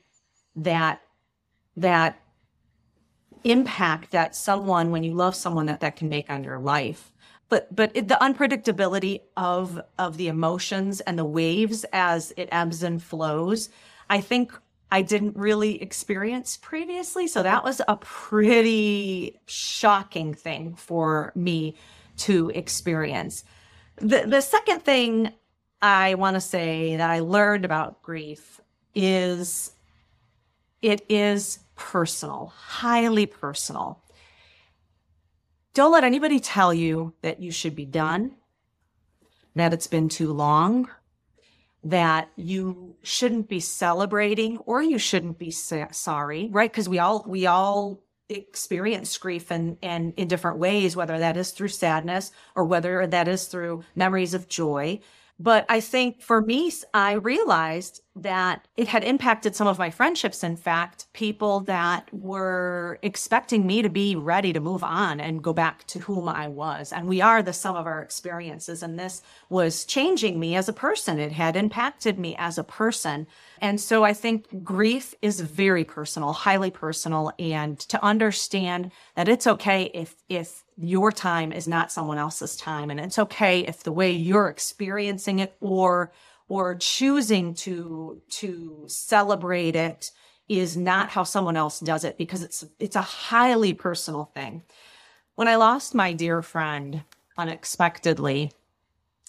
that, 0.55 1.01
that 1.77 2.19
impact 3.43 4.11
that 4.11 4.35
someone, 4.35 4.91
when 4.91 5.03
you 5.03 5.13
love 5.13 5.35
someone 5.35 5.65
that 5.65 5.81
that 5.81 5.95
can 5.95 6.09
make 6.09 6.29
on 6.29 6.43
your 6.43 6.59
life. 6.59 7.11
But 7.49 7.75
but 7.75 7.91
it, 7.93 8.07
the 8.07 8.17
unpredictability 8.21 9.21
of 9.37 9.81
of 9.99 10.17
the 10.17 10.27
emotions 10.27 11.01
and 11.01 11.19
the 11.19 11.25
waves 11.25 11.85
as 11.93 12.33
it 12.37 12.49
ebbs 12.51 12.83
and 12.83 13.01
flows 13.01 13.69
i 14.09 14.21
think 14.21 14.51
i 14.91 15.01
didn't 15.01 15.35
really 15.35 15.81
experience 15.81 16.57
previously. 16.57 17.27
So 17.27 17.43
that 17.43 17.63
was 17.63 17.81
a 17.87 17.97
pretty 17.97 19.39
shocking 19.45 20.33
thing 20.33 20.75
for 20.75 21.31
me 21.35 21.75
to 22.17 22.49
experience. 22.55 23.43
The 23.97 24.23
the 24.25 24.41
second 24.41 24.81
thing 24.81 25.33
i 25.81 26.15
want 26.15 26.35
to 26.35 26.41
say 26.41 26.95
that 26.95 27.09
i 27.09 27.19
learned 27.19 27.65
about 27.65 28.01
grief 28.01 28.61
is 28.95 29.73
it 30.83 31.03
is 31.09 31.59
personal 31.75 32.53
highly 32.55 33.25
personal 33.25 34.03
don't 35.73 35.91
let 35.91 36.03
anybody 36.03 36.39
tell 36.39 36.73
you 36.73 37.13
that 37.21 37.39
you 37.41 37.51
should 37.51 37.75
be 37.75 37.85
done, 37.85 38.35
that 39.55 39.73
it's 39.73 39.87
been 39.87 40.07
too 40.07 40.31
long, 40.31 40.87
that 41.83 42.29
you 42.35 42.95
shouldn't 43.01 43.49
be 43.49 43.59
celebrating 43.59 44.59
or 44.59 44.83
you 44.83 44.99
shouldn't 44.99 45.39
be 45.39 45.49
sorry, 45.51 46.49
right? 46.51 46.71
Because 46.71 46.87
we 46.87 46.99
all 46.99 47.25
we 47.27 47.47
all 47.47 48.03
experience 48.29 49.17
grief 49.17 49.51
and 49.51 49.77
and 49.81 50.13
in 50.15 50.27
different 50.27 50.59
ways, 50.59 50.95
whether 50.95 51.17
that 51.17 51.37
is 51.37 51.51
through 51.51 51.69
sadness 51.69 52.31
or 52.55 52.65
whether 52.65 53.07
that 53.07 53.27
is 53.27 53.47
through 53.47 53.83
memories 53.95 54.35
of 54.35 54.47
joy. 54.47 54.99
But 55.39 55.65
I 55.67 55.79
think 55.79 56.21
for 56.21 56.41
me, 56.41 56.71
I 56.93 57.13
realized 57.13 58.01
that 58.15 58.67
it 58.77 58.87
had 58.87 59.03
impacted 59.03 59.55
some 59.55 59.67
of 59.67 59.79
my 59.79 59.89
friendships. 59.89 60.43
In 60.43 60.55
fact, 60.55 61.07
people 61.13 61.61
that 61.61 62.07
were 62.13 62.99
expecting 63.01 63.65
me 63.65 63.81
to 63.81 63.89
be 63.89 64.15
ready 64.15 64.53
to 64.53 64.59
move 64.59 64.83
on 64.83 65.19
and 65.19 65.43
go 65.43 65.51
back 65.51 65.85
to 65.87 65.99
whom 65.99 66.29
I 66.29 66.47
was. 66.47 66.93
And 66.93 67.07
we 67.07 67.21
are 67.21 67.41
the 67.41 67.53
sum 67.53 67.75
of 67.75 67.87
our 67.87 68.01
experiences. 68.01 68.83
And 68.83 68.99
this 68.99 69.23
was 69.49 69.85
changing 69.85 70.39
me 70.39 70.55
as 70.55 70.69
a 70.69 70.73
person. 70.73 71.19
It 71.19 71.31
had 71.31 71.55
impacted 71.55 72.19
me 72.19 72.35
as 72.37 72.59
a 72.59 72.63
person. 72.63 73.25
And 73.59 73.81
so 73.81 74.03
I 74.03 74.13
think 74.13 74.63
grief 74.63 75.15
is 75.23 75.41
very 75.41 75.83
personal, 75.83 76.33
highly 76.33 76.69
personal. 76.69 77.31
And 77.39 77.79
to 77.79 78.03
understand 78.05 78.91
that 79.15 79.27
it's 79.27 79.47
okay 79.47 79.89
if, 79.95 80.15
if 80.29 80.62
your 80.77 81.11
time 81.11 81.51
is 81.51 81.67
not 81.67 81.91
someone 81.91 82.17
else's 82.17 82.55
time. 82.55 82.89
And 82.89 82.99
it's 82.99 83.19
okay 83.19 83.61
if 83.61 83.83
the 83.83 83.91
way 83.91 84.11
you're 84.11 84.49
experiencing 84.49 85.39
it 85.39 85.55
or 85.59 86.11
or 86.49 86.75
choosing 86.75 87.53
to 87.53 88.21
to 88.29 88.83
celebrate 88.87 89.75
it 89.75 90.11
is 90.49 90.75
not 90.75 91.09
how 91.09 91.23
someone 91.23 91.55
else 91.55 91.79
does 91.79 92.03
it 92.03 92.17
because 92.17 92.43
it's 92.43 92.65
it's 92.79 92.95
a 92.95 93.01
highly 93.01 93.73
personal 93.73 94.25
thing. 94.33 94.63
When 95.35 95.47
I 95.47 95.55
lost 95.55 95.95
my 95.95 96.13
dear 96.13 96.41
friend 96.41 97.03
unexpectedly, 97.37 98.51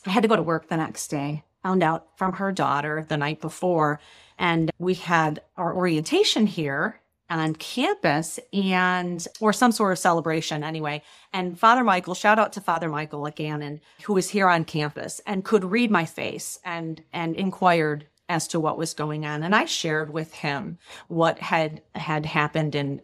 I 0.05 0.11
had 0.11 0.23
to 0.23 0.29
go 0.29 0.37
to 0.37 0.43
work 0.43 0.69
the 0.69 0.77
next 0.77 1.09
day. 1.09 1.45
Found 1.63 1.83
out 1.83 2.09
from 2.17 2.35
her 2.35 2.53
daughter 2.53 3.07
the 3.09 3.17
night 3.17 3.41
before 3.41 4.01
and 4.39 4.71
we 4.79 4.95
had 4.95 5.41
our 5.57 5.75
orientation 5.75 6.47
here 6.47 7.01
on 7.31 7.55
campus 7.55 8.39
and 8.53 9.27
or 9.41 9.53
some 9.53 9.73
sort 9.73 9.93
of 9.93 9.99
celebration 9.99 10.63
anyway. 10.63 11.03
And 11.33 11.59
father 11.59 11.85
michael 11.85 12.15
shout 12.15 12.39
out 12.39 12.53
to 12.55 12.61
father 12.61 12.89
michael 12.89 13.27
again 13.27 13.63
and 13.63 13.81
who 14.03 14.15
was 14.15 14.31
here 14.31 14.49
on 14.49 14.65
campus 14.65 15.21
and 15.27 15.45
could 15.45 15.65
read 15.65 15.91
my 15.91 16.05
face 16.05 16.59
and 16.65 17.03
and 17.13 17.35
inquired 17.37 18.07
as 18.29 18.49
to 18.49 18.61
what 18.61 18.79
was 18.79 18.95
going 18.95 19.25
on. 19.25 19.43
And 19.43 19.55
i 19.55 19.65
shared 19.65 20.13
with 20.13 20.35
him 20.35 20.79
what 21.09 21.39
had 21.39 21.83
had 21.95 22.27
happened. 22.27 22.75
And 22.75 23.01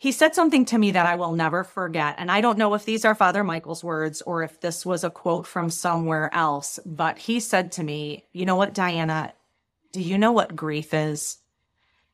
he 0.00 0.12
said 0.12 0.32
something 0.34 0.64
to 0.66 0.78
me 0.78 0.92
that 0.92 1.06
i 1.06 1.16
will 1.16 1.32
never 1.32 1.64
forget. 1.64 2.14
And 2.18 2.30
i 2.30 2.40
don't 2.40 2.58
know 2.58 2.74
if 2.74 2.84
these 2.84 3.04
are 3.04 3.14
father 3.14 3.42
michael's 3.42 3.82
words 3.82 4.22
or 4.22 4.42
if 4.42 4.60
this 4.60 4.86
was 4.86 5.02
a 5.02 5.10
quote 5.10 5.46
from 5.46 5.70
somewhere 5.70 6.32
else 6.32 6.78
but 6.86 7.18
he 7.18 7.40
said 7.40 7.72
to 7.72 7.82
me 7.82 8.24
you 8.32 8.46
know 8.46 8.56
what 8.56 8.74
diana? 8.74 9.32
Do 9.90 10.02
you 10.02 10.18
know 10.18 10.32
what 10.32 10.54
grief 10.54 10.92
is 10.92 11.38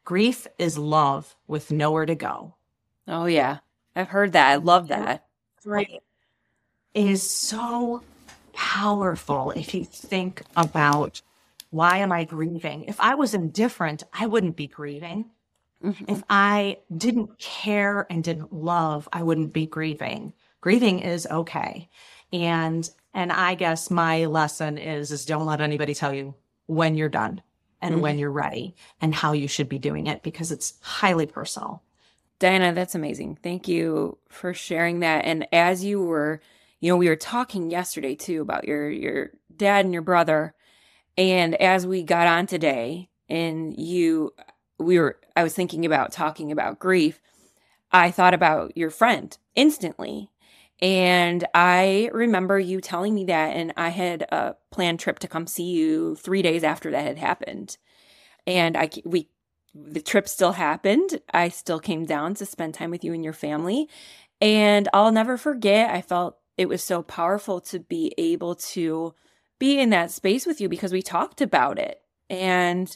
Grief 0.05 0.47
is 0.59 0.77
love 0.77 1.35
with 1.47 1.73
nowhere 1.73 2.07
to 2.07 2.15
go. 2.15 2.55
Oh, 3.09 3.27
yeah. 3.27 3.59
I've 3.97 4.09
heard 4.09 4.33
that. 4.33 4.51
I 4.51 4.57
love 4.57 4.89
that. 4.89 5.27
Right. 5.65 6.03
It 6.93 7.07
is 7.07 7.29
so 7.29 8.03
powerful 8.53 9.51
if 9.53 9.75
you 9.75 9.85
think 9.85 10.43
about 10.57 11.23
why 11.71 11.99
am 11.99 12.13
I 12.13 12.25
grieving? 12.25 12.85
If 12.85 13.01
I 13.01 13.15
was 13.15 13.35
indifferent, 13.35 14.05
I 14.13 14.27
wouldn't 14.27 14.57
be 14.57 14.67
grieving. 14.67 15.31
Mm-hmm. 15.83 16.05
If 16.09 16.23
I 16.31 16.79
didn't 16.97 17.39
care 17.39 18.07
and 18.09 18.23
didn't 18.23 18.53
love, 18.53 19.09
I 19.13 19.23
wouldn't 19.23 19.53
be 19.53 19.67
grieving. 19.67 20.35
Grieving 20.61 21.01
is 21.01 21.27
okay. 21.31 21.89
And 22.33 22.89
and 23.13 23.33
I 23.33 23.55
guess 23.55 23.91
my 23.91 24.27
lesson 24.27 24.79
is 24.79 25.11
is 25.11 25.27
don't 25.27 25.47
let 25.47 25.61
anybody 25.61 25.95
tell 25.95 26.15
you 26.15 26.35
when 26.67 26.95
you're 26.95 27.09
done 27.09 27.43
and 27.85 27.97
mm-hmm. 27.97 28.03
when 28.03 28.19
you're 28.19 28.31
ready 28.31 28.75
and 29.01 29.15
how 29.15 29.33
you 29.33 29.47
should 29.47 29.69
be 29.69 29.79
doing 29.79 30.07
it 30.07 30.23
because 30.23 30.51
it's 30.51 30.75
highly 30.81 31.27
personal. 31.27 31.83
Diana, 32.39 32.73
that's 32.73 32.95
amazing. 32.95 33.39
Thank 33.43 33.69
you 33.69 34.17
for 34.29 34.55
sharing 34.55 35.01
that. 35.01 35.27
And 35.27 35.47
as 35.53 35.85
you 35.85 36.03
were, 36.03 36.41
you 36.81 36.91
know, 36.91 36.97
we 36.97 37.09
were 37.09 37.17
talking 37.17 37.71
yesterday 37.71 38.15
too 38.15 38.41
about 38.41 38.67
your 38.67 38.91
your 38.91 39.31
dad 39.55 39.85
and 39.85 39.93
your 39.93 40.03
brother. 40.03 40.55
And 41.19 41.55
as 41.57 41.87
we 41.87 42.03
got 42.03 42.27
on 42.27 42.47
today 42.47 43.11
and 43.29 43.79
you 43.79 44.33
we 44.79 44.99
were 44.99 45.21
I 45.37 45.43
was 45.43 45.55
thinking 45.55 45.85
about 45.85 46.11
talking 46.11 46.51
about 46.51 46.79
grief, 46.79 47.21
I 47.93 48.11
thought 48.11 48.35
about 48.35 48.77
your 48.77 48.91
friend 48.91 49.37
instantly 49.55 50.31
and 50.81 51.45
I 51.55 52.11
remember 52.13 52.59
you 52.59 52.81
telling 52.81 53.15
me 53.15 53.25
that, 53.27 53.57
and 53.57 53.73
I 53.77 53.91
had 53.91 54.23
a 54.23 54.57
planned 54.71 55.01
trip 55.01 55.19
to 55.21 55.29
come 55.29 55.47
see 55.47 55.71
you 55.71 56.17
three 56.17 56.43
days 56.43 56.65
after 56.65 56.91
that 56.91 57.05
had 57.05 57.19
happened. 57.19 57.77
And 58.47 58.77
I, 58.77 58.91
we, 59.05 59.29
the 59.75 60.01
trip 60.01 60.29
still 60.29 60.53
happened. 60.53 61.21
I 61.33 61.49
still 61.49 61.81
came 61.81 62.05
down 62.05 62.35
to 62.35 62.47
spend 62.47 62.75
time 62.75 62.91
with 62.91 63.05
you 63.05 63.13
and 63.13 63.25
your 63.25 63.33
family. 63.33 63.89
And 64.41 64.89
I'll 64.93 65.13
never 65.13 65.37
forget, 65.37 65.91
I 65.91 66.03
felt 66.03 66.39
it 66.59 66.69
was 66.69 66.83
so 66.83 67.03
powerful 67.03 67.61
to 67.63 67.81
be 67.81 68.13
able 68.19 68.55
to 68.57 69.15
be 69.59 69.79
in 69.79 69.91
that 69.91 70.11
space 70.11 70.47
with 70.47 70.61
you 70.61 70.69
because 70.69 70.93
we 70.93 71.03
talked 71.03 71.41
about 71.41 71.79
it. 71.79 72.01
And 72.29 72.95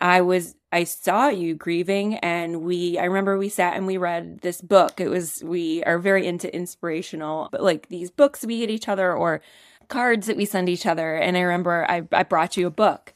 I 0.00 0.22
was 0.22 0.54
I 0.74 0.82
saw 0.82 1.28
you 1.28 1.54
grieving 1.54 2.16
and 2.16 2.62
we 2.62 2.98
I 2.98 3.04
remember 3.04 3.38
we 3.38 3.48
sat 3.48 3.76
and 3.76 3.86
we 3.86 3.96
read 3.96 4.40
this 4.40 4.60
book. 4.60 5.00
It 5.00 5.08
was 5.08 5.40
we 5.44 5.84
are 5.84 6.00
very 6.00 6.26
into 6.26 6.52
inspirational, 6.52 7.48
but 7.52 7.62
like 7.62 7.88
these 7.90 8.10
books 8.10 8.44
we 8.44 8.58
get 8.58 8.70
each 8.70 8.88
other 8.88 9.12
or 9.14 9.40
cards 9.86 10.26
that 10.26 10.36
we 10.36 10.44
send 10.44 10.68
each 10.68 10.84
other. 10.84 11.14
And 11.14 11.36
I 11.36 11.42
remember 11.42 11.86
I, 11.88 12.02
I 12.10 12.24
brought 12.24 12.56
you 12.56 12.66
a 12.66 12.70
book 12.70 13.14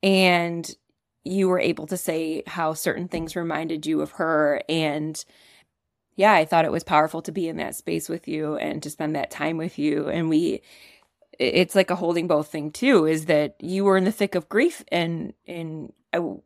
and 0.00 0.70
you 1.24 1.48
were 1.48 1.58
able 1.58 1.88
to 1.88 1.96
say 1.96 2.44
how 2.46 2.72
certain 2.72 3.08
things 3.08 3.34
reminded 3.34 3.84
you 3.84 4.00
of 4.00 4.12
her. 4.12 4.62
And 4.68 5.24
yeah, 6.14 6.34
I 6.34 6.44
thought 6.44 6.64
it 6.64 6.72
was 6.72 6.84
powerful 6.84 7.20
to 7.22 7.32
be 7.32 7.48
in 7.48 7.56
that 7.56 7.74
space 7.74 8.08
with 8.08 8.28
you 8.28 8.54
and 8.56 8.80
to 8.80 8.90
spend 8.90 9.16
that 9.16 9.32
time 9.32 9.56
with 9.56 9.76
you. 9.76 10.08
And 10.08 10.28
we, 10.28 10.62
it's 11.36 11.74
like 11.74 11.90
a 11.90 11.96
holding 11.96 12.28
both 12.28 12.46
thing 12.46 12.70
too, 12.70 13.06
is 13.06 13.24
that 13.26 13.56
you 13.58 13.82
were 13.82 13.96
in 13.96 14.04
the 14.04 14.12
thick 14.12 14.36
of 14.36 14.48
grief 14.48 14.84
and, 14.92 15.32
and 15.48 15.92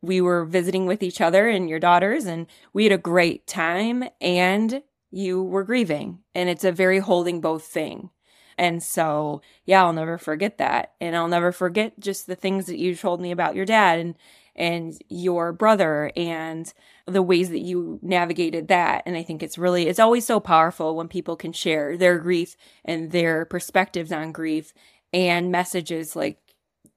we 0.01 0.21
were 0.21 0.45
visiting 0.45 0.85
with 0.85 1.03
each 1.03 1.21
other 1.21 1.47
and 1.47 1.69
your 1.69 1.79
daughters 1.79 2.25
and 2.25 2.47
we 2.73 2.83
had 2.83 2.93
a 2.93 2.97
great 2.97 3.47
time 3.47 4.03
and 4.21 4.81
you 5.11 5.43
were 5.43 5.63
grieving. 5.63 6.19
And 6.35 6.49
it's 6.49 6.63
a 6.63 6.71
very 6.71 6.99
holding 6.99 7.41
both 7.41 7.63
thing. 7.63 8.09
And 8.57 8.81
so, 8.81 9.41
yeah, 9.65 9.83
I'll 9.83 9.93
never 9.93 10.17
forget 10.17 10.57
that. 10.57 10.93
And 10.99 11.15
I'll 11.15 11.27
never 11.27 11.51
forget 11.51 11.99
just 11.99 12.27
the 12.27 12.35
things 12.35 12.65
that 12.65 12.79
you 12.79 12.95
told 12.95 13.21
me 13.21 13.31
about 13.31 13.55
your 13.55 13.65
dad 13.65 13.99
and 13.99 14.15
and 14.55 14.97
your 15.07 15.53
brother 15.53 16.11
and 16.15 16.73
the 17.05 17.21
ways 17.21 17.49
that 17.49 17.59
you 17.59 17.99
navigated 18.01 18.69
that. 18.69 19.03
And 19.05 19.15
I 19.15 19.21
think 19.21 19.43
it's 19.43 19.57
really 19.59 19.87
it's 19.87 19.99
always 19.99 20.25
so 20.25 20.39
powerful 20.39 20.95
when 20.95 21.07
people 21.07 21.35
can 21.35 21.53
share 21.53 21.95
their 21.95 22.17
grief 22.17 22.57
and 22.83 23.11
their 23.11 23.45
perspectives 23.45 24.11
on 24.11 24.31
grief 24.31 24.73
and 25.13 25.51
messages 25.51 26.15
like 26.15 26.39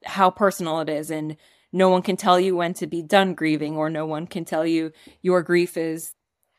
how 0.07 0.31
personal 0.31 0.81
it 0.81 0.89
is 0.89 1.11
and 1.11 1.37
no 1.73 1.89
one 1.89 2.03
can 2.03 2.17
tell 2.17 2.39
you 2.39 2.57
when 2.57 2.75
to 2.75 2.87
be 2.87 3.03
done 3.03 3.35
grieving 3.35 3.77
or 3.77 3.91
no 3.91 4.07
one 4.07 4.27
can 4.27 4.45
tell 4.45 4.67
you 4.67 4.93
your 5.23 5.43
grief 5.43 5.77
is 5.77 6.15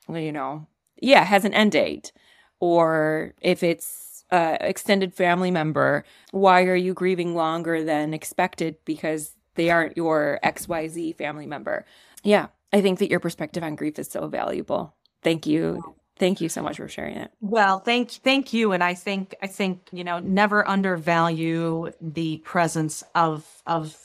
you 0.09 0.31
know 0.31 0.67
yeah 1.01 1.23
has 1.23 1.45
an 1.45 1.53
end 1.53 1.71
date 1.71 2.11
or 2.59 3.33
if 3.41 3.63
it's 3.63 4.11
uh, 4.31 4.57
extended 4.61 5.13
family 5.13 5.51
member, 5.51 6.05
why 6.31 6.63
are 6.63 6.75
you 6.75 6.93
grieving 6.93 7.35
longer 7.35 7.83
than 7.83 8.13
expected 8.13 8.77
because 8.85 9.35
they 9.55 9.69
aren't 9.69 9.97
your 9.97 10.39
XYZ 10.43 11.15
family 11.17 11.45
member? 11.45 11.85
Yeah, 12.23 12.47
I 12.71 12.81
think 12.81 12.99
that 12.99 13.09
your 13.09 13.19
perspective 13.19 13.63
on 13.63 13.75
grief 13.75 13.99
is 13.99 14.07
so 14.07 14.27
valuable. 14.27 14.95
Thank 15.21 15.45
you. 15.45 15.95
Thank 16.17 16.39
you 16.39 16.49
so 16.49 16.61
much 16.61 16.77
for 16.77 16.87
sharing 16.87 17.17
it. 17.17 17.31
Well, 17.41 17.79
thank 17.79 18.11
thank 18.11 18.53
you 18.53 18.73
and 18.73 18.83
I 18.83 18.93
think 18.93 19.33
I 19.41 19.47
think, 19.47 19.89
you 19.91 20.03
know, 20.03 20.19
never 20.19 20.67
undervalue 20.67 21.91
the 21.99 22.37
presence 22.37 23.03
of 23.15 23.45
of 23.65 23.97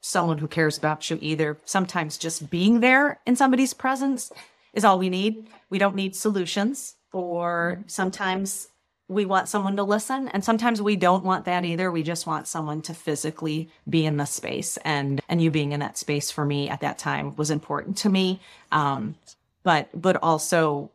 someone 0.00 0.38
who 0.38 0.48
cares 0.48 0.78
about 0.78 1.10
you 1.10 1.18
either. 1.20 1.58
Sometimes 1.64 2.18
just 2.18 2.50
being 2.50 2.80
there 2.80 3.20
in 3.26 3.36
somebody's 3.36 3.74
presence 3.74 4.32
is 4.72 4.84
all 4.84 4.98
we 4.98 5.10
need. 5.10 5.46
We 5.68 5.78
don't 5.78 5.94
need 5.94 6.16
solutions 6.16 6.96
or 7.12 7.82
sometimes 7.86 8.68
we 9.08 9.24
want 9.24 9.48
someone 9.48 9.76
to 9.76 9.82
listen 9.82 10.28
and 10.28 10.44
sometimes 10.44 10.80
we 10.80 10.94
don't 10.94 11.24
want 11.24 11.44
that 11.44 11.64
either 11.64 11.90
we 11.90 12.02
just 12.02 12.28
want 12.28 12.46
someone 12.46 12.80
to 12.80 12.94
physically 12.94 13.68
be 13.88 14.06
in 14.06 14.16
the 14.16 14.24
space 14.24 14.76
and 14.84 15.20
and 15.28 15.42
you 15.42 15.50
being 15.50 15.72
in 15.72 15.80
that 15.80 15.98
space 15.98 16.30
for 16.30 16.44
me 16.44 16.68
at 16.68 16.80
that 16.80 16.96
time 16.96 17.34
was 17.34 17.50
important 17.50 17.96
to 17.96 18.08
me 18.08 18.38
um 18.70 19.16
but 19.64 19.88
but 20.00 20.16
also 20.22 20.92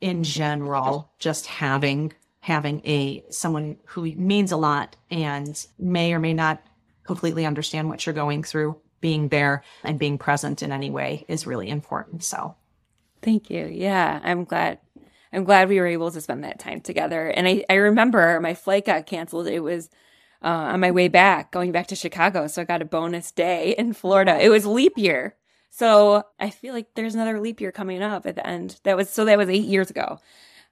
in 0.00 0.24
general 0.24 1.10
just 1.18 1.46
having 1.46 2.10
having 2.40 2.80
a 2.86 3.22
someone 3.28 3.76
who 3.84 4.10
means 4.12 4.50
a 4.50 4.56
lot 4.56 4.96
and 5.10 5.66
may 5.78 6.14
or 6.14 6.18
may 6.18 6.32
not 6.32 6.62
completely 7.10 7.46
understand 7.46 7.88
what 7.88 8.04
you're 8.04 8.14
going 8.14 8.42
through 8.42 8.76
being 9.00 9.28
there 9.28 9.62
and 9.82 9.98
being 9.98 10.18
present 10.18 10.62
in 10.62 10.72
any 10.72 10.90
way 10.90 11.24
is 11.28 11.46
really 11.46 11.68
important 11.68 12.22
so 12.22 12.54
thank 13.22 13.50
you 13.50 13.66
yeah 13.66 14.20
i'm 14.22 14.44
glad 14.44 14.78
I'm 15.32 15.44
glad 15.44 15.68
we 15.68 15.78
were 15.78 15.86
able 15.86 16.10
to 16.10 16.20
spend 16.20 16.44
that 16.44 16.58
time 16.58 16.80
together. 16.80 17.28
And 17.28 17.46
I, 17.46 17.64
I 17.70 17.74
remember 17.74 18.40
my 18.40 18.54
flight 18.54 18.86
got 18.86 19.06
canceled. 19.06 19.46
It 19.46 19.60
was 19.60 19.88
uh, 20.42 20.48
on 20.48 20.80
my 20.80 20.90
way 20.90 21.08
back, 21.08 21.52
going 21.52 21.72
back 21.72 21.86
to 21.88 21.96
Chicago. 21.96 22.46
So 22.46 22.62
I 22.62 22.64
got 22.64 22.82
a 22.82 22.86
bonus 22.86 23.30
day 23.30 23.74
in 23.76 23.92
Florida. 23.92 24.38
It 24.40 24.48
was 24.48 24.66
leap 24.66 24.94
year. 24.96 25.36
So 25.70 26.24
I 26.40 26.50
feel 26.50 26.74
like 26.74 26.94
there's 26.94 27.14
another 27.14 27.40
leap 27.40 27.60
year 27.60 27.70
coming 27.70 28.02
up 28.02 28.26
at 28.26 28.34
the 28.34 28.46
end. 28.46 28.80
That 28.82 28.96
was 28.96 29.08
so 29.08 29.24
that 29.26 29.38
was 29.38 29.48
eight 29.48 29.66
years 29.66 29.90
ago. 29.90 30.18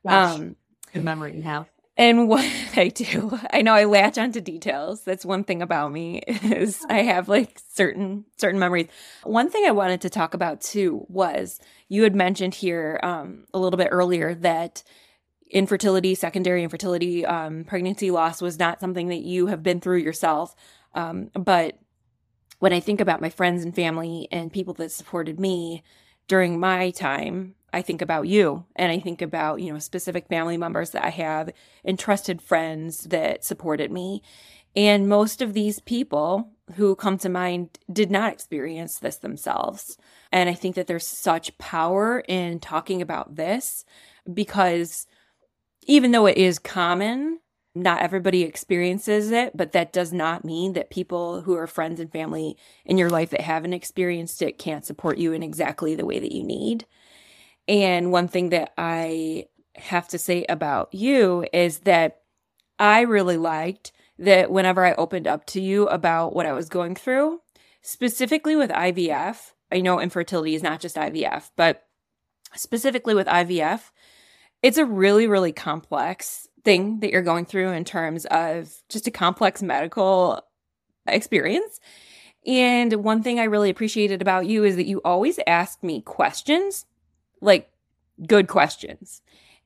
Gosh, 0.04 0.36
um, 0.36 0.56
good 0.92 1.04
memory 1.04 1.36
you 1.36 1.42
have. 1.42 1.68
And 1.98 2.28
what 2.28 2.48
I 2.76 2.88
do, 2.88 3.38
I 3.52 3.60
know 3.60 3.74
I 3.74 3.84
latch 3.84 4.16
onto 4.16 4.40
details. 4.40 5.02
That's 5.02 5.26
one 5.26 5.44
thing 5.44 5.60
about 5.60 5.92
me 5.92 6.18
is 6.26 6.86
I 6.88 7.02
have 7.02 7.28
like 7.28 7.60
certain 7.74 8.24
certain 8.38 8.60
memories. 8.60 8.86
One 9.24 9.50
thing 9.50 9.64
I 9.66 9.72
wanted 9.72 10.00
to 10.02 10.10
talk 10.10 10.32
about 10.32 10.62
too 10.62 11.04
was 11.08 11.60
you 11.88 12.04
had 12.04 12.14
mentioned 12.14 12.54
here 12.54 13.00
um, 13.02 13.44
a 13.52 13.58
little 13.58 13.76
bit 13.76 13.88
earlier 13.90 14.34
that 14.36 14.84
infertility, 15.50 16.14
secondary 16.14 16.62
infertility, 16.62 17.26
um, 17.26 17.64
pregnancy 17.64 18.10
loss 18.10 18.40
was 18.40 18.58
not 18.58 18.80
something 18.80 19.08
that 19.08 19.22
you 19.22 19.46
have 19.46 19.62
been 19.62 19.80
through 19.80 19.96
yourself. 19.98 20.54
Um, 20.94 21.30
but 21.34 21.78
when 22.58 22.72
I 22.72 22.80
think 22.80 23.00
about 23.00 23.20
my 23.20 23.30
friends 23.30 23.64
and 23.64 23.74
family 23.74 24.28
and 24.30 24.52
people 24.52 24.74
that 24.74 24.92
supported 24.92 25.40
me 25.40 25.82
during 26.26 26.60
my 26.60 26.90
time 26.90 27.54
I 27.72 27.82
think 27.82 28.00
about 28.00 28.28
you 28.28 28.64
and 28.76 28.90
I 28.90 28.98
think 28.98 29.20
about, 29.20 29.60
you 29.60 29.72
know, 29.72 29.78
specific 29.78 30.28
family 30.28 30.56
members 30.56 30.90
that 30.90 31.04
I 31.04 31.10
have 31.10 31.50
and 31.84 31.98
trusted 31.98 32.40
friends 32.40 33.04
that 33.04 33.44
supported 33.44 33.90
me. 33.90 34.22
And 34.74 35.08
most 35.08 35.42
of 35.42 35.54
these 35.54 35.80
people 35.80 36.50
who 36.74 36.94
come 36.94 37.18
to 37.18 37.28
mind 37.28 37.78
did 37.92 38.10
not 38.10 38.32
experience 38.32 38.98
this 38.98 39.16
themselves. 39.16 39.98
And 40.30 40.48
I 40.48 40.54
think 40.54 40.76
that 40.76 40.86
there's 40.86 41.06
such 41.06 41.56
power 41.58 42.20
in 42.28 42.60
talking 42.60 43.02
about 43.02 43.36
this 43.36 43.84
because 44.32 45.06
even 45.86 46.10
though 46.10 46.26
it 46.26 46.36
is 46.36 46.58
common, 46.58 47.40
not 47.74 48.02
everybody 48.02 48.42
experiences 48.42 49.30
it, 49.30 49.56
but 49.56 49.72
that 49.72 49.92
does 49.92 50.12
not 50.12 50.44
mean 50.44 50.72
that 50.72 50.90
people 50.90 51.42
who 51.42 51.54
are 51.54 51.66
friends 51.66 52.00
and 52.00 52.12
family 52.12 52.56
in 52.84 52.98
your 52.98 53.10
life 53.10 53.30
that 53.30 53.40
haven't 53.40 53.72
experienced 53.72 54.42
it 54.42 54.58
can't 54.58 54.84
support 54.84 55.18
you 55.18 55.32
in 55.32 55.42
exactly 55.42 55.94
the 55.94 56.06
way 56.06 56.18
that 56.18 56.32
you 56.32 56.42
need. 56.42 56.86
And 57.68 58.10
one 58.10 58.28
thing 58.28 58.48
that 58.48 58.72
I 58.78 59.46
have 59.76 60.08
to 60.08 60.18
say 60.18 60.44
about 60.48 60.92
you 60.92 61.46
is 61.52 61.80
that 61.80 62.22
I 62.78 63.02
really 63.02 63.36
liked 63.36 63.92
that 64.18 64.50
whenever 64.50 64.84
I 64.84 64.94
opened 64.94 65.28
up 65.28 65.44
to 65.46 65.60
you 65.60 65.86
about 65.88 66.34
what 66.34 66.46
I 66.46 66.52
was 66.52 66.68
going 66.68 66.96
through, 66.96 67.40
specifically 67.82 68.56
with 68.56 68.70
IVF, 68.70 69.52
I 69.70 69.80
know 69.80 70.00
infertility 70.00 70.54
is 70.54 70.62
not 70.62 70.80
just 70.80 70.96
IVF, 70.96 71.50
but 71.56 71.86
specifically 72.54 73.14
with 73.14 73.26
IVF, 73.26 73.90
it's 74.62 74.78
a 74.78 74.84
really, 74.84 75.26
really 75.26 75.52
complex 75.52 76.48
thing 76.64 77.00
that 77.00 77.10
you're 77.10 77.22
going 77.22 77.44
through 77.44 77.70
in 77.70 77.84
terms 77.84 78.24
of 78.26 78.72
just 78.88 79.06
a 79.06 79.12
complex 79.12 79.62
medical 79.62 80.42
experience. 81.06 81.80
And 82.46 82.92
one 83.04 83.22
thing 83.22 83.38
I 83.38 83.44
really 83.44 83.70
appreciated 83.70 84.22
about 84.22 84.46
you 84.46 84.64
is 84.64 84.76
that 84.76 84.86
you 84.86 85.00
always 85.04 85.38
asked 85.46 85.84
me 85.84 86.00
questions 86.00 86.86
like 87.40 87.70
good 88.26 88.48
questions. 88.48 89.22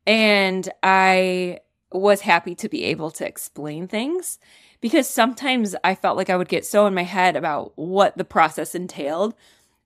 And 0.07 0.69
I 0.83 1.61
was 1.91 2.23
happy 2.23 2.55
to 2.57 2.69
be 2.69 2.85
able 2.85 3.11
to 3.13 3.27
explain 3.27 3.87
things 3.87 4.39
because 4.81 5.09
sometimes 5.09 5.77
I 5.85 5.95
felt 5.95 6.17
like 6.17 6.31
I 6.31 6.37
would 6.37 6.49
get 6.49 6.67
so 6.67 6.87
in 6.87 6.95
my 6.95 7.05
head 7.05 7.37
about 7.37 7.73
what 7.77 8.17
the 8.17 8.25
process 8.25 8.75
entailed. 8.75 9.35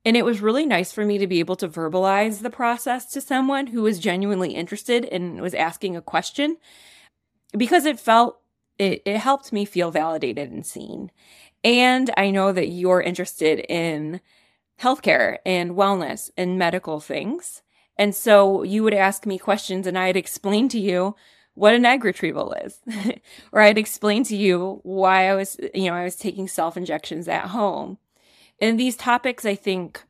And 0.03 0.15
it 0.15 0.25
was 0.25 0.41
really 0.41 0.65
nice 0.65 0.91
for 0.91 1.05
me 1.05 1.17
to 1.17 1.27
be 1.27 1.39
able 1.39 1.57
to 1.57 1.67
verbalize 1.67 2.41
the 2.41 2.49
process 2.49 3.05
to 3.11 3.21
someone 3.21 3.67
who 3.67 3.83
was 3.83 3.99
genuinely 3.99 4.55
interested 4.55 5.05
and 5.05 5.41
was 5.41 5.53
asking 5.53 5.95
a 5.95 6.01
question 6.01 6.57
because 7.55 7.85
it 7.85 7.99
felt, 7.99 8.39
it, 8.79 9.01
it 9.05 9.17
helped 9.17 9.51
me 9.51 9.65
feel 9.65 9.91
validated 9.91 10.51
and 10.51 10.65
seen. 10.65 11.11
And 11.63 12.11
I 12.15 12.31
know 12.31 12.51
that 12.51 12.69
you're 12.69 13.01
interested 13.01 13.59
in 13.59 14.21
healthcare 14.79 15.37
and 15.45 15.71
wellness 15.71 16.29
and 16.37 16.57
medical 16.57 16.99
things. 16.99 17.61
And 17.97 18.13
so 18.15 18.63
you 18.63 18.83
would 18.83 18.93
ask 18.93 19.25
me 19.25 19.37
questions 19.37 19.87
and 19.87 19.97
I'd 19.97 20.17
explain 20.17 20.69
to 20.69 20.79
you 20.79 21.15
what 21.53 21.73
an 21.73 21.85
egg 21.85 22.03
retrieval 22.03 22.53
is. 22.53 22.79
or 23.51 23.61
I'd 23.61 23.79
explain 23.79 24.23
to 24.25 24.35
you 24.35 24.79
why 24.83 25.29
I 25.29 25.35
was, 25.35 25.57
you 25.73 25.85
know, 25.85 25.93
I 25.93 26.03
was 26.03 26.15
taking 26.15 26.47
self 26.47 26.77
injections 26.77 27.27
at 27.27 27.47
home. 27.47 27.97
And 28.61 28.79
these 28.79 28.95
topics, 28.95 29.45
I 29.45 29.55
think 29.55 30.03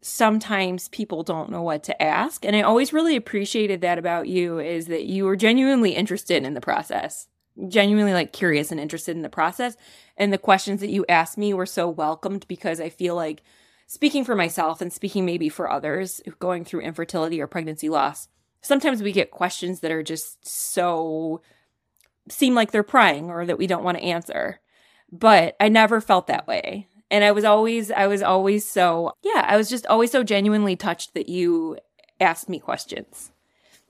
sometimes 0.00 0.88
people 0.88 1.22
don't 1.22 1.50
know 1.50 1.62
what 1.62 1.82
to 1.84 2.02
ask. 2.02 2.44
And 2.44 2.54
I 2.54 2.62
always 2.62 2.92
really 2.92 3.16
appreciated 3.16 3.80
that 3.80 3.98
about 3.98 4.28
you 4.28 4.58
is 4.58 4.86
that 4.86 5.04
you 5.04 5.24
were 5.24 5.36
genuinely 5.36 5.92
interested 5.92 6.44
in 6.44 6.54
the 6.54 6.60
process, 6.60 7.26
genuinely 7.66 8.12
like 8.12 8.32
curious 8.32 8.70
and 8.70 8.80
interested 8.80 9.16
in 9.16 9.22
the 9.22 9.28
process. 9.28 9.76
And 10.16 10.32
the 10.32 10.38
questions 10.38 10.80
that 10.80 10.90
you 10.90 11.04
asked 11.08 11.38
me 11.38 11.52
were 11.52 11.66
so 11.66 11.88
welcomed 11.88 12.46
because 12.48 12.80
I 12.80 12.88
feel 12.88 13.16
like 13.16 13.42
speaking 13.88 14.22
for 14.22 14.36
myself 14.36 14.80
and 14.80 14.92
speaking 14.92 15.24
maybe 15.24 15.48
for 15.48 15.68
others 15.68 16.20
going 16.38 16.64
through 16.64 16.82
infertility 16.82 17.40
or 17.40 17.48
pregnancy 17.48 17.88
loss, 17.88 18.28
sometimes 18.60 19.02
we 19.02 19.10
get 19.10 19.30
questions 19.32 19.80
that 19.80 19.90
are 19.90 20.02
just 20.02 20.46
so 20.46 21.40
seem 22.28 22.54
like 22.54 22.70
they're 22.70 22.82
prying 22.82 23.30
or 23.30 23.46
that 23.46 23.58
we 23.58 23.66
don't 23.66 23.82
want 23.82 23.96
to 23.96 24.04
answer. 24.04 24.60
But 25.10 25.56
I 25.58 25.70
never 25.70 26.02
felt 26.02 26.26
that 26.26 26.46
way. 26.46 26.86
And 27.10 27.24
I 27.24 27.32
was 27.32 27.44
always, 27.44 27.90
I 27.90 28.06
was 28.06 28.22
always 28.22 28.68
so, 28.68 29.12
yeah, 29.22 29.46
I 29.48 29.56
was 29.56 29.70
just 29.70 29.86
always 29.86 30.10
so 30.10 30.22
genuinely 30.22 30.76
touched 30.76 31.14
that 31.14 31.30
you 31.30 31.78
asked 32.20 32.50
me 32.50 32.58
questions. 32.58 33.32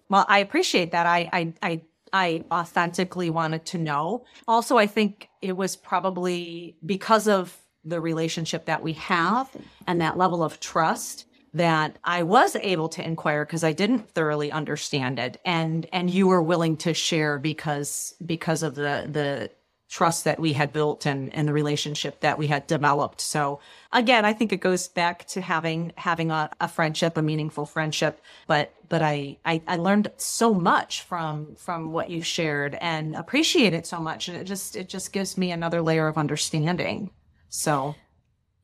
Well, 0.09 0.25
I 0.29 0.39
appreciate 0.39 0.93
that. 0.93 1.07
I, 1.07 1.29
I, 1.33 1.53
I, 1.61 1.81
I 2.13 2.45
authentically 2.53 3.31
wanted 3.31 3.67
to 3.67 3.79
know. 3.79 4.25
Also, 4.47 4.79
I 4.79 4.87
think 4.87 5.29
it 5.43 5.57
was 5.57 5.75
probably 5.75 6.77
because 6.87 7.27
of 7.27 7.59
the 7.85 8.01
relationship 8.01 8.67
that 8.67 8.83
we 8.83 8.95
have 8.95 9.49
and 9.87 10.01
that 10.01 10.19
level 10.19 10.43
of 10.43 10.61
trust 10.61 11.27
that 11.55 11.97
I 12.05 12.23
was 12.23 12.57
able 12.57 12.89
to 12.91 13.05
inquire 13.05 13.45
because 13.45 13.65
I 13.65 13.73
didn't 13.73 14.11
thoroughly 14.11 14.53
understand 14.53 15.19
it 15.19 15.41
and 15.45 15.87
and 15.93 16.11
you 16.11 16.27
were 16.27 16.43
willing 16.43 16.77
to 16.79 16.93
share 16.93 17.39
because 17.39 18.15
because 18.25 18.63
of 18.63 18.75
the 18.75 19.09
the 19.11 19.51
trust 19.89 20.25
that 20.25 20.39
we 20.39 20.53
had 20.53 20.73
built 20.73 21.07
and 21.07 21.35
and 21.35 21.49
the 21.49 21.53
relationship 21.53 22.21
that 22.21 22.39
we 22.39 22.47
had 22.47 22.67
developed. 22.67 23.21
So 23.21 23.61
again, 23.93 24.25
I 24.25 24.35
think 24.35 24.53
it 24.53 24.61
goes 24.61 24.89
back 24.89 25.27
to 25.29 25.41
having 25.41 25.93
having 25.97 26.31
a, 26.31 26.51
a 26.61 26.69
friendship, 26.69 27.17
a 27.17 27.23
meaningful 27.23 27.65
friendship. 27.65 28.21
But 28.47 28.73
but 28.89 29.03
I, 29.03 29.39
I 29.45 29.63
I 29.67 29.77
learned 29.77 30.11
so 30.19 30.53
much 30.53 31.03
from 31.03 31.55
from 31.57 31.93
what 31.93 32.11
you 32.11 32.23
shared 32.23 32.77
and 32.81 33.17
appreciate 33.17 33.73
it 33.73 33.87
so 33.87 33.99
much. 34.01 34.29
And 34.29 34.37
it 34.37 34.45
just 34.45 34.77
it 34.77 34.89
just 34.89 35.13
gives 35.13 35.39
me 35.39 35.51
another 35.51 35.81
layer 35.81 36.07
of 36.07 36.19
understanding. 36.19 37.11
So 37.49 37.95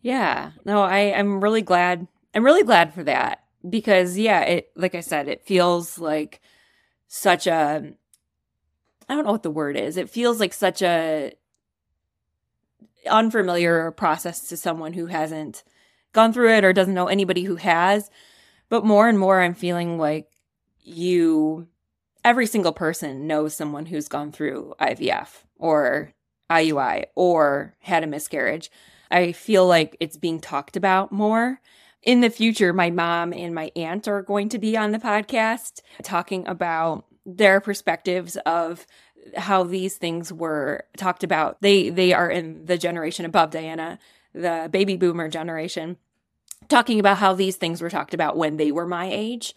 yeah. 0.03 0.53
No, 0.65 0.83
I, 0.83 1.15
I'm 1.15 1.43
really 1.43 1.63
glad 1.63 2.07
I'm 2.35 2.45
really 2.45 2.65
glad 2.65 2.93
for 2.93 3.05
that 3.05 3.45
because 3.69 4.19
yeah, 4.19 4.43
it 4.43 4.71
like 4.77 4.95
I 4.95 5.01
said, 5.01 5.29
it 5.29 5.47
feels 5.47 5.99
like 5.99 6.41
such 7.09 7.47
a 7.47 7.93
I 9.09 9.15
don't 9.15 9.25
know 9.25 9.33
what 9.33 9.43
the 9.43 9.51
word 9.51 9.77
is. 9.77 9.97
It 9.97 10.11
feels 10.11 10.41
like 10.41 10.53
such 10.53 10.83
a 10.83 11.33
unfamiliar 13.09 13.91
process 13.93 14.49
to 14.49 14.57
someone 14.57 14.95
who 14.95 15.07
hasn't 15.07 15.63
gone 16.13 16.33
through 16.33 16.55
it 16.55 16.65
or 16.65 16.73
doesn't 16.73 16.95
know 16.95 17.09
anybody 17.09 17.45
who 17.45 17.57
has. 17.57 18.11
But 18.69 18.85
more 18.85 19.09
and 19.09 19.19
more 19.19 19.41
I'm 19.41 19.55
feeling 19.55 19.99
like 19.99 20.29
you 20.83 21.69
every 22.25 22.47
single 22.47 22.73
person 22.73 23.27
knows 23.27 23.55
someone 23.55 23.87
who's 23.87 24.09
gone 24.09 24.33
through 24.33 24.75
IVF 24.81 25.29
or 25.59 26.13
IUI 26.63 27.07
or 27.15 27.75
had 27.81 28.03
a 28.03 28.09
miscarriage. 28.09 28.71
I 29.11 29.33
feel 29.33 29.67
like 29.67 29.97
it's 30.01 30.17
being 30.17 30.41
talked 30.41 30.77
about 30.77 31.13
more 31.13 31.61
in 32.05 32.21
the 32.21 32.31
future, 32.31 32.73
my 32.73 32.91
mom 32.91 33.33
and 33.33 33.55
my 33.55 33.73
aunt 33.75 34.07
are 34.09 34.23
going 34.23 34.51
to 34.51 34.59
be 34.59 34.77
on 34.77 34.93
the 34.93 34.99
podcast 34.99 35.81
talking 36.03 36.47
about 36.47 37.05
their 37.25 37.61
perspectives 37.61 38.37
of 38.45 38.87
how 39.37 39.65
these 39.65 39.97
things 39.97 40.33
were 40.33 40.85
talked 40.97 41.25
about. 41.25 41.61
They 41.63 41.89
they 41.89 42.13
are 42.13 42.31
in 42.31 42.67
the 42.67 42.77
generation 42.77 43.25
above 43.25 43.51
Diana, 43.51 43.99
the 44.35 44.69
baby 44.71 44.97
boomer 44.97 45.29
generation, 45.29 45.97
talking 46.69 47.01
about 47.01 47.19
how 47.19 47.33
these 47.33 47.57
things 47.57 47.81
were 47.81 47.91
talked 47.91 48.13
about 48.13 48.37
when 48.37 48.59
they 48.59 48.71
were 48.71 48.87
my 48.87 49.09
age. 49.11 49.55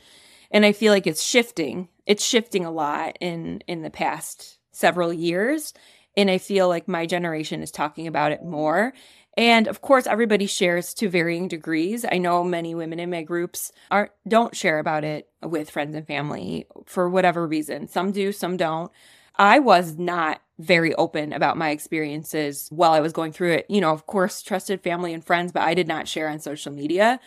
And 0.49 0.65
I 0.65 0.71
feel 0.71 0.93
like 0.93 1.05
it's 1.05 1.23
shifting. 1.23 1.89
It's 2.05 2.23
shifting 2.23 2.63
a 2.63 2.71
lot 2.71 3.17
in 3.19 3.61
in 3.67 3.81
the 3.81 3.89
past 3.89 4.57
several 4.71 5.11
years. 5.11 5.73
And 6.17 6.29
I 6.29 6.39
feel 6.39 6.67
like 6.67 6.87
my 6.87 7.05
generation 7.05 7.61
is 7.61 7.71
talking 7.71 8.07
about 8.07 8.31
it 8.33 8.43
more. 8.43 8.93
And 9.37 9.67
of 9.67 9.81
course, 9.81 10.07
everybody 10.07 10.47
shares 10.47 10.95
to 10.95 11.09
varying 11.09 11.47
degrees. 11.47 12.03
I 12.11 12.17
know 12.17 12.43
many 12.43 12.73
women 12.73 12.99
in 12.99 13.11
my 13.11 13.21
groups 13.21 13.71
are 13.91 14.09
don't 14.27 14.55
share 14.55 14.79
about 14.79 15.03
it 15.03 15.29
with 15.43 15.69
friends 15.69 15.95
and 15.95 16.07
family 16.07 16.65
for 16.87 17.07
whatever 17.07 17.45
reason. 17.47 17.87
Some 17.87 18.11
do, 18.11 18.31
some 18.31 18.57
don't. 18.57 18.91
I 19.35 19.59
was 19.59 19.97
not 19.99 20.41
very 20.57 20.95
open 20.95 21.33
about 21.33 21.55
my 21.55 21.69
experiences 21.69 22.67
while 22.71 22.93
I 22.93 22.99
was 22.99 23.13
going 23.13 23.31
through 23.31 23.53
it. 23.53 23.67
You 23.69 23.79
know, 23.79 23.91
of 23.91 24.07
course, 24.07 24.41
trusted 24.41 24.81
family 24.81 25.13
and 25.13 25.23
friends, 25.23 25.51
but 25.51 25.61
I 25.61 25.75
did 25.75 25.87
not 25.87 26.07
share 26.07 26.29
on 26.29 26.39
social 26.39 26.73
media. 26.73 27.19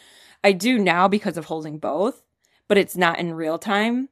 I 0.43 0.51
do 0.51 0.81
now 0.81 1.07
because 1.07 1.37
of 1.37 1.45
holding 1.45 1.79
both, 1.79 2.23
but 2.67 2.77
it's 2.77 2.97
not 2.97 3.21
in 3.21 3.35
real 3.35 3.59
time. 3.59 4.09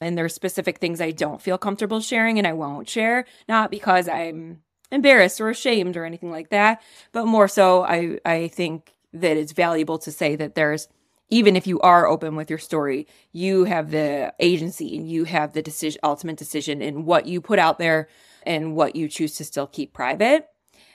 And 0.00 0.16
there's 0.16 0.34
specific 0.34 0.78
things 0.78 1.00
I 1.00 1.10
don't 1.10 1.42
feel 1.42 1.58
comfortable 1.58 2.00
sharing 2.00 2.38
and 2.38 2.46
I 2.46 2.54
won't 2.54 2.88
share, 2.88 3.26
not 3.48 3.70
because 3.70 4.08
I'm 4.08 4.62
embarrassed 4.90 5.40
or 5.40 5.50
ashamed 5.50 5.96
or 5.96 6.04
anything 6.04 6.30
like 6.30 6.50
that, 6.50 6.82
but 7.12 7.26
more 7.26 7.48
so 7.48 7.84
I 7.84 8.18
I 8.24 8.48
think 8.48 8.94
that 9.12 9.36
it's 9.36 9.52
valuable 9.52 9.98
to 9.98 10.12
say 10.12 10.36
that 10.36 10.54
there's 10.54 10.88
even 11.28 11.54
if 11.54 11.66
you 11.66 11.80
are 11.80 12.08
open 12.08 12.34
with 12.34 12.50
your 12.50 12.58
story, 12.58 13.06
you 13.32 13.64
have 13.64 13.92
the 13.92 14.34
agency 14.40 14.96
and 14.96 15.08
you 15.08 15.24
have 15.24 15.52
the 15.52 15.62
decision 15.62 16.00
ultimate 16.02 16.36
decision 16.36 16.82
in 16.82 17.04
what 17.04 17.26
you 17.26 17.40
put 17.40 17.58
out 17.58 17.78
there 17.78 18.08
and 18.42 18.74
what 18.74 18.96
you 18.96 19.08
choose 19.08 19.36
to 19.36 19.44
still 19.44 19.66
keep 19.66 19.92
private. 19.92 20.48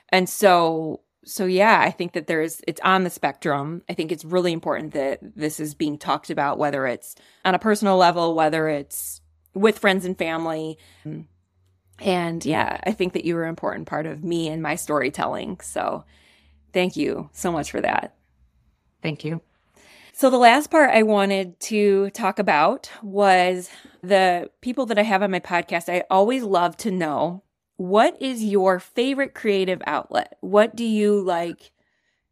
And 0.09 0.27
so 0.27 1.01
so 1.25 1.45
yeah, 1.45 1.81
I 1.81 1.91
think 1.91 2.13
that 2.13 2.27
there's 2.27 2.61
it's 2.67 2.81
on 2.81 3.03
the 3.03 3.09
spectrum. 3.09 3.81
I 3.89 3.93
think 3.93 4.11
it's 4.11 4.23
really 4.23 4.53
important 4.53 4.93
that 4.93 5.19
this 5.21 5.59
is 5.59 5.73
being 5.73 5.97
talked 5.97 6.29
about 6.29 6.57
whether 6.57 6.85
it's 6.85 7.15
on 7.43 7.55
a 7.55 7.59
personal 7.59 7.97
level, 7.97 8.35
whether 8.35 8.69
it's 8.69 9.21
with 9.53 9.79
friends 9.79 10.05
and 10.05 10.17
family. 10.17 10.77
And 11.99 12.45
yeah, 12.45 12.79
I 12.83 12.91
think 12.91 13.13
that 13.13 13.25
you 13.25 13.35
were 13.35 13.43
an 13.43 13.49
important 13.49 13.87
part 13.87 14.05
of 14.05 14.23
me 14.23 14.49
and 14.49 14.61
my 14.61 14.75
storytelling. 14.75 15.59
So 15.61 16.05
thank 16.73 16.95
you 16.95 17.29
so 17.33 17.51
much 17.51 17.71
for 17.71 17.81
that. 17.81 18.15
Thank 19.01 19.23
you. 19.23 19.41
So, 20.17 20.29
the 20.29 20.37
last 20.37 20.71
part 20.71 20.91
I 20.91 21.03
wanted 21.03 21.59
to 21.59 22.09
talk 22.11 22.39
about 22.39 22.89
was 23.03 23.69
the 24.01 24.49
people 24.61 24.85
that 24.85 24.97
I 24.97 25.03
have 25.03 25.21
on 25.21 25.29
my 25.29 25.41
podcast. 25.41 25.93
I 25.93 26.05
always 26.09 26.41
love 26.41 26.77
to 26.77 26.91
know 26.91 27.43
what 27.77 28.21
is 28.21 28.43
your 28.43 28.79
favorite 28.79 29.33
creative 29.33 29.81
outlet? 29.85 30.37
What 30.41 30.75
do 30.75 30.85
you 30.85 31.19
like 31.19 31.71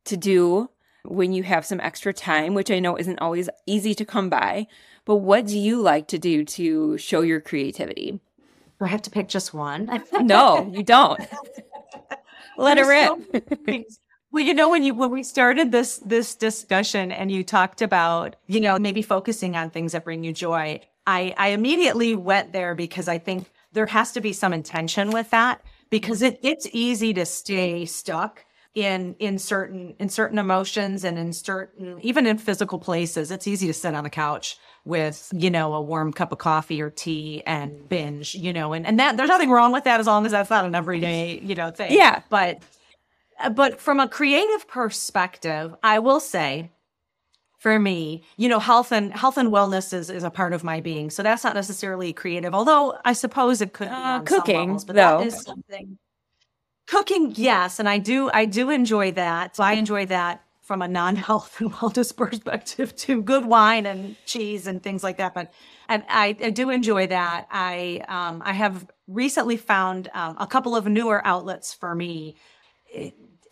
to 0.06 0.18
do 0.18 0.70
when 1.04 1.34
you 1.34 1.44
have 1.44 1.66
some 1.66 1.82
extra 1.82 2.14
time, 2.14 2.54
which 2.54 2.72
I 2.72 2.80
know 2.80 2.98
isn't 2.98 3.20
always 3.20 3.50
easy 3.66 3.94
to 3.96 4.06
come 4.06 4.30
by, 4.30 4.68
but 5.06 5.18
what 5.18 5.46
do 5.46 5.58
you 5.58 5.82
like 5.82 6.08
to 6.10 6.18
do 6.18 6.46
to 6.46 6.98
show 6.98 7.22
your 7.22 7.42
creativity? 7.42 8.20
Do 8.80 8.86
I 8.86 8.88
have 8.88 9.02
to 9.04 9.10
pick 9.10 9.28
just 9.28 9.54
one? 9.54 10.02
no, 10.22 10.70
you 10.74 10.84
don't. 10.84 11.20
Let 12.58 12.78
her 12.78 12.88
rip. 12.88 13.90
well, 14.32 14.44
you 14.44 14.54
know, 14.54 14.70
when 14.70 14.84
you 14.84 14.94
when 14.94 15.12
we 15.12 15.24
started 15.24 15.72
this 15.72 15.98
this 15.98 16.36
discussion 16.36 17.12
and 17.12 17.32
you 17.32 17.44
talked 17.44 17.82
about, 17.82 18.36
you 18.48 18.60
know, 18.60 18.78
maybe 18.78 19.02
focusing 19.02 19.56
on 19.56 19.72
things 19.72 19.92
that 19.94 20.04
bring 20.04 20.24
you 20.24 20.32
joy, 20.32 20.80
I 21.08 21.34
I 21.38 21.50
immediately 21.50 22.16
went 22.16 22.54
there 22.54 22.76
because 22.76 23.08
I 23.08 23.18
think 23.18 23.50
there 23.74 23.88
has 23.88 24.12
to 24.14 24.22
be 24.22 24.34
some 24.34 24.54
intention 24.54 25.12
with 25.12 25.30
that 25.32 25.62
because 25.90 26.22
it 26.22 26.40
it's 26.42 26.68
easy 26.72 27.14
to 27.14 27.26
stay 27.26 27.86
stuck 27.86 28.46
in 28.74 29.16
in 29.20 29.38
certain 29.38 29.96
in 30.00 30.10
certain 30.10 30.40
emotions 30.40 31.04
and 31.04 31.18
in 31.18 31.34
certain 31.34 32.00
even 32.02 32.26
in 32.26 32.38
physical 32.38 32.80
places. 32.80 33.32
It's 33.32 33.48
easy 33.48 33.68
to 33.68 33.74
sit 33.74 33.94
on 33.94 34.04
the 34.04 34.10
couch 34.10 34.58
with, 34.86 35.32
you 35.34 35.50
know, 35.50 35.74
a 35.74 35.82
warm 35.82 36.12
cup 36.12 36.32
of 36.32 36.40
coffee 36.40 36.82
or 36.82 36.90
tea 36.90 37.44
and 37.46 37.88
binge, 37.88 38.36
you 38.36 38.52
know, 38.52 38.74
and, 38.74 38.86
and 38.86 39.00
that 39.00 39.16
there's 39.16 39.30
nothing 39.30 39.50
wrong 39.50 39.72
with 39.72 39.86
that 39.86 40.00
as 40.00 40.08
long 40.08 40.26
as 40.26 40.32
that's 40.32 40.50
not 40.50 40.66
an 40.66 40.76
everyday, 40.76 41.40
you 41.40 41.56
know, 41.56 41.72
thing. 41.72 41.92
Yeah. 41.92 42.22
But 42.30 42.64
but 43.54 43.80
from 43.80 44.00
a 44.00 44.08
creative 44.08 44.68
perspective, 44.68 45.76
I 45.84 46.00
will 46.00 46.20
say 46.20 46.72
for 47.64 47.80
me, 47.80 48.22
you 48.36 48.50
know, 48.50 48.60
health 48.60 48.92
and 48.92 49.14
health 49.14 49.38
and 49.38 49.48
wellness 49.48 49.94
is, 49.94 50.10
is 50.10 50.26
a 50.26 50.30
part 50.30 50.52
of 50.52 50.66
my 50.66 50.82
being. 50.82 51.10
So 51.10 51.24
that's 51.24 51.46
not 51.46 51.56
necessarily 51.56 52.12
creative, 52.12 52.54
although 52.54 52.98
I 53.06 53.14
suppose 53.14 53.62
it 53.62 53.72
could 53.72 53.88
be 53.88 53.94
uh, 53.94 54.20
cooking, 54.24 54.60
levels, 54.68 54.84
but 54.84 54.98
though. 54.98 55.20
that 55.20 55.28
is 55.28 55.42
something. 55.44 55.98
Cooking, 56.88 57.32
yes, 57.38 57.80
and 57.80 57.88
I 57.88 58.00
do 58.00 58.30
I 58.34 58.44
do 58.44 58.70
enjoy 58.70 59.14
that. 59.14 59.56
So 59.56 59.64
I 59.64 59.74
enjoy 59.74 60.08
that 60.08 60.44
from 60.60 60.82
a 60.82 60.90
non-health 60.90 61.56
and 61.62 61.72
wellness 61.72 62.14
perspective 62.14 62.98
to 62.98 63.22
good 63.22 63.46
wine 63.46 63.86
and 63.86 64.18
cheese 64.26 64.68
and 64.68 64.84
things 64.84 65.02
like 65.02 65.16
that. 65.20 65.34
But 65.34 65.54
and 65.88 66.04
I, 66.10 66.36
I 66.44 66.50
do 66.50 66.70
enjoy 66.70 67.08
that. 67.08 67.48
I 67.50 68.04
um, 68.10 68.42
I 68.44 68.52
have 68.52 68.86
recently 69.08 69.56
found 69.56 70.10
um, 70.14 70.36
a 70.38 70.48
couple 70.48 70.76
of 70.76 70.86
newer 70.86 71.26
outlets 71.26 71.74
for 71.74 71.96
me. 71.96 72.36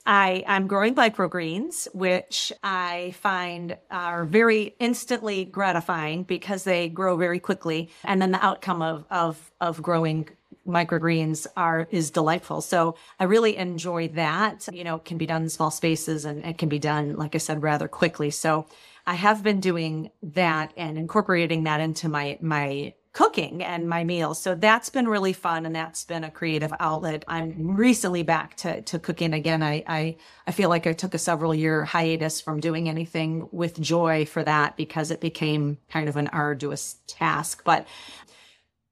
I 0.06 0.43
I'm 0.47 0.68
growing 0.68 0.95
microgreens, 0.95 1.88
which 1.93 2.52
I 2.64 3.14
find 3.20 3.78
are 3.89 4.26
very 4.26 4.76
instantly 4.80 5.45
gratifying 5.45 6.24
because 6.24 6.64
they 6.64 6.89
grow 6.89 7.18
very 7.18 7.39
quickly, 7.39 7.89
and 8.04 8.22
then 8.22 8.32
the 8.32 8.43
outcome 8.43 8.82
of 8.82 9.06
of 9.12 9.52
of 9.60 9.82
growing 9.82 10.30
microgreens 10.68 11.47
are 11.58 11.88
is 11.91 12.12
delightful. 12.12 12.62
So 12.62 12.95
I 13.20 13.26
really 13.26 13.58
enjoy 13.58 14.10
that. 14.10 14.68
You 14.72 14.84
know, 14.84 14.97
it 14.97 15.06
can 15.06 15.18
be 15.18 15.26
done 15.26 15.43
in 15.43 15.49
small 15.49 15.72
spaces 15.72 16.26
and 16.26 16.45
it 16.45 16.58
can 16.58 16.70
be 16.70 16.80
done, 16.80 17.16
like 17.16 17.36
I 17.36 17.39
said, 17.39 17.62
rather 17.62 17.88
quickly. 17.88 18.30
So 18.30 18.68
I 19.06 19.16
have 19.16 19.43
been 19.43 19.60
doing 19.60 20.12
that 20.22 20.74
and 20.78 20.97
incorporating 20.97 21.64
that 21.64 21.82
into 21.82 22.10
my 22.10 22.38
my 22.41 22.93
cooking 23.14 23.62
and 23.62 23.89
my 23.89 24.03
meals. 24.03 24.41
So 24.41 24.55
that's 24.55 24.89
been 24.89 25.07
really 25.07 25.34
fun 25.34 25.66
and 25.66 25.76
that's 25.76 26.05
been 26.05 26.24
a 26.24 26.32
creative 26.32 26.72
outlet. 26.80 27.26
I'm 27.28 27.76
recently 27.76 28.24
back 28.24 28.55
to, 28.57 28.82
to 28.84 28.99
cooking 28.99 29.34
again. 29.34 29.62
I, 29.62 29.84
I, 29.86 30.18
I 30.47 30.51
feel 30.51 30.70
like 30.70 30.88
I 30.88 30.93
took 30.93 31.14
a 31.14 31.18
several 31.18 31.53
year 31.53 31.84
hiatus 31.84 32.39
from 32.39 32.62
doing 32.62 32.88
anything 32.88 33.49
with 33.51 33.82
joy 33.82 34.26
for 34.26 34.43
that 34.43 34.78
because 34.78 35.12
it 35.12 35.20
became 35.20 35.78
kind 35.89 36.07
of 36.07 36.16
an 36.16 36.28
arduous 36.30 36.97
task. 37.07 37.64
But, 37.66 37.86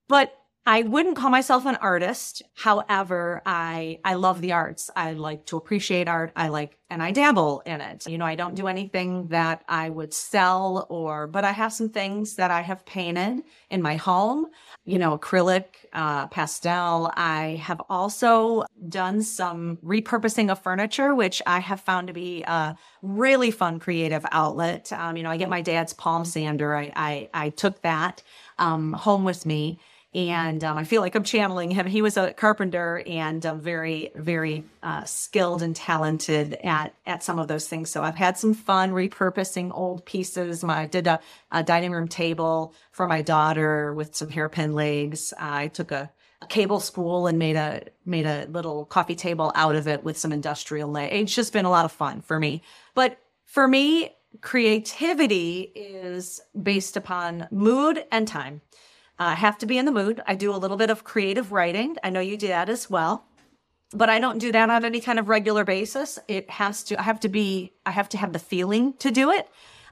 but 0.09 0.38
I 0.70 0.84
wouldn't 0.84 1.15
call 1.15 1.32
myself 1.32 1.65
an 1.65 1.78
artist. 1.78 2.43
However, 2.53 3.41
I 3.43 3.97
I 4.05 4.13
love 4.13 4.39
the 4.39 4.51
arts. 4.51 4.91
I 4.95 5.13
like 5.13 5.47
to 5.47 5.57
appreciate 5.57 6.07
art. 6.07 6.32
I 6.36 6.49
like 6.49 6.78
and 6.91 7.01
I 7.01 7.09
dabble 7.09 7.63
in 7.65 7.82
it. 7.82 8.05
You 8.05 8.20
know, 8.20 8.26
I 8.26 8.36
don't 8.36 8.53
do 8.53 8.67
anything 8.67 9.30
that 9.30 9.63
I 9.67 9.89
would 9.89 10.13
sell 10.13 10.86
or 10.88 11.26
but 11.26 11.43
I 11.43 11.53
have 11.53 11.74
some 11.74 11.89
things 11.89 12.36
that 12.36 12.51
I 12.51 12.61
have 12.61 12.86
painted 12.86 13.41
in 13.72 13.82
my 13.82 13.95
home. 13.95 14.45
You 14.86 14.99
know, 14.99 15.17
acrylic, 15.17 15.65
uh, 15.91 16.28
pastel. 16.28 17.11
I 17.15 17.59
have 17.63 17.82
also 17.89 18.63
done 18.89 19.24
some 19.24 19.80
repurposing 19.84 20.51
of 20.51 20.61
furniture, 20.61 21.15
which 21.15 21.41
I 21.47 21.57
have 21.61 21.82
found 21.82 22.09
to 22.09 22.13
be 22.13 22.43
a 22.43 22.78
really 23.01 23.49
fun 23.49 23.80
creative 23.80 24.24
outlet. 24.32 24.93
Um, 24.93 25.17
you 25.17 25.24
know, 25.24 25.32
I 25.32 25.38
get 25.38 25.49
my 25.49 25.61
dad's 25.61 25.93
palm 25.93 26.26
sander. 26.26 26.76
I 26.76 26.91
I, 26.95 27.30
I 27.34 27.49
took 27.49 27.82
that 27.82 28.22
um, 28.59 28.93
home 28.93 29.24
with 29.24 29.47
me 29.47 29.80
and 30.14 30.64
um, 30.64 30.76
I 30.76 30.86
feel 30.86 31.01
like 31.01 31.14
I'm 31.14 31.24
channeling 31.24 31.70
him. 31.70 31.86
He 31.86 32.01
was 32.01 32.18
a 32.18 32.34
carpenter 32.34 33.03
and 33.05 33.45
um, 33.45 33.62
very, 33.62 34.12
very 34.16 34.64
uh, 34.82 35.03
skilled 35.03 35.62
and 35.62 35.76
talented 35.76 36.55
at 36.64 36.95
at 37.05 37.22
some 37.22 37.38
of 37.38 37.47
those 37.47 37.68
things. 37.68 37.91
So 37.91 38.01
I've 38.01 38.16
had 38.16 38.36
some 38.36 38.55
fun 38.55 38.91
repurposing 38.91 39.72
old 39.72 40.05
pieces. 40.05 40.64
My, 40.64 40.82
I 40.82 40.86
did 40.88 41.05
a, 41.05 41.20
a 41.51 41.62
dining 41.62 41.91
room 41.91 42.07
table 42.07 42.74
for 42.91 43.07
my 43.07 43.22
daughter 43.22 43.93
with 43.93 44.16
some 44.16 44.30
hairpin 44.30 44.74
legs. 44.74 45.32
I 45.38 45.68
took 45.68 45.91
a, 45.91 46.10
a, 46.41 46.47
cable 46.47 46.80
spool 46.80 47.28
and 47.28 47.38
made 47.38 47.55
a 47.55 47.84
made 48.03 48.26
a 48.26 48.47
little 48.49 48.86
coffee 48.86 49.16
table 49.16 49.51
out 49.53 49.76
of 49.76 49.88
it 49.88 50.03
with 50.03 50.18
some 50.18 50.32
industrial 50.32 50.89
legs. 50.89 51.14
It's 51.14 51.36
just 51.36 51.53
been 51.53 51.66
a 51.66 51.70
lot 51.70 51.86
of 51.86 51.91
fun 51.91 52.22
for 52.22 52.39
me. 52.39 52.64
But 52.95 53.20
for 53.45 53.68
me, 53.68 54.16
creativity 54.41 55.72
is 55.76 56.41
based 56.60 56.97
upon 56.97 57.47
mood 57.51 58.03
and 58.12 58.28
time. 58.28 58.62
I 59.20 59.36
have 59.36 59.57
to 59.59 59.65
be 59.65 59.78
in 59.78 59.86
the 59.86 59.91
mood. 59.91 60.22
I 60.26 60.36
do 60.36 60.53
a 60.53 60.57
little 60.57 60.78
bit 60.78 60.89
of 60.89 61.03
creative 61.03 61.51
writing. 61.51 61.97
I 62.03 62.09
know 62.09 62.22
you 62.22 62.38
do 62.38 62.47
that 62.47 62.70
as 62.70 62.89
well. 62.89 63.26
But 63.91 64.09
I 64.09 64.20
don't 64.20 64.38
do 64.38 64.51
that 64.51 64.70
on 64.70 64.86
any 64.86 65.01
kind 65.01 65.20
of 65.20 65.30
regular 65.30 65.63
basis. 65.65 66.20
It 66.28 66.49
has 66.49 66.84
to 66.86 66.99
I 66.99 67.03
have 67.03 67.20
to 67.22 67.30
be 67.30 67.74
I 67.86 67.91
have 67.91 68.07
to 68.09 68.17
have 68.17 68.34
the 68.34 68.39
feeling 68.39 68.93
to 68.99 69.11
do 69.11 69.32
it. 69.32 69.49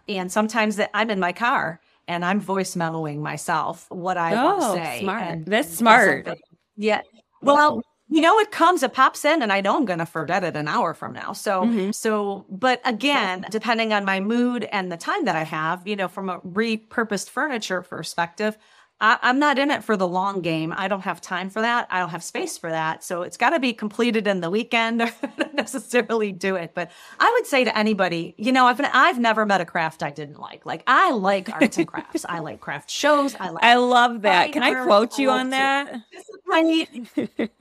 And 0.07 0.32
sometimes 0.32 0.75
that 0.78 0.91
I'm 0.93 1.09
in 1.09 1.19
my 1.19 1.34
car 1.34 1.82
and 2.07 2.23
I'm 2.23 2.39
voice 2.39 2.75
memoing 2.75 3.19
myself 3.19 3.88
what 3.89 4.17
I 4.17 4.34
oh, 4.34 4.45
want 4.45 4.61
to 4.61 4.86
say. 4.86 4.99
Smart. 5.01 5.23
And, 5.23 5.45
That's 5.45 5.69
smart. 5.69 6.30
Yeah. 6.75 7.01
Well, 7.41 7.82
you 8.09 8.21
know, 8.21 8.39
it 8.39 8.51
comes, 8.51 8.84
it 8.84 8.93
pops 8.93 9.25
in, 9.25 9.41
and 9.41 9.51
I 9.51 9.59
know 9.59 9.75
I'm 9.75 9.84
going 9.84 9.99
to 9.99 10.05
forget 10.05 10.43
it 10.43 10.55
an 10.55 10.69
hour 10.69 10.93
from 10.93 11.11
now. 11.11 11.34
So, 11.34 11.63
mm-hmm. 11.63 11.91
so, 11.91 12.45
but 12.49 12.80
again, 12.86 13.45
depending 13.51 13.91
on 13.91 14.05
my 14.05 14.21
mood 14.21 14.63
and 14.71 14.89
the 14.89 14.95
time 14.95 15.25
that 15.25 15.36
I 15.36 15.43
have, 15.43 15.86
you 15.86 15.97
know, 15.97 16.07
from 16.07 16.30
a 16.30 16.39
repurposed 16.39 17.30
furniture 17.30 17.82
perspective, 17.82 18.57
I, 18.99 19.19
am 19.21 19.37
not 19.37 19.59
in 19.59 19.69
it 19.69 19.83
for 19.83 19.95
the 19.95 20.07
long 20.07 20.41
game. 20.41 20.73
I 20.75 20.87
don't 20.87 21.01
have 21.01 21.21
time 21.21 21.51
for 21.51 21.61
that. 21.61 21.87
I 21.91 21.99
don't 21.99 22.09
have 22.09 22.23
space 22.23 22.57
for 22.57 22.69
that. 22.71 23.03
So 23.03 23.21
it's 23.21 23.37
got 23.37 23.51
to 23.51 23.59
be 23.59 23.71
completed 23.71 24.25
in 24.25 24.41
the 24.41 24.49
weekend 24.49 25.01
or 25.01 25.11
necessarily 25.53 26.31
do 26.31 26.55
it. 26.55 26.71
But 26.73 26.91
I 27.19 27.31
would 27.37 27.45
say 27.45 27.63
to 27.63 27.77
anybody, 27.77 28.33
you 28.37 28.51
know, 28.51 28.65
I've 28.65 28.81
I've 28.93 29.19
never 29.19 29.45
met 29.45 29.61
a 29.61 29.65
craft 29.65 30.01
I 30.01 30.09
didn't 30.09 30.39
like. 30.39 30.65
Like 30.65 30.83
I 30.87 31.11
like 31.11 31.49
arts 31.49 31.77
and 31.77 31.87
crafts. 31.87 32.25
I 32.27 32.39
like 32.39 32.59
craft 32.59 32.89
shows. 32.89 33.35
I 33.39 33.49
like. 33.49 33.63
I 33.63 33.75
love 33.75 34.23
that. 34.23 34.51
Can 34.51 34.63
I 34.63 34.83
quote 34.83 35.19
you 35.19 35.29
on 35.29 35.51
that? 35.51 36.01
Right. 36.47 36.87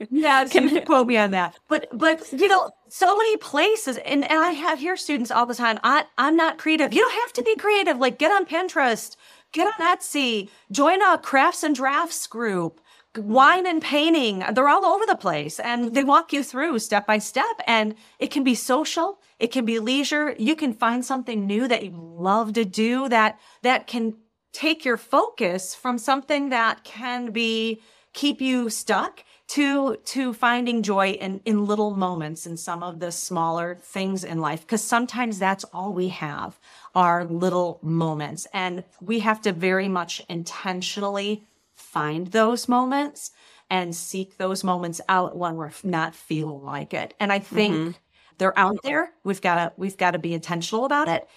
yeah, 0.09 0.45
can 0.45 0.69
you 0.69 0.81
quote 0.81 1.07
me 1.07 1.17
on 1.17 1.31
that? 1.31 1.55
But 1.67 1.87
but 1.93 2.31
you 2.31 2.47
know, 2.47 2.71
so 2.87 3.15
many 3.17 3.37
places, 3.37 3.97
and, 3.97 4.23
and 4.23 4.39
I 4.39 4.51
have 4.51 4.79
here 4.79 4.95
students 4.95 5.29
all 5.29 5.45
the 5.45 5.53
time. 5.53 5.77
I 5.83 6.05
I'm 6.17 6.35
not 6.35 6.57
creative. 6.57 6.93
You 6.93 7.01
don't 7.01 7.21
have 7.21 7.33
to 7.33 7.43
be 7.43 7.55
creative. 7.57 7.97
Like 7.97 8.17
get 8.17 8.31
on 8.31 8.45
Pinterest 8.45 9.17
get 9.51 9.67
on 9.67 9.97
Etsy, 9.97 10.49
join 10.71 11.01
a 11.01 11.17
crafts 11.17 11.63
and 11.63 11.75
drafts 11.75 12.27
group, 12.27 12.81
wine 13.15 13.65
and 13.65 13.81
painting. 13.81 14.43
They're 14.53 14.67
all 14.67 14.85
over 14.85 15.05
the 15.05 15.15
place 15.15 15.59
and 15.59 15.93
they 15.93 16.03
walk 16.03 16.33
you 16.33 16.43
through 16.43 16.79
step 16.79 17.07
by 17.07 17.17
step. 17.17 17.61
And 17.65 17.95
it 18.19 18.31
can 18.31 18.43
be 18.43 18.55
social. 18.55 19.19
It 19.39 19.51
can 19.51 19.65
be 19.65 19.79
leisure. 19.79 20.35
You 20.37 20.55
can 20.55 20.73
find 20.73 21.03
something 21.03 21.45
new 21.45 21.67
that 21.67 21.83
you 21.83 21.91
love 21.95 22.53
to 22.53 22.65
do 22.65 23.09
that, 23.09 23.39
that 23.63 23.87
can 23.87 24.15
take 24.53 24.85
your 24.85 24.97
focus 24.97 25.75
from 25.75 25.97
something 25.97 26.49
that 26.49 26.83
can 26.83 27.31
be 27.31 27.81
keep 28.13 28.41
you 28.41 28.69
stuck 28.69 29.23
to 29.47 29.95
to 30.03 30.33
finding 30.33 30.83
joy 30.83 31.11
in 31.11 31.39
in 31.45 31.65
little 31.65 31.95
moments 31.95 32.45
in 32.45 32.57
some 32.57 32.83
of 32.83 32.99
the 32.99 33.11
smaller 33.11 33.77
things 33.81 34.23
in 34.23 34.39
life 34.41 34.61
because 34.61 34.83
sometimes 34.83 35.39
that's 35.39 35.63
all 35.65 35.93
we 35.93 36.09
have 36.09 36.59
are 36.93 37.23
little 37.23 37.79
moments. 37.81 38.47
And 38.53 38.83
we 38.99 39.19
have 39.19 39.41
to 39.43 39.53
very 39.53 39.87
much 39.87 40.21
intentionally 40.27 41.43
find 41.75 42.27
those 42.27 42.67
moments 42.67 43.31
and 43.69 43.95
seek 43.95 44.37
those 44.37 44.63
moments 44.63 44.99
out 45.07 45.37
when 45.37 45.55
we're 45.55 45.71
not 45.83 46.15
feeling 46.15 46.63
like 46.63 46.93
it. 46.93 47.13
And 47.19 47.31
i 47.31 47.39
think 47.39 47.73
mm-hmm. 47.73 47.91
they're 48.37 48.57
out 48.59 48.77
there. 48.83 49.13
We've 49.23 49.41
got 49.41 49.55
to 49.55 49.73
we've 49.77 49.97
got 49.97 50.11
to 50.11 50.19
be 50.19 50.33
intentional 50.33 50.83
about 50.83 51.07
it. 51.07 51.27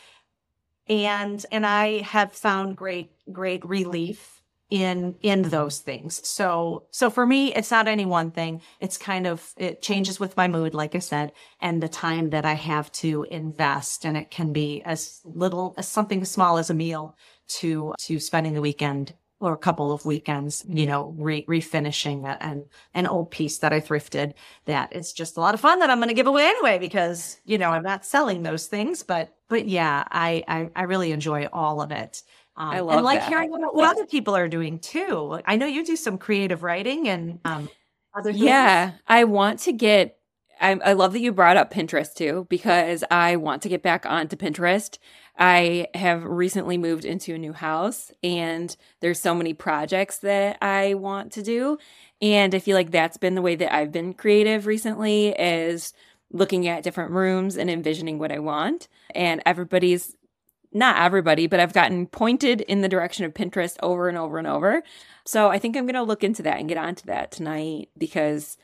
And 0.89 1.47
and 1.53 1.65
i 1.65 1.99
have 1.99 2.33
found 2.33 2.77
great 2.77 3.13
great 3.33 3.65
relief 3.65 4.40
in 4.71 5.17
in 5.23 5.43
those 5.43 5.79
things. 5.81 6.27
So 6.27 6.85
so 6.91 7.11
for 7.11 7.27
me 7.27 7.55
it's 7.55 7.71
not 7.71 7.89
any 7.89 8.07
one 8.07 8.31
thing. 8.31 8.63
It's 8.81 8.97
kind 8.97 9.27
of 9.27 9.53
it 9.57 9.83
changes 9.83 10.21
with 10.21 10.37
my 10.37 10.49
mood 10.49 10.75
like 10.75 10.95
I 10.95 11.01
said 11.01 11.33
and 11.61 11.83
the 11.83 11.89
time 11.89 12.31
that 12.31 12.45
I 12.45 12.55
have 12.55 12.91
to 12.93 13.27
invest 13.31 14.05
and 14.05 14.17
it 14.17 14.31
can 14.31 14.53
be 14.53 14.83
as 14.83 15.21
little 15.25 15.75
as 15.77 15.89
something 15.89 16.25
small 16.25 16.59
as 16.59 16.71
a 16.71 16.75
meal 16.75 17.17
to 17.49 17.95
to 17.99 18.21
spending 18.21 18.55
the 18.55 18.61
weekend 18.61 19.15
or 19.41 19.55
a 19.55 19.59
couple 19.59 19.91
of 19.91 20.05
weekends, 20.05 20.65
you 20.69 20.85
know, 20.85 21.15
re- 21.19 21.47
refinishing 21.47 22.25
an 22.41 22.67
an 22.95 23.07
old 23.07 23.31
piece 23.31 23.59
that 23.59 23.73
I 23.73 23.81
thrifted 23.81 24.35
that 24.67 24.95
is 24.95 25.13
just 25.13 25.37
a 25.37 25.41
lot 25.41 25.55
of 25.55 25.61
fun 25.61 25.79
that 25.81 25.91
I'm 25.91 25.99
going 25.99 26.09
to 26.09 26.15
give 26.15 26.27
away 26.27 26.45
anyway 26.45 26.79
because 26.79 27.41
you 27.45 27.59
know 27.59 27.71
I'm 27.71 27.83
not 27.83 28.05
selling 28.05 28.43
those 28.43 28.67
things, 28.67 29.03
but 29.03 29.35
but 29.49 29.67
yeah, 29.67 30.05
I 30.11 30.45
I, 30.47 30.71
I 30.77 30.83
really 30.83 31.13
enjoy 31.13 31.47
all 31.53 31.81
of 31.81 31.91
it. 31.91 32.23
Um, 32.57 32.71
I 32.71 32.81
love 32.81 32.97
and 32.97 33.05
like 33.05 33.21
that. 33.21 33.29
hearing 33.29 33.51
what, 33.51 33.75
what 33.75 33.97
other 33.97 34.07
people 34.07 34.37
are 34.37 34.49
doing 34.49 34.79
too. 34.79 35.41
I 35.47 35.57
know 35.57 35.67
you 35.67 35.85
do 35.85 35.97
some 35.97 36.19
creative 36.19 36.63
writing 36.63 37.09
and 37.09 37.41
um, 37.45 37.69
other 38.17 38.33
things. 38.33 38.45
Yeah, 38.45 38.93
I 39.07 39.25
want 39.25 39.61
to 39.61 39.73
get. 39.73 40.17
I, 40.61 40.73
I 40.85 40.93
love 40.93 41.15
that 41.15 41.21
you 41.21 41.33
brought 41.33 41.57
up 41.57 41.73
Pinterest 41.73 42.13
too 42.13 42.47
because 42.51 43.03
I 43.11 43.37
want 43.37 43.63
to 43.63 43.71
get 43.71 43.83
back 43.83 44.05
onto 44.05 44.37
Pinterest. 44.37 44.99
I 45.39 45.87
have 45.95 46.23
recently 46.23 46.77
moved 46.77 47.07
into 47.07 47.35
a 47.35 47.39
new 47.39 47.55
house 47.55 48.13
and 48.23 48.77
there's 49.01 49.19
so 49.19 49.35
many 49.35 49.55
projects 49.55 50.19
that 50.19 50.59
I 50.61 50.95
want 50.95 51.33
to 51.33 51.43
do. 51.43 51.79
And 52.21 52.55
I 52.55 52.59
feel 52.59 52.77
like 52.77 52.91
that's 52.91 53.17
been 53.17 53.37
the 53.37 53.43
way 53.43 53.57
that 53.57 53.75
I've 53.75 53.91
been 53.91 54.13
creative 54.13 54.67
recently 54.67 55.29
is 55.29 55.95
looking 56.31 56.69
at 56.69 56.83
different 56.83 57.13
rooms 57.13 57.57
and 57.57 57.71
envisioning 57.71 58.19
what 58.19 58.31
I 58.31 58.39
want. 58.39 58.89
And 59.15 59.43
everybody's 59.47 60.15
not 60.73 61.01
everybody, 61.01 61.47
but 61.47 61.61
I've 61.61 61.73
gotten 61.73 62.07
pointed 62.07 62.61
in 62.63 62.81
the 62.81 62.89
direction 62.89 63.25
of 63.25 63.35
Pinterest 63.35 63.77
over 63.83 64.09
and 64.09 64.17
over 64.17 64.39
and 64.39 64.47
over. 64.47 64.83
So 65.25 65.49
I 65.49 65.59
think 65.59 65.77
I'm 65.77 65.85
going 65.85 65.95
to 65.95 66.03
look 66.03 66.23
into 66.23 66.43
that 66.43 66.59
and 66.59 66.69
get 66.69 66.79
onto 66.79 67.07
that 67.07 67.33
tonight 67.33 67.89
because, 67.99 68.57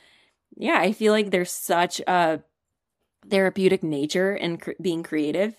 yeah, 0.57 0.79
I 0.79 0.93
feel 0.93 1.13
like 1.13 1.31
there's 1.31 1.51
such 1.51 2.01
a 2.07 2.41
therapeutic 3.29 3.83
nature 3.83 4.35
in 4.35 4.59
cr- 4.59 4.73
being 4.81 5.03
creative, 5.03 5.57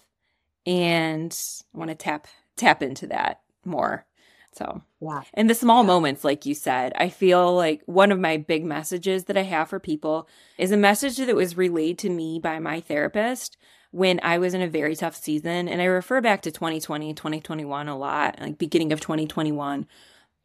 and 0.66 1.38
I 1.74 1.78
want 1.78 1.90
to 1.90 1.96
tap 1.96 2.28
tap 2.56 2.82
into 2.82 3.08
that 3.08 3.42
more. 3.66 4.06
So, 4.54 4.82
yeah. 5.00 5.22
And 5.36 5.50
the 5.50 5.54
small 5.54 5.84
yeah. 5.84 5.88
moments, 5.88 6.24
like 6.24 6.46
you 6.46 6.56
said, 6.56 6.94
I 6.96 7.10
feel 7.10 7.54
like 7.54 7.84
one 7.86 8.12
of 8.12 8.20
my 8.20 8.38
big 8.38 8.66
messages 8.66 9.26
that 9.26 9.38
I 9.38 9.44
have 9.44 9.70
for 9.70 9.80
people 9.80 10.28
is 10.58 10.72
a 10.72 10.78
message 10.78 11.18
that 11.18 11.36
was 11.36 11.58
relayed 11.58 12.00
to 12.00 12.10
me 12.10 12.40
by 12.40 12.58
my 12.58 12.80
therapist 12.80 13.58
when 13.92 14.20
I 14.24 14.38
was 14.38 14.54
in 14.54 14.62
a 14.62 14.68
very 14.68 14.96
tough 14.96 15.16
season. 15.16 15.68
And 15.68 15.82
I 15.82 15.86
refer 15.86 16.22
back 16.22 16.42
to 16.44 16.52
2020, 16.52 17.14
2021 17.14 17.88
a 17.88 17.98
lot, 17.98 18.40
like 18.40 18.58
beginning 18.58 18.92
of 18.92 19.00
2021. 19.00 19.88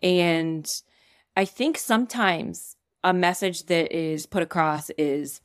And 0.02 0.66
I 1.36 1.44
think 1.44 1.78
sometimes 1.78 2.76
a 3.04 3.12
message 3.12 3.64
that 3.66 3.96
is 3.96 4.26
put 4.26 4.42
across 4.42 4.90
is 4.90 5.40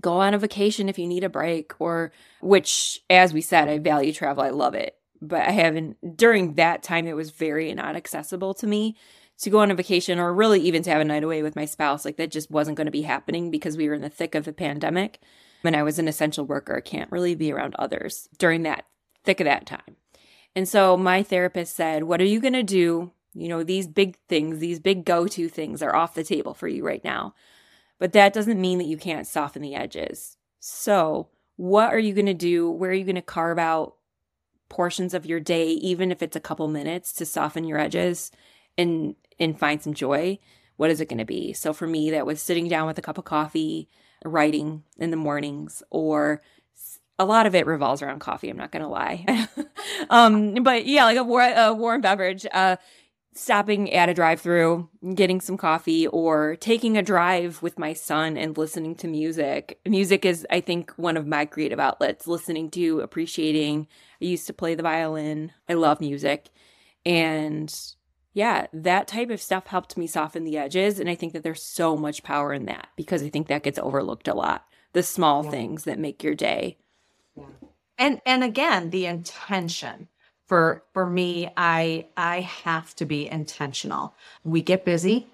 go 0.00 0.20
on 0.20 0.34
a 0.34 0.38
vacation 0.38 0.88
if 0.88 0.98
you 0.98 1.06
need 1.06 1.24
a 1.24 1.28
break, 1.28 1.72
or 1.80 2.12
which, 2.40 3.00
as 3.08 3.32
we 3.32 3.40
said, 3.40 3.68
I 3.68 3.78
value 3.78 4.12
travel, 4.12 4.44
I 4.44 4.50
love 4.50 4.74
it. 4.74 4.96
But 5.22 5.40
I 5.40 5.52
haven't, 5.52 6.16
during 6.16 6.54
that 6.54 6.82
time, 6.82 7.06
it 7.06 7.16
was 7.16 7.30
very 7.30 7.72
not 7.72 7.96
accessible 7.96 8.52
to 8.54 8.66
me 8.66 8.96
to 9.38 9.50
go 9.50 9.60
on 9.60 9.70
a 9.70 9.74
vacation 9.74 10.18
or 10.18 10.32
really 10.32 10.60
even 10.60 10.82
to 10.82 10.90
have 10.90 11.00
a 11.00 11.04
night 11.04 11.24
away 11.24 11.42
with 11.42 11.56
my 11.56 11.64
spouse. 11.64 12.04
Like 12.04 12.16
that 12.16 12.30
just 12.30 12.50
wasn't 12.50 12.76
going 12.76 12.86
to 12.86 12.90
be 12.90 13.02
happening 13.02 13.50
because 13.50 13.76
we 13.76 13.88
were 13.88 13.94
in 13.94 14.02
the 14.02 14.10
thick 14.10 14.34
of 14.34 14.44
the 14.44 14.52
pandemic 14.52 15.20
when 15.62 15.74
I 15.74 15.82
was 15.82 15.98
an 15.98 16.08
essential 16.08 16.44
worker, 16.44 16.80
can't 16.80 17.10
really 17.10 17.34
be 17.34 17.52
around 17.52 17.74
others 17.78 18.28
during 18.38 18.62
that 18.62 18.86
thick 19.24 19.40
of 19.40 19.46
that 19.46 19.66
time. 19.66 19.96
And 20.54 20.68
so 20.68 20.96
my 20.96 21.22
therapist 21.22 21.76
said, 21.76 22.04
What 22.04 22.20
are 22.20 22.24
you 22.24 22.40
going 22.40 22.54
to 22.54 22.62
do? 22.62 23.12
You 23.34 23.48
know, 23.48 23.62
these 23.62 23.86
big 23.86 24.16
things, 24.28 24.58
these 24.58 24.80
big 24.80 25.04
go 25.04 25.26
to 25.28 25.48
things 25.48 25.82
are 25.82 25.94
off 25.94 26.14
the 26.14 26.24
table 26.24 26.54
for 26.54 26.68
you 26.68 26.84
right 26.86 27.04
now. 27.04 27.34
But 27.98 28.12
that 28.12 28.32
doesn't 28.32 28.60
mean 28.60 28.78
that 28.78 28.86
you 28.86 28.96
can't 28.96 29.26
soften 29.26 29.62
the 29.62 29.74
edges. 29.74 30.36
So, 30.58 31.28
what 31.56 31.92
are 31.92 31.98
you 31.98 32.14
going 32.14 32.26
to 32.26 32.34
do? 32.34 32.70
Where 32.70 32.90
are 32.90 32.94
you 32.94 33.04
going 33.04 33.16
to 33.16 33.22
carve 33.22 33.58
out 33.58 33.96
portions 34.68 35.14
of 35.14 35.26
your 35.26 35.40
day, 35.40 35.68
even 35.68 36.10
if 36.10 36.22
it's 36.22 36.36
a 36.36 36.40
couple 36.40 36.68
minutes, 36.68 37.12
to 37.14 37.26
soften 37.26 37.64
your 37.64 37.78
edges? 37.78 38.30
And 38.78 39.14
and 39.38 39.58
find 39.58 39.82
some 39.82 39.94
joy, 39.94 40.38
what 40.76 40.90
is 40.90 41.00
it 41.00 41.08
going 41.08 41.18
to 41.18 41.24
be? 41.24 41.52
So 41.52 41.72
for 41.72 41.86
me, 41.86 42.10
that 42.10 42.26
was 42.26 42.40
sitting 42.40 42.68
down 42.68 42.86
with 42.86 42.98
a 42.98 43.02
cup 43.02 43.18
of 43.18 43.24
coffee, 43.24 43.88
writing 44.24 44.82
in 44.98 45.10
the 45.10 45.16
mornings, 45.16 45.82
or 45.90 46.42
a 47.18 47.24
lot 47.24 47.46
of 47.46 47.54
it 47.54 47.66
revolves 47.66 48.02
around 48.02 48.20
coffee. 48.20 48.50
I'm 48.50 48.56
not 48.56 48.72
going 48.72 48.82
to 48.82 48.88
lie. 48.88 49.48
um, 50.10 50.54
but 50.62 50.86
yeah, 50.86 51.04
like 51.04 51.16
a, 51.16 51.24
war- 51.24 51.42
a 51.42 51.72
warm 51.72 52.00
beverage, 52.00 52.46
uh, 52.52 52.76
stopping 53.34 53.92
at 53.92 54.08
a 54.08 54.14
drive 54.14 54.40
through, 54.40 54.88
getting 55.14 55.40
some 55.40 55.56
coffee, 55.56 56.06
or 56.06 56.56
taking 56.56 56.96
a 56.96 57.02
drive 57.02 57.62
with 57.62 57.78
my 57.78 57.92
son 57.92 58.36
and 58.36 58.56
listening 58.56 58.94
to 58.96 59.08
music. 59.08 59.78
Music 59.86 60.24
is, 60.24 60.46
I 60.50 60.60
think, 60.60 60.92
one 60.92 61.16
of 61.16 61.26
my 61.26 61.44
creative 61.44 61.80
outlets, 61.80 62.26
listening 62.26 62.70
to, 62.72 63.00
appreciating. 63.00 63.86
I 64.20 64.24
used 64.24 64.46
to 64.46 64.52
play 64.52 64.74
the 64.74 64.82
violin. 64.82 65.52
I 65.68 65.74
love 65.74 66.00
music. 66.00 66.48
And 67.04 67.74
yeah, 68.36 68.66
that 68.74 69.08
type 69.08 69.30
of 69.30 69.40
stuff 69.40 69.68
helped 69.68 69.96
me 69.96 70.06
soften 70.06 70.44
the 70.44 70.58
edges. 70.58 71.00
And 71.00 71.08
I 71.08 71.14
think 71.14 71.32
that 71.32 71.42
there's 71.42 71.62
so 71.62 71.96
much 71.96 72.22
power 72.22 72.52
in 72.52 72.66
that 72.66 72.88
because 72.94 73.22
I 73.22 73.30
think 73.30 73.48
that 73.48 73.62
gets 73.62 73.78
overlooked 73.78 74.28
a 74.28 74.34
lot. 74.34 74.66
The 74.92 75.02
small 75.02 75.42
yeah. 75.46 75.50
things 75.52 75.84
that 75.84 75.98
make 75.98 76.22
your 76.22 76.34
day. 76.34 76.76
Yeah. 77.34 77.44
And 77.96 78.20
and 78.26 78.44
again, 78.44 78.90
the 78.90 79.06
intention 79.06 80.08
for 80.44 80.82
for 80.92 81.06
me, 81.06 81.48
I 81.56 82.08
I 82.14 82.42
have 82.42 82.94
to 82.96 83.06
be 83.06 83.26
intentional. 83.26 84.14
We 84.44 84.60
get 84.60 84.84
busy. 84.84 85.28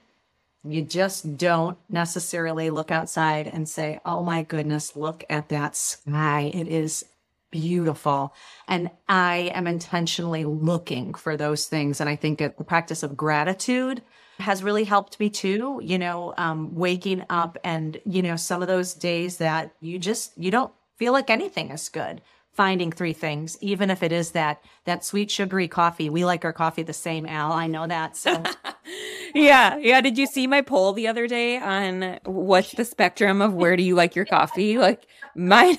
You 0.63 0.83
just 0.83 1.37
don't 1.37 1.79
necessarily 1.89 2.71
look 2.71 2.93
outside 2.93 3.49
and 3.49 3.69
say, 3.69 3.99
"Oh 4.07 4.23
my 4.23 4.45
goodness, 4.45 4.95
look 4.95 5.25
at 5.29 5.49
that 5.49 5.75
sky. 5.75 6.53
It 6.55 6.69
is 6.69 7.05
beautiful. 7.53 8.35
And 8.67 8.91
I 9.09 9.53
am 9.55 9.69
intentionally 9.69 10.45
looking 10.45 11.15
for 11.15 11.37
those 11.37 11.67
things. 11.67 12.01
And 12.01 12.11
I 12.11 12.17
think 12.17 12.39
the 12.39 12.51
practice 12.51 13.05
of 13.05 13.17
gratitude 13.17 14.03
has 14.41 14.65
really 14.65 14.83
helped 14.83 15.21
me 15.21 15.31
too. 15.31 15.81
You 15.85 15.99
know, 15.99 16.35
um, 16.37 16.75
waking 16.75 17.25
up 17.31 17.57
and, 17.63 18.01
you 18.05 18.23
know, 18.23 18.35
some 18.35 18.63
of 18.63 18.67
those 18.67 18.95
days 18.95 19.37
that 19.37 19.73
you 19.81 20.01
just, 20.01 20.37
you 20.37 20.51
don't 20.51 20.73
feel 20.97 21.13
like 21.13 21.31
anything 21.31 21.71
is 21.71 21.89
good. 21.89 22.23
Finding 22.53 22.93
three 22.93 23.15
things, 23.15 23.57
even 23.63 23.89
if 23.89 24.03
it 24.03 24.13
is 24.13 24.33
that 24.33 24.63
that 24.85 25.07
sweet 25.07 25.31
sugary 25.31 25.69
coffee. 25.69 26.11
We 26.11 26.27
like 26.27 26.45
our 26.45 26.53
coffee 26.53 26.83
the 26.83 26.93
same, 26.93 27.25
Al. 27.25 27.51
I 27.51 27.67
know 27.67 27.87
that. 27.87 28.15
So, 28.15 28.43
yeah, 29.35 29.79
yeah. 29.79 30.03
Did 30.03 30.19
you 30.19 30.27
see 30.27 30.47
my 30.47 30.61
poll 30.61 30.93
the 30.93 31.09
other 31.09 31.27
day 31.27 31.57
on 31.57 32.19
what's 32.27 32.73
the 32.73 32.85
spectrum 32.85 33.41
of 33.41 33.55
where 33.55 33.75
do 33.75 33.83
you 33.83 33.95
like 33.95 34.15
your 34.15 34.27
coffee? 34.27 34.77
Like 34.77 35.07
mine, 35.35 35.79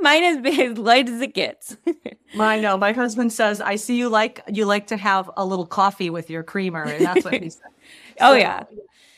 Mine 0.00 0.22
is 0.24 0.58
as 0.58 0.78
light 0.78 1.08
as 1.08 1.20
it 1.20 1.34
gets. 1.34 1.76
I 2.38 2.60
know. 2.60 2.76
My 2.76 2.92
husband 2.92 3.32
says, 3.32 3.60
"I 3.60 3.76
see 3.76 3.96
you 3.96 4.08
like 4.08 4.42
you 4.48 4.64
like 4.64 4.88
to 4.88 4.96
have 4.96 5.30
a 5.36 5.44
little 5.44 5.66
coffee 5.66 6.10
with 6.10 6.30
your 6.30 6.42
creamer," 6.42 6.84
and 6.84 7.04
that's 7.04 7.24
what 7.24 7.34
he 7.34 7.50
said. 7.50 7.62
oh 8.20 8.34
yeah. 8.34 8.64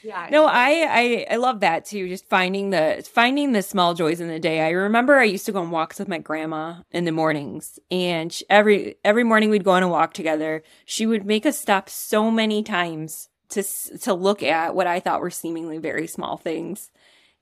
Yeah. 0.02 0.28
No, 0.30 0.44
I, 0.44 0.86
I 0.90 1.26
I 1.30 1.36
love 1.36 1.60
that 1.60 1.86
too. 1.86 2.08
Just 2.08 2.28
finding 2.28 2.70
the 2.70 3.08
finding 3.10 3.52
the 3.52 3.62
small 3.62 3.94
joys 3.94 4.20
in 4.20 4.28
the 4.28 4.38
day. 4.38 4.60
I 4.60 4.70
remember 4.70 5.14
I 5.14 5.24
used 5.24 5.46
to 5.46 5.52
go 5.52 5.60
on 5.60 5.70
walks 5.70 5.98
with 5.98 6.08
my 6.08 6.18
grandma 6.18 6.82
in 6.90 7.06
the 7.06 7.12
mornings, 7.12 7.78
and 7.90 8.30
she, 8.30 8.44
every 8.50 8.96
every 9.02 9.24
morning 9.24 9.48
we'd 9.48 9.64
go 9.64 9.70
on 9.70 9.82
a 9.82 9.88
walk 9.88 10.12
together. 10.12 10.62
She 10.84 11.06
would 11.06 11.24
make 11.24 11.46
us 11.46 11.58
stop 11.58 11.88
so 11.88 12.30
many 12.30 12.62
times 12.62 13.30
to 13.50 13.62
to 14.00 14.12
look 14.12 14.42
at 14.42 14.74
what 14.74 14.86
I 14.86 15.00
thought 15.00 15.22
were 15.22 15.30
seemingly 15.30 15.78
very 15.78 16.06
small 16.06 16.36
things 16.36 16.90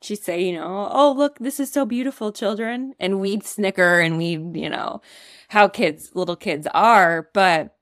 she'd 0.03 0.23
say, 0.23 0.43
you 0.43 0.53
know, 0.53 0.89
oh, 0.91 1.13
look, 1.13 1.39
this 1.39 1.61
is 1.61 1.71
so 1.71 1.85
beautiful, 1.85 2.33
children. 2.33 2.95
And 2.99 3.21
we'd 3.21 3.45
snicker 3.45 4.01
and 4.01 4.19
we'd, 4.19 4.57
you 4.57 4.69
know, 4.69 5.01
how 5.49 5.69
kids, 5.69 6.11
little 6.15 6.37
kids 6.37 6.67
are. 6.75 7.29
But 7.33 7.77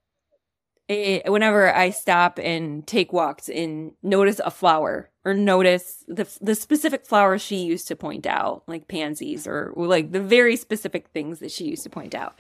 it, 0.89 1.31
whenever 1.31 1.75
I 1.75 1.91
stop 1.91 2.39
and 2.43 2.87
take 2.87 3.13
walks 3.13 3.49
and 3.49 3.93
notice 4.03 4.41
a 4.45 4.51
flower 4.51 5.11
or 5.25 5.35
notice 5.35 6.05
the, 6.09 6.29
the 6.41 6.55
specific 6.55 7.07
flowers 7.07 7.43
she 7.43 7.57
used 7.57 7.87
to 7.89 7.97
point 7.97 8.27
out, 8.27 8.65
like 8.67 8.89
pansies 8.89 9.47
or, 9.47 9.73
like 9.77 10.13
the 10.13 10.21
very 10.21 10.57
specific 10.57 11.09
things 11.09 11.39
that 11.39 11.53
she 11.53 11.65
used 11.65 11.85
to 11.85 11.91
point 11.91 12.15
out. 12.15 12.39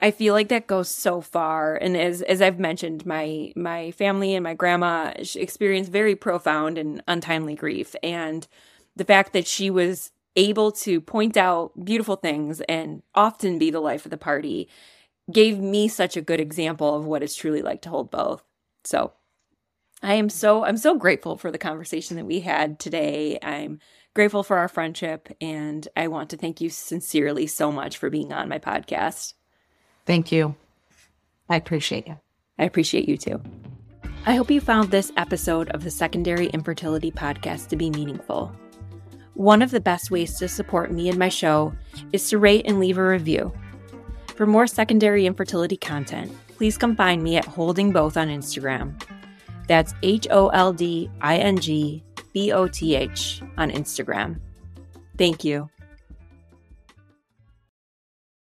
I 0.00 0.12
feel 0.12 0.32
like 0.32 0.48
that 0.48 0.68
goes 0.68 0.88
so 0.88 1.20
far. 1.20 1.74
And 1.74 1.96
as 1.96 2.22
as 2.22 2.40
I've 2.40 2.60
mentioned, 2.60 3.04
my 3.04 3.52
my 3.56 3.90
family 3.90 4.36
and 4.36 4.44
my 4.44 4.54
grandma 4.54 5.12
experienced 5.16 5.90
very 5.90 6.14
profound 6.14 6.78
and 6.78 7.02
untimely 7.08 7.56
grief. 7.56 7.96
And 8.00 8.46
the 8.98 9.04
fact 9.04 9.32
that 9.32 9.46
she 9.46 9.70
was 9.70 10.10
able 10.36 10.70
to 10.70 11.00
point 11.00 11.36
out 11.36 11.72
beautiful 11.84 12.16
things 12.16 12.60
and 12.62 13.02
often 13.14 13.58
be 13.58 13.70
the 13.70 13.80
life 13.80 14.04
of 14.04 14.10
the 14.10 14.18
party 14.18 14.68
gave 15.32 15.58
me 15.58 15.88
such 15.88 16.16
a 16.16 16.20
good 16.22 16.40
example 16.40 16.94
of 16.94 17.04
what 17.04 17.22
it's 17.22 17.34
truly 17.34 17.62
like 17.62 17.82
to 17.82 17.88
hold 17.88 18.10
both. 18.10 18.42
So 18.84 19.12
I 20.02 20.14
am 20.14 20.28
so 20.28 20.64
I'm 20.64 20.76
so 20.76 20.96
grateful 20.96 21.36
for 21.36 21.50
the 21.50 21.58
conversation 21.58 22.16
that 22.16 22.26
we 22.26 22.40
had 22.40 22.78
today. 22.78 23.38
I'm 23.42 23.80
grateful 24.14 24.42
for 24.42 24.58
our 24.58 24.68
friendship 24.68 25.28
and 25.40 25.86
I 25.96 26.08
want 26.08 26.30
to 26.30 26.36
thank 26.36 26.60
you 26.60 26.70
sincerely 26.70 27.46
so 27.46 27.70
much 27.70 27.98
for 27.98 28.10
being 28.10 28.32
on 28.32 28.48
my 28.48 28.58
podcast. 28.58 29.34
Thank 30.06 30.32
you. 30.32 30.54
I 31.48 31.56
appreciate 31.56 32.06
you. 32.06 32.18
I 32.58 32.64
appreciate 32.64 33.08
you 33.08 33.16
too. 33.16 33.40
I 34.26 34.34
hope 34.34 34.50
you 34.50 34.60
found 34.60 34.90
this 34.90 35.12
episode 35.16 35.68
of 35.70 35.84
the 35.84 35.90
Secondary 35.90 36.46
Infertility 36.48 37.10
Podcast 37.10 37.68
to 37.68 37.76
be 37.76 37.90
meaningful. 37.90 38.52
One 39.38 39.62
of 39.62 39.70
the 39.70 39.78
best 39.78 40.10
ways 40.10 40.36
to 40.40 40.48
support 40.48 40.90
me 40.90 41.08
and 41.08 41.16
my 41.16 41.28
show 41.28 41.72
is 42.12 42.28
to 42.28 42.38
rate 42.38 42.66
and 42.66 42.80
leave 42.80 42.98
a 42.98 43.06
review. 43.06 43.52
For 44.34 44.46
more 44.46 44.66
secondary 44.66 45.26
infertility 45.26 45.76
content, 45.76 46.32
please 46.56 46.76
come 46.76 46.96
find 46.96 47.22
me 47.22 47.36
at 47.36 47.44
Holding 47.44 47.92
Both 47.92 48.16
on 48.16 48.26
Instagram. 48.26 49.00
That's 49.68 49.94
H 50.02 50.26
O 50.32 50.48
L 50.48 50.72
D 50.72 51.08
I 51.20 51.36
N 51.36 51.56
G 51.56 52.02
B 52.32 52.50
O 52.50 52.66
T 52.66 52.96
H 52.96 53.40
on 53.56 53.70
Instagram. 53.70 54.40
Thank 55.16 55.44
you. 55.44 55.70